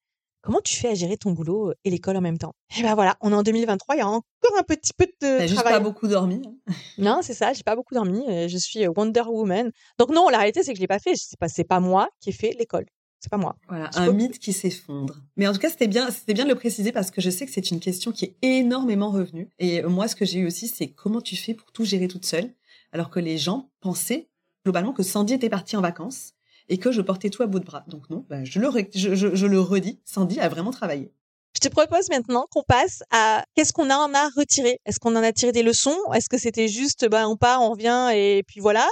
comment 0.41 0.61
tu 0.61 0.75
fais 0.75 0.87
à 0.89 0.93
gérer 0.95 1.17
ton 1.17 1.31
boulot 1.31 1.73
et 1.83 1.89
l'école 1.91 2.17
en 2.17 2.21
même 2.21 2.37
temps? 2.37 2.53
Et 2.77 2.81
ben 2.81 2.95
voilà, 2.95 3.15
on 3.21 3.31
est 3.31 3.35
en 3.35 3.43
2023, 3.43 3.95
il 3.95 3.99
y 3.99 4.01
a 4.01 4.07
encore 4.07 4.57
un 4.57 4.63
petit 4.63 4.93
peu 4.97 5.05
de 5.05 5.11
T'as 5.19 5.41
juste 5.45 5.55
travail. 5.55 5.73
pas 5.73 5.79
beaucoup 5.79 6.07
dormi. 6.07 6.41
hein. 6.45 6.73
Non, 6.97 7.19
c'est 7.21 7.33
ça, 7.35 7.53
j'ai 7.53 7.63
pas 7.63 7.75
beaucoup 7.75 7.93
dormi, 7.93 8.23
euh, 8.27 8.47
je 8.47 8.57
suis 8.57 8.85
euh, 8.85 8.91
Wonder 8.95 9.21
Woman. 9.27 9.71
Donc 9.99 10.09
non, 10.09 10.29
la 10.29 10.37
réalité 10.39 10.63
c'est 10.63 10.71
que 10.71 10.77
je 10.77 10.81
l'ai 10.81 10.87
pas 10.87 10.99
fait, 10.99 11.13
c'est 11.15 11.37
pas 11.37 11.75
pas 11.75 11.79
moi 11.79 12.09
qui 12.19 12.29
ai 12.29 12.33
fait 12.33 12.55
l'école. 12.57 12.85
C'est 13.23 13.29
pas 13.29 13.37
moi. 13.37 13.55
Voilà, 13.69 13.91
un 13.93 14.11
mythe 14.13 14.39
qui 14.39 14.51
s'effondre. 14.51 15.15
Mais 15.37 15.47
en 15.47 15.53
tout 15.53 15.59
cas, 15.59 15.69
c'était 15.69 15.87
bien, 15.87 16.09
c'était 16.09 16.33
bien 16.33 16.45
de 16.45 16.49
le 16.49 16.55
préciser 16.55 16.91
parce 16.91 17.11
que 17.11 17.21
je 17.21 17.29
sais 17.29 17.45
que 17.45 17.51
c'est 17.51 17.69
une 17.69 17.79
question 17.79 18.11
qui 18.11 18.25
est 18.25 18.35
énormément 18.41 19.11
revenue. 19.11 19.47
Et 19.59 19.83
moi, 19.83 20.07
ce 20.07 20.15
que 20.15 20.25
j'ai 20.25 20.39
eu 20.39 20.47
aussi, 20.47 20.67
c'est 20.67 20.87
comment 20.87 21.21
tu 21.21 21.35
fais 21.35 21.53
pour 21.53 21.71
tout 21.71 21.85
gérer 21.85 22.07
toute 22.07 22.25
seule, 22.25 22.51
alors 22.91 23.11
que 23.11 23.19
les 23.19 23.37
gens 23.37 23.69
pensaient 23.79 24.30
globalement 24.63 24.93
que 24.93 25.03
Sandy 25.03 25.33
était 25.33 25.49
partie 25.49 25.75
en 25.77 25.81
vacances 25.81 26.33
et 26.69 26.77
que 26.77 26.91
je 26.91 27.01
portais 27.01 27.29
tout 27.29 27.43
à 27.43 27.47
bout 27.47 27.59
de 27.59 27.65
bras. 27.65 27.83
Donc 27.87 28.09
non, 28.09 28.25
ben, 28.29 28.45
je, 28.45 28.59
le, 28.59 28.69
je, 28.93 29.15
je- 29.15 29.35
je 29.35 29.45
le 29.45 29.59
redis, 29.59 29.99
Sandy 30.05 30.39
a 30.39 30.47
vraiment 30.49 30.71
travaillé. 30.71 31.11
Je 31.55 31.59
te 31.59 31.67
propose 31.67 32.09
maintenant 32.09 32.45
qu'on 32.49 32.63
passe 32.63 33.03
à 33.11 33.43
qu'est-ce 33.55 33.73
qu'on 33.73 33.89
en 33.89 34.13
a 34.13 34.29
retiré? 34.37 34.79
Est-ce 34.85 34.99
qu'on 34.99 35.15
en 35.17 35.23
a 35.23 35.33
tiré 35.33 35.51
des 35.51 35.63
leçons? 35.63 35.97
Est-ce 36.13 36.29
que 36.29 36.37
c'était 36.37 36.67
juste 36.69 37.07
bah 37.09 37.27
on 37.27 37.35
part, 37.35 37.61
on 37.61 37.71
revient 37.71 38.09
et 38.15 38.43
puis 38.47 38.61
voilà? 38.61 38.87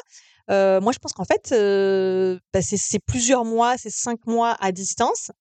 Euh, 0.51 0.81
Moi, 0.81 0.91
je 0.91 0.97
pense 0.99 1.13
qu'en 1.13 1.23
fait, 1.25 1.51
euh, 1.53 2.37
bah, 2.51 2.59
c'est 2.61 2.99
plusieurs 3.05 3.45
mois, 3.45 3.77
c'est 3.77 3.91
cinq 3.91 4.25
mois 4.25 4.57
à 4.59 4.71
distance. 4.71 5.31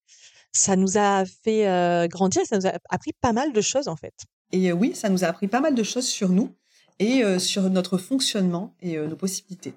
Ça 0.53 0.75
nous 0.75 0.97
a 0.97 1.25
fait 1.25 1.67
euh, 1.67 2.07
grandir, 2.07 2.41
ça 2.47 2.57
nous 2.57 2.65
a 2.67 2.71
appris 2.89 3.11
pas 3.19 3.33
mal 3.33 3.51
de 3.53 3.61
choses 3.61 3.87
en 3.87 3.95
fait. 3.95 4.13
Et 4.51 4.71
euh, 4.71 4.73
oui, 4.73 4.95
ça 4.95 5.09
nous 5.09 5.23
a 5.23 5.27
appris 5.27 5.47
pas 5.47 5.59
mal 5.61 5.75
de 5.75 5.83
choses 5.83 6.07
sur 6.07 6.29
nous 6.29 6.55
et 6.99 7.23
sur 7.39 7.69
notre 7.69 7.97
fonctionnement 7.97 8.75
et 8.81 8.97
nos 8.97 9.15
possibilités. 9.15 9.73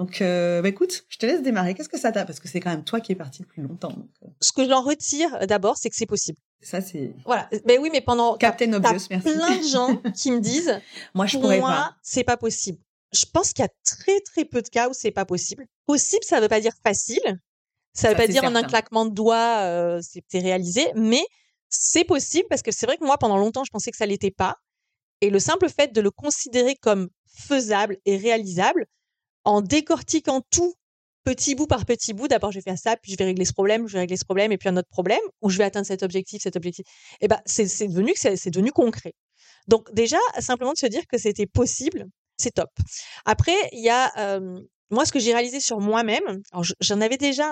Donc, 0.00 0.22
euh, 0.22 0.62
bah, 0.62 0.68
écoute, 0.70 1.04
je 1.10 1.18
te 1.18 1.26
laisse 1.26 1.42
démarrer. 1.42 1.74
Qu'est-ce 1.74 1.90
que 1.90 1.98
ça 1.98 2.10
t'a? 2.10 2.24
Parce 2.24 2.40
que 2.40 2.48
c'est 2.48 2.58
quand 2.58 2.70
même 2.70 2.84
toi 2.84 3.00
qui 3.02 3.12
es 3.12 3.14
parti 3.14 3.42
le 3.42 3.46
plus 3.48 3.60
longtemps. 3.60 3.90
Donc, 3.90 4.08
euh, 4.24 4.28
Ce 4.40 4.50
que 4.50 4.66
j'en 4.66 4.80
retire 4.80 5.34
euh, 5.34 5.44
d'abord, 5.44 5.76
c'est 5.76 5.90
que 5.90 5.94
c'est 5.96 6.06
possible. 6.06 6.38
ça, 6.62 6.80
c'est 6.80 7.12
Voilà. 7.26 7.50
Ben 7.66 7.78
oui, 7.82 7.90
mais 7.92 8.00
pendant 8.00 8.38
Captain 8.38 8.72
Obvious. 8.72 9.08
Merci. 9.10 9.30
plein 9.30 9.58
de 9.58 9.62
gens 9.62 9.96
qui 10.14 10.32
me 10.32 10.40
disent 10.40 10.80
Moi, 11.14 11.26
je 11.26 11.32
pour 11.34 11.42
pourrais 11.42 11.60
moi, 11.60 11.70
pas. 11.70 11.96
c'est 12.02 12.24
pas 12.24 12.38
possible. 12.38 12.78
Je 13.12 13.26
pense 13.26 13.52
qu'il 13.52 13.62
y 13.62 13.66
a 13.66 13.70
très 13.84 14.20
très 14.20 14.46
peu 14.46 14.62
de 14.62 14.68
cas 14.70 14.88
où 14.88 14.94
c'est 14.94 15.10
pas 15.10 15.26
possible. 15.26 15.66
Possible, 15.84 16.24
ça 16.24 16.40
veut 16.40 16.48
pas 16.48 16.60
dire 16.60 16.72
facile. 16.82 17.20
Ça 17.92 18.08
veut 18.08 18.14
Ça, 18.14 18.20
pas 18.22 18.26
dire 18.26 18.44
en 18.44 18.54
un 18.54 18.62
claquement 18.62 19.04
de 19.04 19.12
doigts, 19.12 19.58
euh, 19.64 20.00
c'est 20.02 20.24
c'est 20.28 20.38
réalisé, 20.38 20.86
mais 20.94 21.22
c'est 21.68 22.04
possible 22.04 22.46
parce 22.48 22.62
que 22.62 22.72
c'est 22.72 22.86
vrai 22.86 22.96
que 22.96 23.04
moi, 23.04 23.18
pendant 23.18 23.36
longtemps, 23.36 23.64
je 23.64 23.70
pensais 23.70 23.90
que 23.90 23.98
ça 23.98 24.06
l'était 24.06 24.30
pas. 24.30 24.56
Et 25.20 25.28
le 25.28 25.40
simple 25.40 25.68
fait 25.68 25.92
de 25.92 26.00
le 26.00 26.10
considérer 26.10 26.74
comme 26.76 27.10
faisable 27.34 27.98
et 28.06 28.16
réalisable, 28.16 28.86
en 29.44 29.60
décortiquant 29.60 30.42
tout 30.50 30.74
petit 31.24 31.54
bout 31.54 31.66
par 31.66 31.84
petit 31.84 32.12
bout, 32.12 32.28
d'abord 32.28 32.50
je 32.50 32.58
vais 32.58 32.62
faire 32.62 32.78
ça, 32.78 32.96
puis 32.96 33.12
je 33.12 33.16
vais 33.16 33.24
régler 33.24 33.44
ce 33.44 33.52
problème, 33.52 33.86
je 33.86 33.94
vais 33.94 34.00
régler 34.00 34.16
ce 34.16 34.24
problème, 34.24 34.52
et 34.52 34.58
puis 34.58 34.68
un 34.68 34.76
autre 34.76 34.88
problème, 34.88 35.20
ou 35.42 35.50
je 35.50 35.58
vais 35.58 35.64
atteindre 35.64 35.86
cet 35.86 36.02
objectif, 36.02 36.42
cet 36.42 36.56
objectif. 36.56 36.86
Et 37.20 37.28
ben, 37.28 37.40
c'est 37.44 37.64
devenu, 37.88 38.12
c'est 38.16 38.50
devenu 38.50 38.72
concret. 38.72 39.12
Donc 39.68 39.92
déjà, 39.92 40.18
simplement 40.38 40.72
de 40.72 40.78
se 40.78 40.86
dire 40.86 41.06
que 41.06 41.18
c'était 41.18 41.46
possible, 41.46 42.06
c'est 42.36 42.52
top. 42.52 42.70
Après, 43.26 43.56
il 43.72 43.82
y 43.82 43.90
a 43.90 44.40
moi 44.90 45.04
ce 45.04 45.12
que 45.12 45.20
j'ai 45.20 45.32
réalisé 45.32 45.60
sur 45.60 45.80
moi-même. 45.80 46.42
J'en 46.80 47.00
avais 47.00 47.16
déjà 47.16 47.46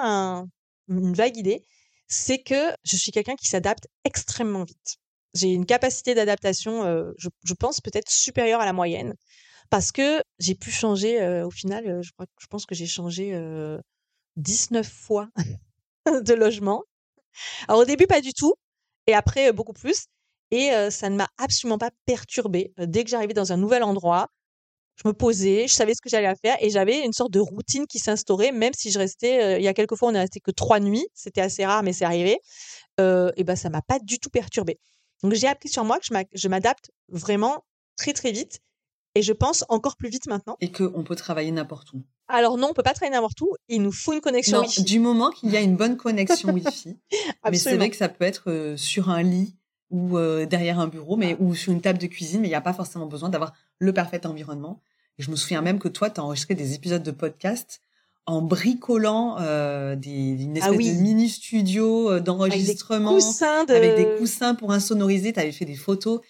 une 0.89 1.15
vague 1.15 1.37
idée, 1.37 1.63
c'est 2.09 2.39
que 2.39 2.73
je 2.85 2.97
suis 2.97 3.13
quelqu'un 3.13 3.37
qui 3.37 3.47
s'adapte 3.47 3.87
extrêmement 4.05 4.65
vite. 4.65 4.97
J'ai 5.35 5.53
une 5.53 5.67
capacité 5.67 6.15
d'adaptation, 6.15 6.85
je, 7.19 7.55
pense 7.55 7.81
peut-être 7.81 8.11
supérieure 8.11 8.61
à 8.61 8.65
la 8.65 8.73
moyenne, 8.73 9.15
parce 9.71 9.93
que 9.93 10.23
j'ai 10.39 10.55
pu 10.55 10.71
changer. 10.71 11.43
au 11.43 11.51
final, 11.51 12.03
je, 12.03 12.13
crois, 12.13 12.27
je 12.41 12.47
pense 12.47 12.67
que 12.67 12.75
j'ai 12.75 12.87
changé 12.87 13.39
19 14.37 14.87
fois 14.87 15.29
de 16.07 16.35
logement. 16.35 16.83
Alors 17.69 17.83
au 17.83 17.85
début 17.85 18.07
pas 18.07 18.21
du 18.21 18.33
tout, 18.33 18.55
et 19.07 19.15
après 19.15 19.53
beaucoup 19.53 19.73
plus. 19.73 20.07
Et 20.51 20.71
ça 20.91 21.11
ne 21.11 21.17
m'a 21.17 21.29
absolument 21.37 21.79
pas 21.79 21.91
perturbée. 22.07 22.73
dès 22.79 23.05
que 23.05 23.11
j'arrivais 23.11 23.35
dans 23.35 23.53
un 23.53 23.57
nouvel 23.59 23.83
endroit, 23.83 24.29
je 24.97 25.07
me 25.07 25.13
posais, 25.13 25.69
je 25.69 25.75
savais 25.75 25.95
ce 25.95 26.01
que 26.01 26.09
j'allais 26.09 26.35
faire 26.43 26.57
et 26.61 26.71
j'avais 26.71 27.05
une 27.05 27.13
sorte 27.13 27.31
de 27.31 27.39
routine 27.39 27.87
qui 27.87 27.99
s'instaurait, 27.99 28.51
même 28.51 28.73
si 28.75 28.91
je 28.91 28.99
restais. 28.99 29.61
il 29.61 29.65
y 29.65 29.69
a 29.69 29.75
quelques 29.75 29.97
fois, 29.97 30.09
on 30.09 30.15
est 30.15 30.21
resté 30.21 30.41
que 30.41 30.51
trois 30.51 30.81
nuits. 30.81 31.07
C'était 31.15 31.41
assez 31.41 31.65
rare, 31.65 31.83
mais 31.83 31.93
c'est 31.93 32.05
arrivé. 32.05 32.39
et 32.99 33.45
ben, 33.45 33.57
ça 33.57 33.71
m'a 33.71 33.83
pas 33.83 33.99
du 34.01 34.19
tout 34.19 34.31
perturbée. 34.31 34.79
Donc, 35.23 35.35
j'ai 35.35 35.49
appris 35.49 35.69
sur 35.69 35.85
moi 35.85 35.99
que 35.99 36.07
je 36.33 36.49
m'adapte 36.49 36.91
vraiment 37.09 37.65
très, 37.97 38.13
très 38.13 38.33
vite. 38.33 38.61
Et 39.15 39.23
je 39.23 39.33
pense 39.33 39.65
encore 39.69 39.97
plus 39.97 40.11
vite 40.11 40.27
maintenant. 40.27 40.57
Et 40.61 40.71
qu'on 40.71 41.03
peut 41.03 41.17
travailler 41.17 41.51
n'importe 41.51 41.93
où. 41.93 42.03
Alors 42.29 42.59
non, 42.59 42.69
on 42.71 42.75
peut 42.75 42.83
pas 42.83 42.93
travailler 42.93 43.15
n'importe 43.15 43.41
où. 43.41 43.55
Il 43.69 43.83
nous 43.83 43.93
faut 43.93 44.13
une 44.13 44.21
connexion 44.21 44.63
non, 44.63 44.69
Du 44.85 45.01
moment 45.01 45.31
qu'il 45.31 45.51
y 45.51 45.57
a 45.57 45.61
une 45.61 45.77
bonne 45.77 45.97
connexion 45.97 46.53
Wi-Fi. 46.53 46.97
mais 47.51 47.57
c'est 47.57 47.77
vrai 47.77 47.91
que 47.91 47.97
ça 47.97 48.09
peut 48.09 48.25
être 48.25 48.75
sur 48.77 49.09
un 49.09 49.23
lit 49.23 49.55
ou 49.91 50.19
derrière 50.45 50.79
un 50.79 50.89
bureau, 50.89 51.17
mais 51.17 51.37
ou 51.41 51.55
sur 51.55 51.73
une 51.73 51.81
table 51.81 51.99
de 51.99 52.07
cuisine, 52.07 52.43
mais 52.43 52.49
il 52.49 52.51
n'y 52.51 52.57
a 52.57 52.61
pas 52.61 52.75
forcément 52.75 53.07
besoin 53.07 53.31
d'avoir 53.31 53.55
le 53.79 53.93
parfait 53.95 54.27
environnement. 54.27 54.83
Et 55.19 55.23
je 55.23 55.31
me 55.31 55.37
souviens 55.37 55.63
même 55.63 55.79
que 55.79 55.89
toi, 55.89 56.11
tu 56.11 56.21
as 56.21 56.25
enregistré 56.25 56.55
des 56.55 56.75
épisodes 56.75 57.03
de 57.03 57.11
podcast 57.11 57.81
en 58.29 58.43
bricolant 58.43 59.39
euh, 59.41 59.97
des, 59.97 60.11
une 60.11 60.59
ah 60.61 60.71
espèce 60.71 60.99
de 60.99 61.03
mini 61.03 61.31
studio 61.31 62.21
d'enregistrement 62.21 63.17
avec, 63.69 63.97
des 63.97 64.19
coussins 64.19 64.55
pour 64.55 64.71
insonoriser. 64.71 65.33
Tu 65.33 65.41
avais 65.41 65.51
fait 65.51 65.65
des 65.65 65.77
photos. 65.77 66.21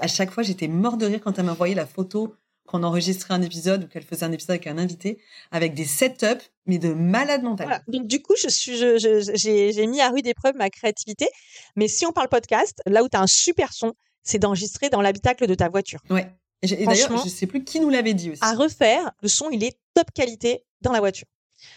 À 0.00 0.06
chaque 0.06 0.30
fois, 0.30 0.42
j'étais 0.42 0.68
mort 0.68 0.96
de 0.96 1.06
rire 1.06 1.20
quand 1.22 1.38
elle 1.38 1.46
m'envoyait 1.46 1.74
la 1.74 1.86
photo 1.86 2.34
qu'on 2.66 2.82
enregistrait 2.82 3.34
un 3.34 3.42
épisode 3.42 3.84
ou 3.84 3.86
qu'elle 3.88 4.02
faisait 4.02 4.24
un 4.24 4.32
épisode 4.32 4.50
avec 4.50 4.66
un 4.66 4.76
invité, 4.76 5.18
avec 5.50 5.74
des 5.74 5.86
setups, 5.86 6.44
mais 6.66 6.78
de 6.78 6.92
malade 6.92 7.42
mental. 7.42 7.82
Donc 7.88 8.06
du 8.06 8.20
coup, 8.20 8.34
je 8.40 8.48
suis, 8.48 8.76
j'ai 8.76 9.86
mis 9.86 10.00
à 10.00 10.10
rude 10.10 10.26
épreuve 10.26 10.54
ma 10.56 10.68
créativité. 10.68 11.28
Mais 11.76 11.88
si 11.88 12.04
on 12.04 12.12
parle 12.12 12.28
podcast, 12.28 12.82
là 12.86 13.02
où 13.02 13.08
tu 13.08 13.16
as 13.16 13.22
un 13.22 13.26
super 13.26 13.72
son, 13.72 13.94
c'est 14.22 14.38
d'enregistrer 14.38 14.90
dans 14.90 15.00
l'habitacle 15.00 15.46
de 15.46 15.54
ta 15.54 15.68
voiture. 15.70 16.00
Ouais. 16.10 16.30
Et 16.62 16.84
d'ailleurs, 16.84 17.24
je 17.24 17.28
sais 17.28 17.46
plus 17.46 17.64
qui 17.64 17.80
nous 17.80 17.88
l'avait 17.88 18.14
dit 18.14 18.30
aussi. 18.32 18.40
À 18.44 18.54
refaire, 18.54 19.12
le 19.22 19.28
son, 19.28 19.48
il 19.50 19.64
est 19.64 19.78
top 19.94 20.10
qualité 20.12 20.64
dans 20.82 20.92
la 20.92 21.00
voiture. 21.00 21.26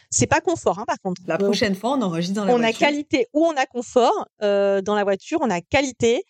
C'est 0.10 0.28
pas 0.28 0.42
confort, 0.42 0.80
hein, 0.80 0.86
par 0.86 1.00
contre. 1.00 1.22
La 1.26 1.38
prochaine 1.38 1.76
fois, 1.76 1.92
on 1.98 2.02
enregistre 2.02 2.36
dans 2.36 2.46
la 2.46 2.52
voiture. 2.52 2.68
On 2.68 2.70
a 2.70 2.74
qualité 2.74 3.28
ou 3.34 3.46
on 3.46 3.56
a 3.56 3.66
confort 3.66 4.28
euh, 4.42 4.82
dans 4.82 4.96
la 4.96 5.04
voiture. 5.04 5.40
On 5.42 5.50
a 5.50 5.62
qualité, 5.62 6.24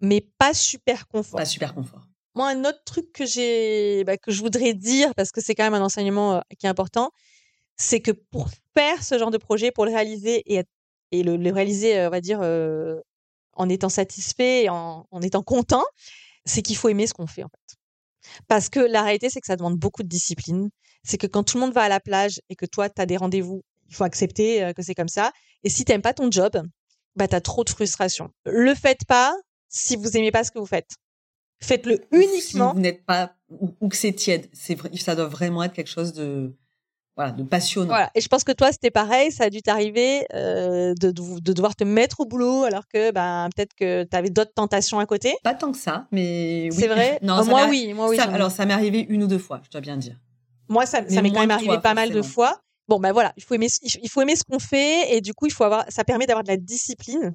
mais 0.00 0.26
pas 0.38 0.54
super 0.54 1.06
confort. 1.08 1.38
Pas 1.38 1.44
super 1.44 1.74
confort. 1.74 2.06
Moi, 2.34 2.48
un 2.48 2.64
autre 2.64 2.82
truc 2.84 3.12
que 3.12 3.26
j'ai, 3.26 4.04
bah, 4.04 4.16
que 4.16 4.30
je 4.30 4.40
voudrais 4.40 4.72
dire, 4.72 5.14
parce 5.14 5.32
que 5.32 5.40
c'est 5.40 5.54
quand 5.54 5.64
même 5.64 5.74
un 5.74 5.84
enseignement 5.84 6.36
euh, 6.36 6.40
qui 6.58 6.66
est 6.66 6.68
important, 6.68 7.10
c'est 7.76 8.00
que 8.00 8.12
pour 8.12 8.48
faire 8.74 9.02
ce 9.02 9.18
genre 9.18 9.30
de 9.30 9.38
projet, 9.38 9.70
pour 9.72 9.84
le 9.84 9.92
réaliser 9.92 10.42
et, 10.46 10.62
et 11.10 11.22
le, 11.22 11.52
réaliser, 11.52 11.98
euh, 11.98 12.08
on 12.08 12.10
va 12.10 12.20
dire, 12.20 12.40
en 13.54 13.68
étant 13.68 13.88
satisfait, 13.88 14.68
en, 14.68 15.06
en 15.10 15.22
étant 15.22 15.42
content, 15.42 15.84
c'est 16.44 16.62
qu'il 16.62 16.76
faut 16.76 16.88
aimer 16.88 17.06
ce 17.06 17.14
qu'on 17.14 17.26
fait, 17.26 17.42
en 17.42 17.48
fait. 17.48 17.76
Parce 18.48 18.68
que 18.68 18.80
la 18.80 19.02
réalité, 19.02 19.28
c'est 19.28 19.40
que 19.40 19.46
ça 19.46 19.56
demande 19.56 19.76
beaucoup 19.76 20.02
de 20.02 20.08
discipline. 20.08 20.70
C'est 21.02 21.18
que 21.18 21.26
quand 21.26 21.42
tout 21.42 21.56
le 21.56 21.62
monde 21.62 21.72
va 21.72 21.82
à 21.82 21.88
la 21.88 22.00
plage 22.00 22.40
et 22.48 22.54
que 22.54 22.66
toi, 22.66 22.88
tu 22.88 23.00
as 23.00 23.06
des 23.06 23.16
rendez-vous, 23.16 23.62
il 23.88 23.94
faut 23.94 24.04
accepter 24.04 24.72
que 24.76 24.82
c'est 24.82 24.94
comme 24.94 25.08
ça. 25.08 25.32
Et 25.64 25.70
si 25.70 25.84
tu 25.84 25.90
n'aimes 25.90 26.02
pas 26.02 26.14
ton 26.14 26.30
job, 26.30 26.62
bah, 27.16 27.26
tu 27.26 27.34
as 27.34 27.40
trop 27.40 27.64
de 27.64 27.70
frustration. 27.70 28.30
Le 28.44 28.74
faites 28.74 29.04
pas 29.06 29.34
si 29.70 29.96
vous 29.96 30.16
aimez 30.16 30.30
pas 30.30 30.44
ce 30.44 30.50
que 30.50 30.58
vous 30.58 30.66
faites. 30.66 30.90
Faites-le 31.62 32.00
uniquement. 32.12 32.70
Si 32.70 32.74
vous 32.74 32.80
n'êtes 32.80 33.04
pas, 33.06 33.34
ou, 33.48 33.88
que 33.88 33.96
c'est 33.96 34.12
tiède. 34.12 34.48
C'est, 34.52 34.76
ça 34.98 35.14
doit 35.14 35.26
vraiment 35.26 35.62
être 35.62 35.72
quelque 35.72 35.90
chose 35.90 36.12
de, 36.12 36.56
voilà, 37.16 37.32
de 37.32 37.42
passionnant. 37.42 37.88
Voilà. 37.88 38.10
Et 38.14 38.20
je 38.20 38.28
pense 38.28 38.44
que 38.44 38.52
toi, 38.52 38.72
c'était 38.72 38.90
pareil. 38.90 39.30
Ça 39.30 39.44
a 39.44 39.50
dû 39.50 39.62
t'arriver 39.62 40.26
euh, 40.34 40.94
de, 40.98 41.10
de, 41.10 41.52
devoir 41.52 41.76
te 41.76 41.84
mettre 41.84 42.20
au 42.20 42.24
boulot 42.24 42.64
alors 42.64 42.88
que 42.88 43.12
ben, 43.12 43.48
peut-être 43.54 43.74
que 43.74 44.04
tu 44.04 44.16
avais 44.16 44.30
d'autres 44.30 44.54
tentations 44.54 44.98
à 44.98 45.06
côté. 45.06 45.34
Pas 45.44 45.54
tant 45.54 45.70
que 45.70 45.78
ça, 45.78 46.08
mais 46.10 46.68
oui. 46.72 46.76
C'est 46.78 46.88
vrai 46.88 47.18
non, 47.22 47.44
moi, 47.44 47.66
oui, 47.68 47.92
moi 47.94 48.08
oui. 48.08 48.18
alors, 48.18 48.50
ça 48.50 48.66
m'est 48.66 48.74
arrivé 48.74 49.06
une 49.08 49.22
ou 49.22 49.26
deux 49.26 49.38
fois, 49.38 49.60
je 49.64 49.70
dois 49.70 49.80
bien 49.80 49.96
dire. 49.96 50.16
Moi, 50.68 50.86
ça, 50.86 51.06
ça 51.08 51.20
m'est 51.20 51.30
quand 51.30 51.40
même 51.40 51.50
arrivé 51.50 51.78
pas 51.78 51.94
mal 51.94 52.10
de 52.10 52.22
fois. 52.22 52.60
Bon, 52.88 52.98
ben 52.98 53.12
voilà, 53.12 53.32
il 53.36 53.44
faut 53.44 53.54
aimer, 53.54 53.68
il 53.82 54.08
faut 54.08 54.20
aimer 54.22 54.34
ce 54.34 54.42
qu'on 54.42 54.58
fait 54.58 55.14
et 55.14 55.20
du 55.20 55.32
coup, 55.32 55.46
il 55.46 55.52
faut 55.52 55.62
avoir, 55.62 55.84
ça 55.88 56.02
permet 56.02 56.26
d'avoir 56.26 56.42
de 56.42 56.48
la 56.48 56.56
discipline. 56.56 57.34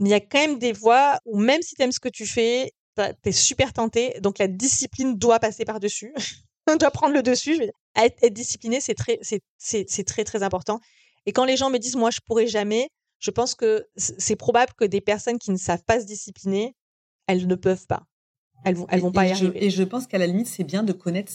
Mais 0.00 0.08
il 0.08 0.12
y 0.12 0.14
a 0.14 0.20
quand 0.20 0.40
même 0.40 0.58
des 0.58 0.72
voies 0.72 1.18
où 1.26 1.38
même 1.38 1.62
si 1.62 1.76
tu 1.76 1.82
aimes 1.82 1.92
ce 1.92 2.00
que 2.00 2.08
tu 2.08 2.26
fais, 2.26 2.72
tu 2.96 3.02
es 3.24 3.32
super 3.32 3.72
tenté. 3.72 4.18
Donc, 4.20 4.38
la 4.38 4.48
discipline 4.48 5.16
doit 5.16 5.38
passer 5.38 5.64
par-dessus. 5.64 6.12
doit 6.78 6.90
prendre 6.90 7.14
le 7.14 7.22
dessus. 7.22 7.56
Je 7.56 7.64
être, 7.96 8.32
discipliné, 8.32 8.80
c'est 8.80 8.94
très, 8.94 9.18
c'est, 9.58 10.04
très, 10.04 10.24
très 10.24 10.42
important. 10.42 10.80
Et 11.26 11.32
quand 11.32 11.44
les 11.44 11.56
gens 11.56 11.70
me 11.70 11.78
disent, 11.78 11.96
moi, 11.96 12.10
je 12.10 12.20
pourrais 12.24 12.46
jamais, 12.46 12.88
je 13.18 13.30
pense 13.30 13.54
que 13.54 13.86
c'est 13.96 14.36
probable 14.36 14.72
que 14.76 14.84
des 14.84 15.00
personnes 15.00 15.38
qui 15.38 15.50
ne 15.50 15.56
savent 15.56 15.84
pas 15.84 16.00
se 16.00 16.06
discipliner, 16.06 16.74
elles 17.26 17.46
ne 17.46 17.54
peuvent 17.54 17.86
pas. 17.86 18.04
Elles 18.64 18.74
vont, 18.74 18.86
elles 18.90 19.00
vont 19.00 19.12
pas 19.12 19.26
y 19.26 19.32
arriver. 19.32 19.64
et 19.64 19.70
je 19.70 19.82
pense 19.82 20.06
qu'à 20.06 20.18
la 20.18 20.26
limite, 20.26 20.46
c'est 20.46 20.64
bien 20.64 20.82
de 20.82 20.92
connaître 20.92 21.32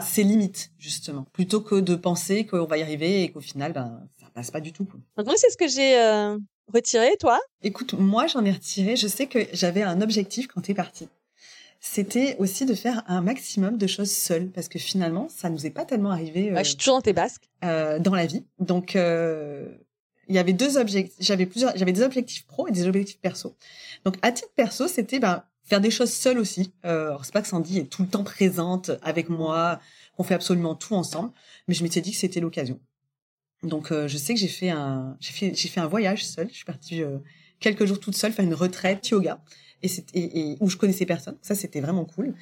ses 0.00 0.22
limites, 0.22 0.72
justement, 0.78 1.26
plutôt 1.32 1.60
que 1.60 1.74
de 1.74 1.94
penser 1.94 2.46
qu'on 2.46 2.64
va 2.64 2.78
y 2.78 2.82
arriver 2.82 3.22
et 3.22 3.30
qu'au 3.30 3.40
final, 3.40 3.72
ben, 3.72 4.00
ça 4.18 4.26
passe 4.32 4.50
pas 4.50 4.60
du 4.60 4.72
tout. 4.72 4.86
Donc 5.16 5.26
moi, 5.26 5.34
c'est 5.36 5.50
ce 5.50 5.56
que 5.56 5.68
j'ai 5.68 5.98
euh, 5.98 6.38
retiré, 6.72 7.10
toi? 7.20 7.38
Écoute, 7.62 7.94
moi, 7.94 8.26
j'en 8.26 8.44
ai 8.44 8.52
retiré. 8.52 8.96
Je 8.96 9.06
sais 9.06 9.26
que 9.26 9.38
j'avais 9.52 9.82
un 9.82 10.00
objectif 10.00 10.46
quand 10.48 10.60
tu 10.62 10.72
es 10.72 10.74
partie. 10.74 11.08
C'était 11.84 12.36
aussi 12.38 12.64
de 12.64 12.74
faire 12.74 13.02
un 13.08 13.20
maximum 13.22 13.76
de 13.76 13.88
choses 13.88 14.12
seules 14.12 14.50
parce 14.52 14.68
que 14.68 14.78
finalement 14.78 15.26
ça 15.28 15.50
nous 15.50 15.66
est 15.66 15.70
pas 15.70 15.84
tellement 15.84 16.12
arrivé 16.12 16.52
je 16.58 16.62
suis 16.62 16.76
toujours 16.76 16.94
dans 16.98 17.02
tes 17.02 17.12
basques. 17.12 17.50
euh, 17.64 17.98
dans 17.98 18.14
la 18.14 18.24
vie. 18.24 18.44
Donc 18.60 18.94
euh, 18.94 19.66
il 20.28 20.36
y 20.36 20.38
avait 20.38 20.52
deux 20.52 20.78
objectifs 20.78 21.16
j'avais 21.18 21.44
plusieurs 21.44 21.76
j'avais 21.76 21.90
des 21.90 22.02
objectifs 22.02 22.46
pro 22.46 22.68
et 22.68 22.70
des 22.70 22.86
objectifs 22.86 23.18
perso. 23.18 23.56
Donc 24.04 24.16
à 24.22 24.30
titre 24.30 24.52
perso 24.54 24.86
c'était 24.86 25.18
ben 25.18 25.42
faire 25.64 25.80
des 25.80 25.90
choses 25.90 26.12
seules 26.12 26.38
aussi. 26.38 26.72
Euh, 26.84 27.08
alors 27.08 27.24
c'est 27.24 27.32
pas 27.32 27.42
que 27.42 27.48
Sandy 27.48 27.78
est 27.80 27.90
tout 27.90 28.02
le 28.02 28.08
temps 28.08 28.22
présente 28.22 28.92
avec 29.02 29.28
moi 29.28 29.80
qu'on 30.16 30.22
fait 30.22 30.34
absolument 30.34 30.76
tout 30.76 30.94
ensemble 30.94 31.32
mais 31.66 31.74
je 31.74 31.82
m'étais 31.82 32.00
dit 32.00 32.12
que 32.12 32.16
c'était 32.16 32.38
l'occasion 32.38 32.78
donc 33.62 33.92
euh, 33.92 34.08
je 34.08 34.16
sais 34.16 34.34
que 34.34 34.40
j'ai 34.40 34.48
fait 34.48 34.70
un 34.70 35.16
j'ai 35.20 35.32
fait 35.32 35.54
j'ai 35.54 35.68
fait 35.68 35.80
un 35.80 35.86
voyage 35.86 36.24
seul 36.24 36.48
je 36.48 36.54
suis 36.54 36.64
partie 36.64 37.02
euh, 37.02 37.18
quelques 37.60 37.86
jours 37.86 38.00
toute 38.00 38.16
seule 38.16 38.32
faire 38.32 38.44
une 38.44 38.54
retraite 38.54 39.08
yoga 39.08 39.40
et, 39.82 39.90
et, 40.14 40.56
où 40.60 40.68
je 40.68 40.76
connaissais 40.76 41.06
personne. 41.06 41.36
Ça, 41.42 41.54
c'était 41.54 41.80
vraiment 41.80 42.04
cool. 42.04 42.34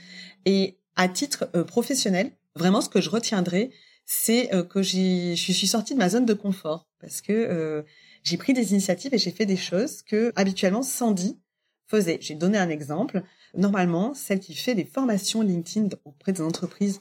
Et 0.44 0.78
à 0.96 1.08
titre 1.08 1.48
euh, 1.54 1.64
professionnel, 1.64 2.32
vraiment, 2.56 2.80
ce 2.80 2.88
que 2.88 3.00
je 3.00 3.10
retiendrai, 3.10 3.70
c'est 4.06 4.52
euh, 4.54 4.64
que 4.64 4.82
je 4.82 5.34
suis 5.36 5.66
sortie 5.66 5.94
de 5.94 5.98
ma 5.98 6.08
zone 6.08 6.26
de 6.26 6.34
confort 6.34 6.88
parce 7.00 7.20
que 7.20 7.32
euh, 7.32 7.82
j'ai 8.24 8.36
pris 8.36 8.52
des 8.52 8.72
initiatives 8.72 9.14
et 9.14 9.18
j'ai 9.18 9.30
fait 9.30 9.46
des 9.46 9.56
choses 9.56 10.02
que 10.02 10.32
habituellement 10.36 10.82
Sandy 10.82 11.38
faisait. 11.86 12.18
J'ai 12.20 12.34
donné 12.34 12.58
un 12.58 12.68
exemple. 12.68 13.22
Normalement, 13.56 14.14
celle 14.14 14.40
qui 14.40 14.54
fait 14.54 14.74
des 14.74 14.84
formations 14.84 15.42
LinkedIn 15.42 15.88
auprès 16.04 16.32
des 16.32 16.42
entreprises, 16.42 17.00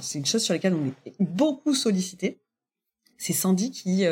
c'est 0.00 0.18
une 0.18 0.24
chose 0.24 0.42
sur 0.42 0.54
laquelle 0.54 0.72
on 0.72 0.86
est 0.86 1.14
beaucoup 1.20 1.74
sollicité. 1.74 2.40
C'est 3.18 3.32
Sandy 3.32 3.70
qui 3.70 4.04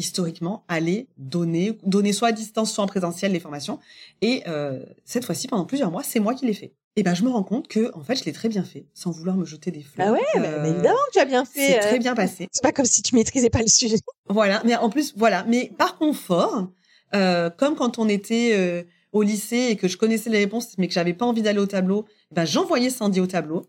historiquement 0.00 0.64
aller 0.68 1.08
donner, 1.18 1.78
donner 1.84 2.12
soit 2.12 2.28
à 2.28 2.32
distance, 2.32 2.72
soit 2.72 2.82
en 2.82 2.86
présentiel 2.86 3.32
les 3.32 3.40
formations. 3.40 3.78
Et 4.22 4.42
euh, 4.48 4.82
cette 5.04 5.24
fois-ci, 5.24 5.46
pendant 5.46 5.66
plusieurs 5.66 5.90
mois, 5.90 6.02
c'est 6.02 6.20
moi 6.20 6.34
qui 6.34 6.46
l'ai 6.46 6.54
fait. 6.54 6.72
Et 6.96 7.02
ben, 7.02 7.14
je 7.14 7.22
me 7.22 7.28
rends 7.28 7.44
compte 7.44 7.68
que, 7.68 7.94
en 7.94 8.02
fait, 8.02 8.16
je 8.16 8.24
l'ai 8.24 8.32
très 8.32 8.48
bien 8.48 8.64
fait, 8.64 8.86
sans 8.94 9.10
vouloir 9.10 9.36
me 9.36 9.44
jeter 9.44 9.70
des 9.70 9.82
fleurs. 9.82 10.08
Ah 10.08 10.12
ouais, 10.12 10.20
euh, 10.36 10.62
mais 10.62 10.70
évidemment 10.70 10.98
que 11.08 11.12
tu 11.12 11.18
as 11.20 11.24
bien 11.24 11.44
fait. 11.44 11.66
C'est 11.66 11.78
très 11.78 11.96
euh. 11.96 11.98
bien 11.98 12.14
passé. 12.14 12.48
C'est 12.50 12.62
pas 12.62 12.72
comme 12.72 12.86
si 12.86 13.02
tu 13.02 13.14
maîtrisais 13.14 13.50
pas 13.50 13.60
le 13.60 13.68
sujet. 13.68 13.96
Voilà, 14.28 14.62
mais 14.64 14.76
en 14.76 14.90
plus, 14.90 15.12
voilà. 15.16 15.44
Mais 15.48 15.72
par 15.76 15.98
confort, 15.98 16.68
euh, 17.14 17.50
comme 17.50 17.74
quand 17.74 17.98
on 17.98 18.08
était 18.08 18.52
euh, 18.56 18.84
au 19.12 19.22
lycée 19.22 19.68
et 19.70 19.76
que 19.76 19.88
je 19.88 19.96
connaissais 19.96 20.30
les 20.30 20.38
réponses, 20.38 20.78
mais 20.78 20.86
que 20.86 20.94
j'avais 20.94 21.14
pas 21.14 21.26
envie 21.26 21.42
d'aller 21.42 21.58
au 21.58 21.66
tableau, 21.66 22.06
ben 22.30 22.44
j'envoyais 22.44 22.90
Sandy 22.90 23.18
au 23.20 23.26
tableau 23.26 23.66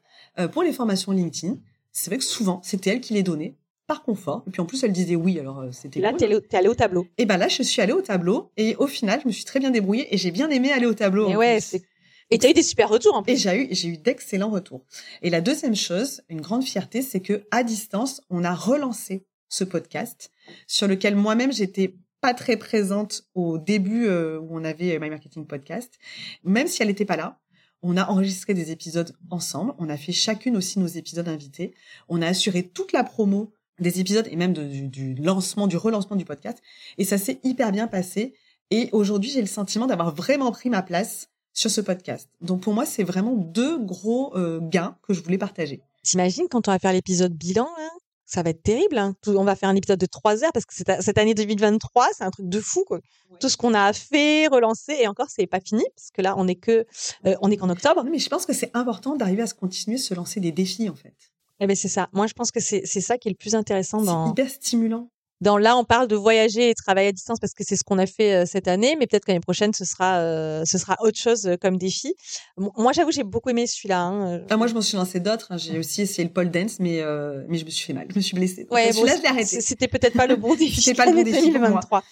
pour 0.51 0.62
les 0.62 0.72
formations 0.72 1.14
LinkedIn. 1.14 1.55
C'est 1.91 2.12
vrai 2.12 2.20
que 2.20 2.24
souvent, 2.24 2.62
c'était 2.64 2.91
elle 2.91 3.01
qui 3.01 3.16
les 3.16 3.24
donnait 3.24 3.55
par 3.91 4.03
confort. 4.03 4.41
Et 4.47 4.51
puis 4.51 4.61
en 4.61 4.65
plus, 4.65 4.81
elle 4.85 4.93
disait 4.93 5.17
oui, 5.17 5.37
alors 5.37 5.59
euh, 5.59 5.69
c'était 5.73 5.99
Là, 5.99 6.13
tu 6.13 6.23
es 6.23 6.55
allée 6.55 6.69
au 6.69 6.75
tableau. 6.75 7.07
Et 7.17 7.25
ben 7.25 7.35
là, 7.35 7.49
je 7.49 7.61
suis 7.61 7.81
allée 7.81 7.91
au 7.91 8.01
tableau 8.01 8.49
et 8.55 8.77
au 8.77 8.87
final, 8.87 9.19
je 9.21 9.27
me 9.27 9.33
suis 9.33 9.43
très 9.43 9.59
bien 9.59 9.69
débrouillée 9.69 10.07
et 10.13 10.17
j'ai 10.17 10.31
bien 10.31 10.49
aimé 10.49 10.71
aller 10.71 10.85
au 10.85 10.93
tableau. 10.93 11.29
Et 11.29 11.35
ouais, 11.35 11.59
c'est 11.59 11.83
Et 12.29 12.37
tu 12.37 12.47
as 12.47 12.51
eu 12.51 12.53
des 12.53 12.63
super 12.63 12.87
retours 12.87 13.15
en 13.15 13.21
plus. 13.21 13.33
Et 13.33 13.35
j'ai 13.35 13.63
eu, 13.63 13.67
j'ai 13.71 13.89
eu 13.89 13.97
d'excellents 13.97 14.49
retours. 14.49 14.85
Et 15.21 15.29
la 15.29 15.41
deuxième 15.41 15.75
chose, 15.75 16.21
une 16.29 16.39
grande 16.39 16.63
fierté, 16.63 17.01
c'est 17.01 17.19
que 17.19 17.43
à 17.51 17.63
distance, 17.63 18.21
on 18.29 18.45
a 18.45 18.55
relancé 18.55 19.25
ce 19.49 19.65
podcast 19.65 20.31
sur 20.67 20.87
lequel 20.87 21.17
moi-même 21.17 21.51
j'étais 21.51 21.95
pas 22.21 22.33
très 22.33 22.55
présente 22.55 23.23
au 23.35 23.57
début 23.57 24.05
euh, 24.05 24.39
où 24.39 24.57
on 24.57 24.63
avait 24.63 24.97
My 24.99 25.09
Marketing 25.09 25.45
Podcast. 25.45 25.99
Même 26.45 26.67
si 26.67 26.81
elle 26.81 26.87
n'était 26.87 27.03
pas 27.03 27.17
là, 27.17 27.41
on 27.81 27.97
a 27.97 28.05
enregistré 28.05 28.53
des 28.53 28.71
épisodes 28.71 29.13
ensemble. 29.29 29.73
On 29.79 29.89
a 29.89 29.97
fait 29.97 30.11
chacune 30.11 30.55
aussi 30.55 30.79
nos 30.79 30.87
épisodes 30.87 31.27
invités. 31.27 31.73
On 32.09 32.21
a 32.21 32.27
assuré 32.27 32.63
toute 32.63 32.93
la 32.93 33.03
promo 33.03 33.53
des 33.82 33.99
épisodes 33.99 34.27
et 34.29 34.36
même 34.36 34.53
du, 34.53 34.88
du, 34.88 35.15
lancement, 35.15 35.67
du 35.67 35.77
relancement 35.77 36.15
du 36.15 36.25
podcast. 36.25 36.61
Et 36.97 37.05
ça 37.05 37.17
s'est 37.17 37.39
hyper 37.43 37.71
bien 37.71 37.88
passé. 37.88 38.34
Et 38.69 38.89
aujourd'hui, 38.93 39.29
j'ai 39.29 39.41
le 39.41 39.47
sentiment 39.47 39.88
d'avoir 39.88 40.13
vraiment 40.15 40.51
pris 40.51 40.69
ma 40.69 40.82
place 40.82 41.27
sur 41.53 41.69
ce 41.69 41.82
podcast. 41.82 42.29
Donc 42.39 42.61
pour 42.61 42.73
moi, 42.73 42.86
c'est 42.86 43.03
vraiment 43.03 43.36
deux 43.36 43.77
gros 43.77 44.36
euh, 44.38 44.59
gains 44.61 44.95
que 45.01 45.13
je 45.13 45.21
voulais 45.21 45.38
partager. 45.38 45.82
T'imagines 46.03 46.47
quand 46.49 46.67
on 46.67 46.71
va 46.71 46.79
faire 46.79 46.93
l'épisode 46.93 47.34
bilan, 47.34 47.67
hein 47.77 47.89
ça 48.32 48.43
va 48.43 48.51
être 48.51 48.63
terrible. 48.63 48.97
Hein. 48.97 49.13
on 49.27 49.43
va 49.43 49.55
faire 49.55 49.69
un 49.69 49.75
épisode 49.75 49.99
de 49.99 50.05
trois 50.05 50.43
heures 50.43 50.53
parce 50.53 50.65
que 50.65 50.73
cette 50.73 51.17
année 51.17 51.34
2023, 51.34 52.07
c'est 52.17 52.23
un 52.23 52.32
truc 52.32 52.47
de 52.47 52.59
fou. 52.61 52.86
Quoi. 52.88 53.01
Tout 53.39 53.49
ce 53.49 53.57
qu'on 53.57 53.73
a 53.73 53.91
fait, 53.91 54.47
relancé, 54.47 54.95
et 55.01 55.07
encore, 55.07 55.27
c'est 55.29 55.47
pas 55.47 55.59
fini 55.59 55.84
parce 55.95 56.11
que 56.11 56.21
là, 56.21 56.36
on 56.38 56.47
est 56.47 56.55
que, 56.55 56.86
euh, 57.25 57.36
on 57.41 57.51
est 57.51 57.57
qu'en 57.57 57.69
octobre. 57.69 58.03
mais 58.09 58.19
je 58.19 58.29
pense 58.29 58.45
que 58.45 58.53
c'est 58.53 58.71
important 58.73 59.15
d'arriver 59.15 59.41
à 59.41 59.47
se 59.47 59.53
continuer, 59.53 59.97
se 59.97 60.13
lancer 60.13 60.39
des 60.39 60.51
défis 60.51 60.89
en 60.89 60.95
fait. 60.95 61.30
Eh 61.64 61.68
ben 61.68 61.76
c'est 61.76 61.88
ça. 61.88 62.09
Moi, 62.12 62.26
je 62.26 62.34
pense 62.34 62.51
que 62.51 62.59
c'est 62.59 62.86
ça 62.86 63.20
qui 63.20 63.28
est 63.28 63.32
le 63.32 63.38
plus 63.38 63.53
intéressant 63.53 64.01
dans. 64.01 64.26
C'est 64.26 64.32
hyper 64.32 64.49
stimulant. 64.49 65.11
Dans 65.41 65.57
là, 65.57 65.75
on 65.75 65.83
parle 65.83 66.07
de 66.07 66.15
voyager 66.15 66.69
et 66.69 66.75
travailler 66.75 67.07
à 67.07 67.11
distance 67.11 67.39
parce 67.39 67.53
que 67.53 67.63
c'est 67.67 67.75
ce 67.75 67.83
qu'on 67.83 67.97
a 67.97 68.05
fait 68.05 68.33
euh, 68.33 68.45
cette 68.45 68.67
année, 68.67 68.95
mais 68.97 69.07
peut-être 69.07 69.25
qu'année 69.25 69.39
prochaine, 69.39 69.73
ce 69.73 69.85
sera, 69.85 70.19
euh, 70.19 70.63
ce 70.65 70.77
sera 70.77 70.97
autre 71.01 71.17
chose 71.17 71.47
euh, 71.47 71.55
comme 71.59 71.77
défi. 71.77 72.13
moi, 72.57 72.93
j'avoue, 72.93 73.11
j'ai 73.11 73.23
beaucoup 73.23 73.49
aimé 73.49 73.65
celui-là. 73.65 74.01
Hein, 74.01 74.41
ah, 74.51 74.57
moi, 74.57 74.67
je 74.67 74.75
m'en 74.75 74.81
suis 74.81 74.97
lancé 74.97 75.19
d'autres. 75.19 75.47
Hein. 75.49 75.57
J'ai 75.57 75.79
aussi 75.79 76.03
essayé 76.03 76.23
le 76.23 76.31
pole 76.31 76.51
dance, 76.51 76.79
mais 76.79 77.01
mais 77.47 77.57
je 77.57 77.65
me 77.65 77.71
suis 77.71 77.87
fait 77.87 77.93
mal. 77.93 78.05
Je 78.09 78.15
me 78.15 78.21
suis 78.21 78.35
blessée. 78.35 78.67
Ouais, 78.69 78.91
arrêté. 79.25 79.61
C'était 79.61 79.87
peut-être 79.87 80.15
pas 80.15 80.27
le 80.27 80.35
bon 80.35 80.53
défi. 80.55 80.79
C'était 80.79 80.95
pas 80.95 81.09
le 81.09 81.15
bon 81.15 81.23
défi 81.23 81.49
2023. 81.51 82.03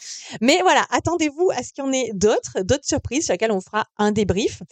Mais 0.42 0.60
voilà, 0.62 0.86
attendez-vous 0.90 1.52
à 1.56 1.62
ce 1.62 1.72
qu'il 1.72 1.84
y 1.84 1.88
en 1.88 1.92
ait 1.92 2.10
d'autres, 2.14 2.62
d'autres 2.64 2.86
surprises 2.86 3.26
sur 3.26 3.34
lesquelles 3.34 3.52
on 3.52 3.62
fera 3.62 3.86
un 4.00 4.12
débrief. 4.12 4.64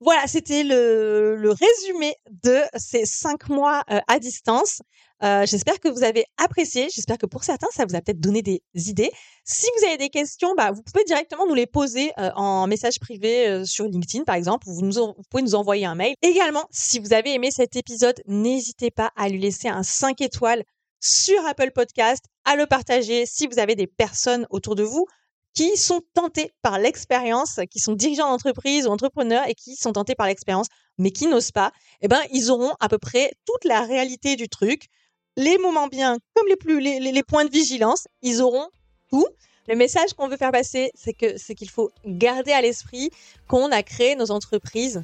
Voilà, 0.00 0.26
c'était 0.26 0.62
le, 0.62 1.36
le 1.36 1.50
résumé 1.50 2.14
de 2.42 2.60
ces 2.76 3.04
cinq 3.04 3.48
mois 3.50 3.82
à 3.86 4.18
distance. 4.18 4.80
Euh, 5.22 5.46
j'espère 5.46 5.80
que 5.80 5.88
vous 5.88 6.02
avez 6.02 6.26
apprécié. 6.36 6.88
J'espère 6.94 7.16
que 7.16 7.26
pour 7.26 7.44
certains, 7.44 7.68
ça 7.72 7.84
vous 7.88 7.94
a 7.94 8.00
peut-être 8.00 8.20
donné 8.20 8.42
des 8.42 8.62
idées. 8.74 9.10
Si 9.44 9.66
vous 9.78 9.86
avez 9.86 9.96
des 9.96 10.10
questions, 10.10 10.54
bah, 10.56 10.72
vous 10.72 10.82
pouvez 10.82 11.04
directement 11.04 11.46
nous 11.46 11.54
les 11.54 11.66
poser 11.66 12.12
euh, 12.18 12.30
en 12.36 12.66
message 12.66 13.00
privé 13.00 13.48
euh, 13.48 13.64
sur 13.64 13.86
LinkedIn, 13.86 14.24
par 14.24 14.34
exemple, 14.34 14.68
ou 14.68 14.74
vous, 14.74 14.82
nous 14.82 14.92
vous, 14.92 15.14
pouvez 15.30 15.42
nous 15.42 15.54
envoyer 15.54 15.86
un 15.86 15.94
mail. 15.94 16.14
Également, 16.22 16.64
si 16.70 16.98
vous 16.98 17.12
avez 17.14 17.32
aimé 17.32 17.50
cet 17.50 17.76
épisode, 17.76 18.20
n'hésitez 18.26 18.90
pas 18.90 19.10
à 19.16 19.28
lui 19.28 19.38
laisser 19.38 19.68
un 19.68 19.82
5 19.82 20.20
étoiles 20.20 20.64
sur 21.00 21.44
Apple 21.46 21.70
Podcast, 21.72 22.24
à 22.44 22.56
le 22.56 22.66
partager 22.66 23.26
si 23.26 23.46
vous 23.46 23.58
avez 23.58 23.74
des 23.74 23.86
personnes 23.86 24.46
autour 24.50 24.74
de 24.74 24.82
vous 24.82 25.06
qui 25.54 25.78
sont 25.78 26.02
tentées 26.12 26.52
par 26.60 26.78
l'expérience, 26.78 27.60
qui 27.70 27.78
sont 27.78 27.94
dirigeants 27.94 28.28
d'entreprise 28.28 28.86
ou 28.86 28.90
entrepreneurs 28.90 29.48
et 29.48 29.54
qui 29.54 29.74
sont 29.74 29.92
tentés 29.92 30.14
par 30.14 30.26
l'expérience, 30.26 30.66
mais 30.98 31.10
qui 31.10 31.26
n'osent 31.26 31.50
pas, 31.50 31.72
eh 32.02 32.08
ben, 32.08 32.20
ils 32.30 32.50
auront 32.50 32.74
à 32.78 32.88
peu 32.88 32.98
près 32.98 33.32
toute 33.46 33.64
la 33.64 33.80
réalité 33.80 34.36
du 34.36 34.48
truc 34.48 34.88
les 35.36 35.58
moments 35.58 35.86
bien 35.86 36.18
comme 36.34 36.48
les 36.48 36.56
plus 36.56 36.80
les, 36.80 37.00
les, 37.00 37.22
points 37.22 37.44
de 37.44 37.50
vigilance, 37.50 38.06
ils 38.22 38.42
auront 38.42 38.68
tout. 39.10 39.26
Le 39.68 39.74
message 39.74 40.14
qu'on 40.14 40.28
veut 40.28 40.36
faire 40.36 40.52
passer, 40.52 40.90
c'est 40.94 41.12
que 41.12 41.36
c'est 41.36 41.54
qu'il 41.54 41.70
faut 41.70 41.90
garder 42.06 42.52
à 42.52 42.60
l'esprit 42.60 43.10
qu'on 43.48 43.72
a 43.72 43.82
créé 43.82 44.14
nos 44.14 44.30
entreprises 44.30 45.02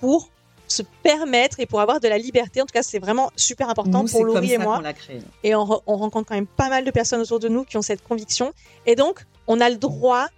pour 0.00 0.28
se 0.68 0.82
permettre 1.02 1.60
et 1.60 1.66
pour 1.66 1.80
avoir 1.80 2.00
de 2.00 2.08
la 2.08 2.18
liberté. 2.18 2.60
En 2.60 2.66
tout 2.66 2.72
cas, 2.72 2.82
c'est 2.82 2.98
vraiment 2.98 3.30
super 3.36 3.68
important 3.68 4.04
pour 4.04 4.24
Laurie 4.24 4.52
et 4.52 4.58
moi. 4.58 4.82
Et 5.42 5.54
on, 5.54 5.82
on, 5.86 5.96
rencontre 5.96 6.28
quand 6.28 6.34
même 6.34 6.46
pas 6.46 6.68
mal 6.68 6.84
de 6.84 6.90
personnes 6.90 7.20
autour 7.20 7.40
de 7.40 7.48
nous 7.48 7.64
qui 7.64 7.76
ont 7.76 7.82
cette 7.82 8.02
conviction. 8.02 8.52
Et 8.86 8.96
donc, 8.96 9.24
on 9.46 9.60
a 9.60 9.68
le 9.70 9.76
droit 9.76 10.28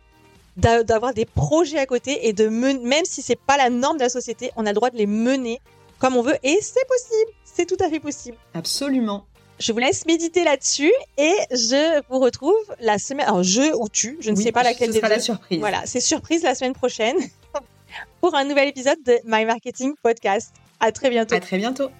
d'avoir 0.57 1.15
des 1.15 1.25
projets 1.25 1.79
à 1.79 1.87
côté 1.87 2.29
et 2.29 2.33
de 2.33 2.47
même 2.49 3.05
si 3.05 3.23
c'est 3.23 3.39
pas 3.39 3.57
la 3.57 3.71
norme 3.71 3.97
de 3.97 4.03
la 4.03 4.09
société, 4.09 4.53
on 4.57 4.67
a 4.67 4.71
le 4.71 4.75
droit 4.75 4.91
de 4.91 4.97
les 4.97 5.07
mener 5.07 5.61
comme 5.99 6.17
on 6.17 6.23
veut 6.23 6.37
et 6.43 6.59
c'est 6.61 6.87
possible. 6.87 7.33
C'est 7.45 7.67
tout 7.67 7.83
à 7.85 7.89
fait 7.89 8.01
possible. 8.01 8.37
Absolument. 8.55 9.27
Je 9.61 9.73
vous 9.73 9.79
laisse 9.79 10.05
méditer 10.07 10.43
là-dessus 10.45 10.93
et 11.17 11.35
je 11.51 12.03
vous 12.09 12.19
retrouve 12.19 12.55
la 12.81 12.99
semaine. 12.99 13.27
Alors, 13.27 13.43
je 13.43 13.75
ou 13.77 13.89
tu, 13.89 14.17
je 14.21 14.31
ne 14.31 14.37
sais 14.37 14.53
pas 14.53 14.63
laquelle 14.63 14.93
ce 14.93 14.99
sera 14.99 15.09
la 15.09 15.21
surprise. 15.21 15.61
Voilà, 15.61 15.83
c'est 15.87 16.01
surprise 16.01 16.43
la 16.43 16.55
semaine 16.55 16.73
prochaine 16.73 17.17
pour 18.21 18.35
un 18.35 18.45
nouvel 18.45 18.69
épisode 18.69 18.99
de 19.07 19.19
My 19.25 19.45
Marketing 19.45 19.95
Podcast. 20.03 20.53
À 20.81 20.91
très 20.91 21.09
bientôt. 21.09 21.35
À 21.35 21.41
très 21.41 21.59
bientôt. 21.59 21.91